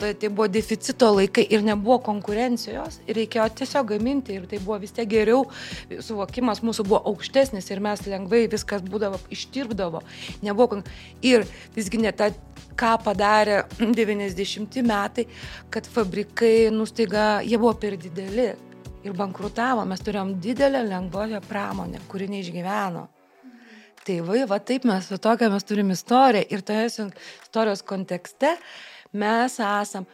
tai 0.00 0.28
buvo 0.30 0.46
deficito 0.48 1.10
laikai 1.12 1.44
ir 1.52 1.60
nebuvo 1.66 1.98
konkurencijos 2.06 3.02
ir 3.04 3.18
reikėjo 3.20 3.48
tiesiog 3.60 3.90
gaminti 3.92 4.38
ir 4.38 4.46
tai 4.48 4.60
buvo 4.62 4.78
vis 4.80 4.94
tiek 4.96 5.10
geriau, 5.10 5.42
suvokimas 6.00 6.62
mūsų 6.64 6.86
buvo 6.88 7.02
aukštesnis 7.12 7.68
ir 7.68 7.82
mes 7.84 8.06
lengvai 8.08 8.46
viskas 8.52 8.84
būdavo, 8.88 9.20
ištirpdavo. 9.36 10.00
Nebuvo, 10.46 10.80
ir 11.20 11.44
visgi 11.76 12.00
ne 12.00 12.12
ta 12.16 12.30
ką 12.78 12.94
padarė 13.04 13.62
90 14.00 14.80
metai, 14.88 15.26
kad 15.70 15.84
fabrikai 15.84 16.70
nustaiga, 16.72 17.42
jie 17.44 17.60
buvo 17.60 17.74
per 17.80 17.98
dideli 18.00 18.48
ir 19.04 19.16
bankrutavo, 19.18 19.84
mes 19.84 20.00
turėjom 20.00 20.38
didelę 20.40 20.86
lengvoją 20.88 21.42
pramonę, 21.44 22.00
kuri 22.08 22.30
neišgyveno. 22.32 23.04
Tai 24.04 24.18
vai, 24.20 24.42
va 24.44 24.58
taip 24.60 24.84
mes, 24.84 25.06
va 25.08 25.16
tokią 25.16 25.48
mes 25.48 25.64
turim 25.64 25.92
istoriją 25.94 26.44
ir 26.52 26.60
toje 26.60 26.90
istorijos 26.90 27.80
kontekste 27.88 28.50
mes 29.16 29.56
esam. 29.64 30.04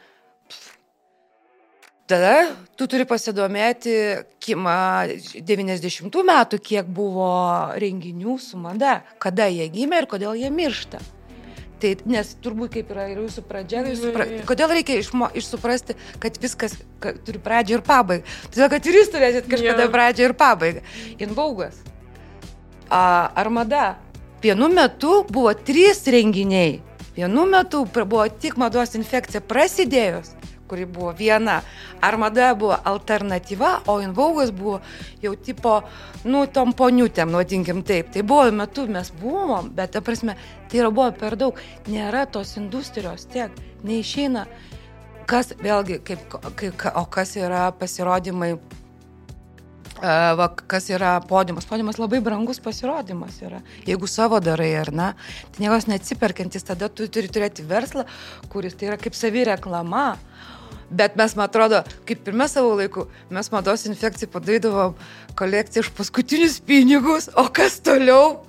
Tada 2.10 2.34
tu 2.78 2.86
turi 2.90 3.06
pasidomėti, 3.06 3.94
kima 4.42 5.06
90 5.46 6.22
metų, 6.30 6.58
kiek 6.62 6.86
buvo 6.86 7.30
renginių 7.82 8.36
su 8.42 8.58
mada, 8.62 9.00
kada 9.22 9.46
jie 9.50 9.66
gimė 9.74 10.04
ir 10.04 10.10
kodėl 10.10 10.38
jie 10.38 10.50
miršta. 10.54 11.02
Tai, 11.80 11.94
nes 12.12 12.34
turbūt 12.44 12.74
kaip 12.76 12.90
yra 12.92 13.06
ir 13.10 13.22
jūsų 13.22 13.46
pradžia, 13.48 13.84
jūs 13.88 14.02
supra... 14.04 14.26
kodėl 14.46 14.74
reikia 14.74 14.98
išmo, 15.00 15.30
išsuprasti, 15.38 15.96
kad 16.22 16.36
viskas 16.42 16.76
kad 17.02 17.22
turi 17.26 17.40
pradžią 17.42 17.78
ir 17.78 17.86
pabaigą. 17.86 18.34
Todėl, 18.50 18.68
kad 18.74 18.90
ir 18.90 18.98
jūs 19.00 19.14
turėsit 19.14 19.48
kažkada 19.48 19.86
yeah. 19.86 19.94
pradžią 19.94 20.28
ir 20.28 20.36
pabaigą. 20.38 20.84
Inbaugas 21.24 21.80
armada. 22.90 23.98
Vienu 24.42 24.68
metu 24.72 25.24
buvo 25.28 25.52
trys 25.54 26.06
renginiai. 26.06 26.80
Vienu 27.16 27.46
metu 27.46 27.84
buvo 27.84 28.28
tik 28.28 28.56
mados 28.56 28.94
infekcija 28.96 29.42
prasidėjus, 29.44 30.30
kuri 30.70 30.86
buvo 30.86 31.12
viena. 31.18 31.58
Armada 32.00 32.54
buvo 32.54 32.78
alternatyva, 32.84 33.82
o 33.86 33.98
Invaugas 34.00 34.50
buvo 34.50 34.78
jau 35.22 35.34
tipo, 35.36 35.80
nu, 36.24 36.46
tom 36.46 36.72
poniutėm, 36.72 37.28
nuodinkim 37.34 37.82
taip. 37.84 38.12
Tai 38.14 38.22
buvo 38.22 38.48
metu 38.62 38.86
mes 38.88 39.12
buvom, 39.20 39.68
bet, 39.76 39.92
ta 39.92 40.00
prasme, 40.00 40.38
tai 40.70 40.80
yra 40.80 40.90
buvo 40.94 41.10
per 41.12 41.36
daug. 41.36 41.58
Nėra 41.90 42.24
tos 42.30 42.56
industrijos 42.56 43.28
tiek, 43.28 43.52
neišeina. 43.84 44.46
Kas 45.30 45.52
vėlgi, 45.60 46.00
kaip, 46.06 46.38
kaip, 46.56 46.86
o 46.96 47.04
kas 47.12 47.36
yra 47.38 47.68
pasirodymai 47.76 48.54
va, 50.00 50.48
kas 50.70 50.88
yra 50.92 51.18
podiumas. 51.28 51.66
Podiumas 51.68 52.00
labai 52.00 52.20
brangus 52.24 52.60
pasirodymas 52.62 53.40
yra. 53.44 53.60
Jeigu 53.88 54.08
savo 54.10 54.40
darai 54.40 54.72
ar 54.80 54.92
ne, 54.92 55.10
tai 55.52 55.66
niekas 55.66 55.88
neatsiperkantis, 55.90 56.66
tada 56.66 56.88
tu 56.88 57.08
turi 57.08 57.30
turėti 57.32 57.66
verslą, 57.68 58.06
kuris 58.52 58.76
tai 58.78 58.90
yra 58.92 59.00
kaip 59.00 59.16
savi 59.18 59.44
reklama. 59.48 60.14
Bet 60.90 61.14
mes, 61.14 61.36
man 61.38 61.46
atrodo, 61.46 61.84
kaip 62.08 62.26
ir 62.26 62.34
mes 62.34 62.50
savo 62.56 62.72
laiku, 62.74 63.06
mes 63.30 63.50
mados 63.52 63.86
infekcijai 63.86 64.30
padarydavom 64.32 64.96
kolekciją 65.38 65.84
už 65.84 65.92
paskutinius 65.94 66.58
pinigus, 66.66 67.28
o 67.38 67.46
kas 67.54 67.78
toliau? 67.86 68.40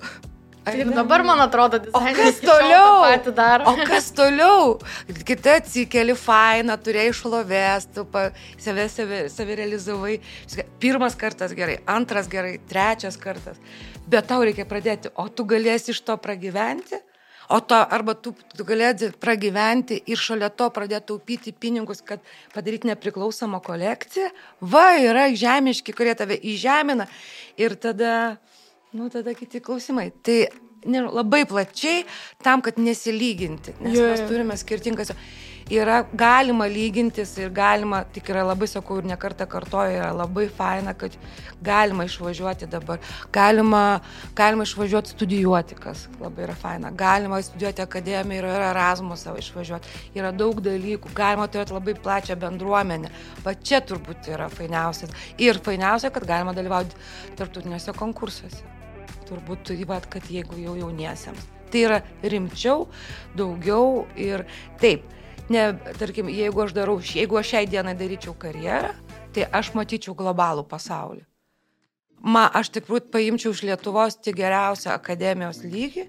Ir 0.70 0.92
dabar, 0.94 1.24
man 1.26 1.40
atrodo, 1.42 1.80
dizaineris 1.82 2.38
toliau. 2.38 3.02
O 3.66 3.72
kas 3.82 4.12
toliau? 4.14 4.76
Kita 5.26 5.56
atsikeli, 5.58 6.14
faina, 6.14 6.76
turėjai 6.78 7.14
šlovės, 7.18 7.88
tu 7.90 8.04
pa, 8.06 8.28
save, 8.62 8.86
save, 8.92 9.24
save 9.32 9.56
realizavai. 9.58 10.20
Pirmas 10.82 11.18
kartas 11.18 11.54
gerai, 11.58 11.80
antras 11.90 12.30
gerai, 12.30 12.60
trečias 12.70 13.18
kartas. 13.18 13.58
Bet 14.06 14.30
tau 14.30 14.44
reikia 14.46 14.68
pradėti, 14.68 15.10
o 15.18 15.26
tu 15.26 15.48
galėsi 15.50 15.90
iš 15.96 16.02
to 16.06 16.14
pragyventi? 16.22 17.02
O 17.52 17.58
to, 17.58 17.76
arba 17.82 18.14
tu, 18.14 18.30
tu 18.54 18.64
galėsi 18.64 19.10
pragyventi 19.18 19.98
ir 20.06 20.20
šalia 20.20 20.46
to 20.54 20.70
pradėti 20.70 21.10
taupyti 21.10 21.50
pinigus, 21.52 22.04
kad 22.06 22.22
padaryti 22.54 22.86
nepriklausomą 22.92 23.58
kolekciją. 23.66 24.30
Va, 24.62 24.92
yra 25.02 25.26
žemiški, 25.34 25.90
kurie 25.90 26.14
tave 26.14 26.38
įžemina. 26.38 27.10
Ir 27.58 27.74
tada 27.82 28.14
Nu, 28.92 29.08
tada 29.08 29.32
kiti 29.32 29.60
klausimai. 29.64 30.10
Tai 30.22 30.42
ne, 30.84 31.00
labai 31.08 31.46
plačiai 31.48 32.04
tam, 32.44 32.60
kad 32.60 32.76
nesilyginti, 32.76 33.72
nes 33.80 33.96
yeah. 33.96 34.12
mes 34.12 34.28
turime 34.28 34.58
skirtingas. 34.60 35.14
Yra 35.72 36.02
galima 36.18 36.66
lygintis 36.68 37.30
ir 37.38 37.52
galima, 37.54 38.02
tik 38.12 38.26
yra 38.28 38.42
labai 38.44 38.66
sakau 38.68 38.98
ir 39.00 39.06
nekartą 39.08 39.46
kartoju, 39.48 39.94
yra 40.00 40.10
labai 40.12 40.48
faina, 40.52 40.92
kad 40.98 41.14
galima 41.64 42.04
išvažiuoti 42.04 42.66
dabar. 42.68 42.98
Galima, 43.32 44.02
galima 44.36 44.66
išvažiuoti 44.68 45.14
studijuoti, 45.14 45.78
kas 45.80 46.02
labai 46.20 46.44
yra 46.48 46.58
faina. 46.58 46.90
Galima 46.90 47.40
studijuoti 47.46 47.86
akademiją 47.86 48.42
ir 48.42 48.50
yra 48.50 48.68
Erasmusą 48.74 49.38
išvažiuoti. 49.40 49.96
Yra 50.18 50.34
daug 50.36 50.60
dalykų. 50.66 51.14
Galima 51.16 51.48
turėti 51.48 51.78
labai 51.78 51.96
plačią 51.96 52.36
bendruomenę. 52.42 53.14
Va 53.46 53.56
čia 53.56 53.80
turbūt 53.86 54.28
yra 54.34 54.50
fainiausias. 54.52 55.16
Ir 55.40 55.62
fainiausia, 55.62 56.12
kad 56.12 56.28
galima 56.28 56.52
dalyvauti 56.58 56.98
tarptautiniuose 57.38 57.96
konkursuose 57.96 58.81
turbūt 59.32 59.72
įvat, 59.74 60.06
kad 60.12 60.28
jeigu 60.30 60.60
jau 60.60 60.76
jauniesiems. 60.76 61.48
Tai 61.72 61.82
yra 61.86 61.98
rimčiau, 62.22 62.86
daugiau 63.36 64.04
ir 64.20 64.44
taip. 64.82 65.08
Ne, 65.52 65.72
tarkim, 65.98 66.28
jeigu 66.32 66.62
aš 66.64 66.74
darau, 66.76 66.98
jeigu 67.00 67.38
aš 67.40 67.54
šiai 67.54 67.68
dienai 67.68 67.94
daryčiau 67.98 68.34
karjerą, 68.38 68.92
tai 69.34 69.48
aš 69.48 69.72
matyčiau 69.76 70.14
globalų 70.16 70.64
pasaulį. 70.68 71.24
Ma, 72.22 72.46
aš 72.54 72.70
tikrųjų 72.76 73.08
paimčiau 73.10 73.54
iš 73.54 73.64
Lietuvos 73.66 74.20
tik 74.22 74.36
geriausią 74.38 74.92
akademijos 74.94 75.64
lygį, 75.66 76.06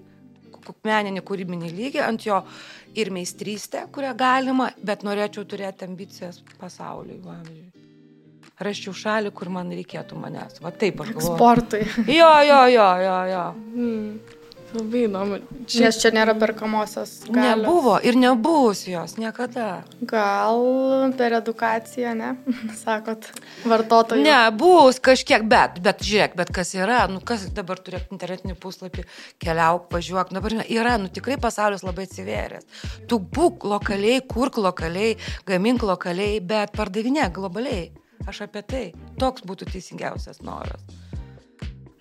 meninį 0.86 1.24
kūrybinį 1.26 1.72
lygį, 1.74 2.02
ant 2.04 2.24
jo 2.28 2.38
ir 2.96 3.10
meistrystę, 3.12 3.88
kurią 3.92 4.14
galima, 4.16 4.70
bet 4.80 5.02
norėčiau 5.04 5.44
turėti 5.48 5.88
ambicijas 5.88 6.40
pasauliui. 6.60 7.18
Pavyzdžiui 7.24 7.83
rasčiau 8.62 8.94
šalį, 8.94 9.34
kur 9.34 9.50
man 9.54 9.72
reikėtų 9.74 10.18
manęs. 10.20 10.62
Va 10.64 10.70
taip 10.70 11.02
aš 11.02 11.12
galvoju. 11.16 11.34
Sportui. 11.34 11.84
Jo, 12.06 12.30
jo, 12.46 12.62
jo, 12.74 12.88
jo, 13.02 13.18
jo. 13.32 13.44
Mm. 13.74 14.40
Labai 14.74 15.04
įdomu. 15.06 15.36
Čia... 15.70 15.84
Nes 15.84 15.98
čia 16.02 16.10
nėra 16.10 16.32
perkamosios. 16.34 17.12
Galios. 17.28 17.62
Nebuvo 17.62 17.94
ir 18.02 18.16
nebus 18.18 18.82
jos 18.88 19.14
niekada. 19.20 19.84
Gal 20.02 20.64
per 21.14 21.36
edukaciją, 21.38 22.14
ne? 22.18 22.32
Sakot, 22.82 23.28
vartotojų. 23.70 24.24
Ne, 24.26 24.34
bus 24.58 24.98
kažkiek, 25.04 25.46
bet, 25.46 25.78
bet 25.84 26.02
žiūrėk, 26.02 26.34
bet 26.42 26.50
kas 26.54 26.74
yra, 26.74 27.04
nu 27.10 27.22
kas 27.22 27.46
dabar 27.54 27.78
turėk 27.78 28.10
internetinį 28.10 28.58
puslapį, 28.58 29.06
keliauk, 29.42 29.86
važiuok, 29.94 30.34
dabar 30.34 30.58
yra, 30.66 30.98
nu 30.98 31.12
tikrai 31.12 31.38
pasaulis 31.38 31.86
labai 31.86 32.08
atsivėręs. 32.08 32.66
Tu 33.10 33.22
būk 33.38 33.68
lokaliai, 33.70 34.24
kurk 34.26 34.58
lokaliai, 34.58 35.14
gamink 35.46 35.86
lokaliai, 35.86 36.42
bet 36.42 36.74
pardavinė 36.74 37.30
globaliai. 37.34 37.92
Aš 38.28 38.44
apie 38.46 38.62
tai. 38.62 38.84
Toks 39.20 39.44
būtų 39.44 39.68
teisingiausias 39.72 40.40
noras. 40.44 40.80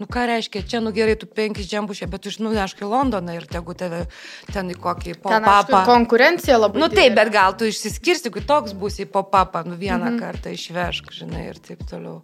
Nu 0.02 0.08
ką 0.10 0.26
reiškia, 0.28 0.64
čia, 0.68 0.80
nu 0.84 0.92
gerai, 0.92 1.14
tu 1.20 1.28
penkis 1.30 1.68
džembušė, 1.70 2.08
bet 2.12 2.24
tu 2.26 2.32
išnunešk 2.34 2.82
į 2.84 2.90
Londoną 2.90 3.36
ir 3.38 3.46
tegu 3.48 3.76
tave 3.78 4.02
ten 4.50 4.72
į 4.74 4.76
kokį 4.82 5.14
popapą. 5.22 5.84
Konkurencija 5.88 6.58
labai. 6.58 6.82
Nu 6.82 6.90
taip, 6.92 7.14
bet 7.16 7.32
gal 7.32 7.56
tu 7.56 7.70
išsiskirsi, 7.70 8.32
kai 8.34 8.44
toks 8.50 8.74
bus 8.76 8.98
į 9.00 9.06
popapą, 9.14 9.62
nu 9.68 9.78
vieną 9.78 10.02
mm 10.02 10.10
-hmm. 10.10 10.20
kartą 10.20 10.56
išvešk, 10.58 11.14
žinai, 11.20 11.46
ir 11.54 11.62
taip 11.62 11.86
toliau. 11.88 12.24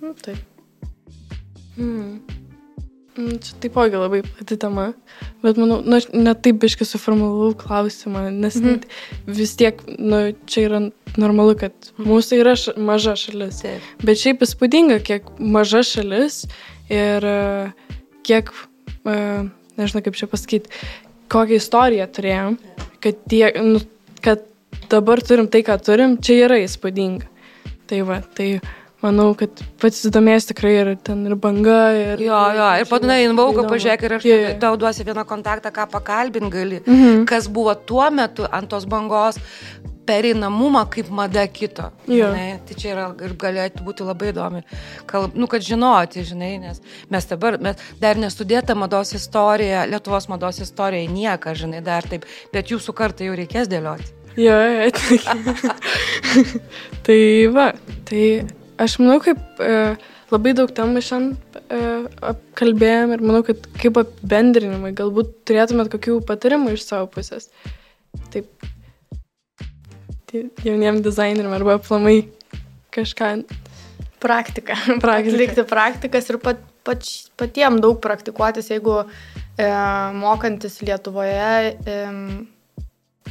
Nu 0.00 0.14
taip. 0.14 0.38
Hmm. 1.76 2.20
Čia 3.20 3.56
taipogi 3.60 3.98
labai 4.00 4.22
plati 4.24 4.56
tema, 4.60 4.86
bet 5.44 5.58
manau, 5.60 5.80
nu, 5.84 5.98
aš 5.98 6.08
net 6.14 6.40
taip 6.44 6.60
biškai 6.62 6.86
suformulavau 6.88 7.52
klausimą, 7.58 8.28
nes 8.30 8.56
mm 8.56 8.68
-hmm. 8.68 9.34
vis 9.38 9.56
tiek, 9.56 9.82
nu, 9.98 10.32
čia 10.46 10.64
yra 10.68 10.80
normalu, 11.16 11.56
kad 11.60 11.92
mūsų 11.98 12.40
yra 12.40 12.56
š, 12.56 12.76
maža 12.76 13.16
šalis. 13.16 13.62
Taip. 13.62 13.82
Bet 14.02 14.20
šiaip 14.20 14.42
įspūdinga, 14.46 15.00
kiek 15.04 15.26
maža 15.38 15.82
šalis 15.82 16.44
ir 16.88 17.24
e, 17.24 17.72
kiek, 18.22 18.50
uh, 19.04 19.48
nežinau 19.76 20.02
kaip 20.04 20.16
čia 20.16 20.26
pasakyti, 20.26 20.70
kokią 21.28 21.56
istoriją 21.56 22.06
turėjom, 22.06 22.58
kad, 23.00 23.14
tie, 23.30 23.52
nu, 23.62 23.80
kad 24.20 24.44
dabar 24.90 25.22
turim 25.22 25.48
tai, 25.48 25.62
ką 25.62 25.78
turim, 25.84 26.18
čia 26.22 26.46
yra 26.46 26.58
įspūdinga. 26.64 27.26
Tai 27.90 28.02
va, 28.06 28.20
tai 28.36 28.60
manau, 29.04 29.30
kad 29.38 29.62
pats 29.80 30.02
įdomės 30.08 30.48
tikrai 30.50 30.72
ir 30.80 30.92
ten 31.04 31.22
ir 31.28 31.36
banga. 31.40 31.78
Ir, 31.96 32.24
jo, 32.26 32.40
jo, 32.56 32.68
ir 32.80 32.90
padinai 32.90 33.20
Invaugą 33.26 33.66
pažiūrėk 33.70 34.06
ir 34.06 34.16
aš 34.18 34.26
yeah, 34.28 34.42
yeah. 34.46 34.58
tau 34.62 34.76
duosiu 34.80 35.06
vieną 35.08 35.24
kontaktą, 35.28 35.72
ką 35.74 35.88
pakalbint 35.92 36.52
gali, 36.52 36.82
mm 36.84 37.00
-hmm. 37.00 37.24
kas 37.30 37.48
buvo 37.48 37.74
tuo 37.74 38.10
metu 38.10 38.46
ant 38.50 38.68
tos 38.68 38.84
bangos, 38.84 39.40
pereinamumą 40.10 40.84
kaip 40.90 41.10
mada 41.14 41.46
kito. 41.46 41.90
Žinai, 42.08 42.60
tai 42.66 42.76
čia 42.78 42.92
yra 42.94 43.06
ir 43.26 43.34
galėtų 43.38 43.84
būti 43.86 44.06
labai 44.06 44.32
įdomi. 44.32 44.62
Kalb, 45.10 45.36
nu, 45.38 45.48
kad 45.50 45.64
žinoti, 45.64 46.24
žinai, 46.26 46.52
nes 46.58 46.80
mes 47.10 47.28
dabar, 47.30 47.58
mes 47.62 47.76
dar 48.02 48.20
nestudėta 48.20 48.74
mados 48.74 49.14
istorija, 49.18 49.86
Lietuvos 49.90 50.28
mados 50.32 50.60
istorija 50.64 51.10
nieka, 51.10 51.54
žinai, 51.54 51.82
dar 51.86 52.08
taip, 52.10 52.26
bet 52.54 52.72
jūsų 52.74 52.96
kartą 52.96 53.28
jau 53.28 53.36
reikės 53.38 53.70
dėlioti. 53.70 54.16
Jo, 54.38 54.56
jo, 54.62 54.90
tai, 54.98 55.18
tai 57.06 57.20
va, 57.54 57.72
tai 58.08 58.24
aš 58.80 58.96
manau, 59.02 59.18
kaip 59.22 59.60
e, 59.62 59.76
labai 60.32 60.54
daug 60.56 60.72
temų 60.74 61.02
šiandien 61.04 61.60
e, 61.60 61.80
apkalbėjom 62.32 63.14
ir 63.16 63.24
manau, 63.24 63.44
kad 63.46 63.64
kaip 63.80 64.00
apibendrinimai, 64.02 64.92
galbūt 64.96 65.40
turėtumėt 65.48 65.92
kokių 65.92 66.20
patarimų 66.28 66.76
iš 66.76 66.86
savo 66.88 67.10
pusės. 67.12 67.50
Taip, 68.32 68.48
jauniem 70.64 71.02
dizaineriam 71.04 71.54
arba 71.56 71.78
aplamai 71.78 72.22
kažką. 72.94 73.32
Praktika. 74.20 74.76
Praktika. 75.04 75.34
Atlikti 75.34 75.66
praktikas 75.68 76.30
ir 76.30 76.40
pat, 76.42 76.60
pač, 76.86 77.12
patiem 77.40 77.80
daug 77.82 78.00
praktikuotis, 78.04 78.70
jeigu 78.72 79.02
e, 79.02 79.68
mokantis 80.20 80.80
Lietuvoje 80.84 81.76
e, 81.86 82.00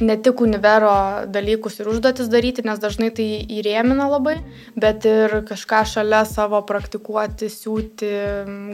ne 0.00 0.16
tik 0.22 0.40
univero 0.40 0.92
dalykus 1.30 1.80
ir 1.80 1.90
užduotis 1.92 2.30
daryti, 2.32 2.64
nes 2.66 2.80
dažnai 2.82 3.10
tai 3.14 3.28
įrėmina 3.58 4.08
labai, 4.10 4.38
bet 4.80 5.06
ir 5.08 5.40
kažką 5.48 5.84
šalia 5.94 6.24
savo 6.28 6.62
praktikuoti, 6.66 7.50
siūti, 7.52 8.10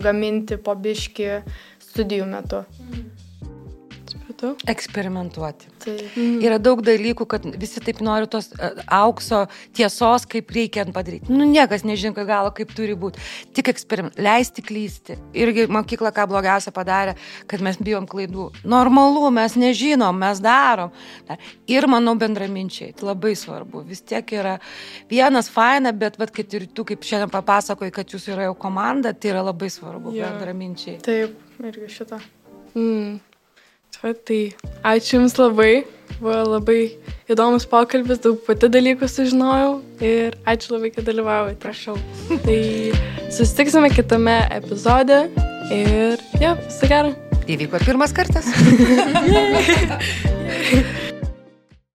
gaminti 0.04 0.58
po 0.58 0.76
biški 0.78 1.30
studijų 1.90 2.32
metu. 2.32 2.64
Mhm 2.80 3.15
metu? 4.36 4.56
Eksperimentuoti. 4.66 5.66
Tai. 5.84 5.94
Mm. 6.16 6.40
Yra 6.44 6.58
daug 6.58 6.82
dalykų, 6.84 7.26
kad 7.26 7.44
visi 7.58 7.80
taip 7.80 8.00
nori 8.04 8.28
tos 8.28 8.50
uh, 8.52 8.82
aukso 8.86 9.46
tiesos, 9.74 10.26
kaip 10.26 10.50
reikia 10.50 10.84
padaryti. 10.92 11.32
Nu, 11.32 11.44
niekas 11.44 11.84
nežino, 11.84 12.14
kad 12.14 12.26
galo 12.26 12.52
kaip 12.54 12.72
turi 12.76 12.94
būti. 12.94 13.20
Tik 13.56 13.70
eksperimentuoti, 13.72 14.22
leisti 14.22 14.62
klysti. 14.62 15.16
Irgi 15.36 15.66
mokykla 15.72 16.12
ką 16.12 16.26
blogiausia 16.30 16.72
padarė, 16.72 17.16
kad 17.46 17.62
mes 17.64 17.78
bijom 17.80 18.06
klaidų. 18.06 18.50
Normalu, 18.64 19.30
mes 19.34 19.56
nežinom, 19.56 20.16
mes 20.16 20.40
darom. 20.44 20.92
Ir 21.66 21.86
manau 21.90 22.16
bendraminčiai, 22.18 22.92
tai 22.96 23.10
labai 23.10 23.34
svarbu. 23.36 23.84
Vis 23.86 24.02
tiek 24.04 24.26
yra 24.36 24.58
vienas 25.10 25.50
faina, 25.52 25.92
bet, 25.92 26.18
bet 26.20 26.34
kad 26.34 26.58
ir 26.58 26.68
tu, 26.68 26.84
kaip 26.88 27.06
šiandien 27.06 27.32
papasakoji, 27.32 27.94
kad 27.94 28.12
jūs 28.12 28.28
yra 28.32 28.50
jau 28.50 28.56
komanda, 28.58 29.14
tai 29.14 29.32
yra 29.34 29.46
labai 29.46 29.70
svarbu, 29.72 30.14
ja. 30.16 30.30
bendraminčiai. 30.30 31.00
Taip, 31.04 31.38
irgi 31.62 31.88
šitą. 31.98 32.20
Mm. 32.76 33.16
Va, 34.02 34.12
tai 34.12 34.52
ačiū 34.84 35.16
Jums 35.16 35.38
labai, 35.40 35.84
buvo 36.18 36.36
labai 36.52 36.80
įdomus 37.32 37.64
pokalbis, 37.70 38.20
daug 38.24 38.36
pati 38.46 38.68
dalykų 38.72 39.08
sužinojau 39.08 39.72
ir 40.04 40.36
ačiū 40.48 40.76
labai, 40.76 40.90
kad 40.94 41.04
dalyvavote. 41.08 41.58
Prašau. 41.62 41.96
Tai 42.44 42.60
susitiksime 43.32 43.88
kitame 43.94 44.36
epizode 44.58 45.18
ir, 45.72 46.20
ja, 46.42 46.50
viso 46.60 46.86
gero. 46.92 47.10
Įvyko 47.46 47.76
pirmas 47.86 48.12
kartas. 48.14 48.46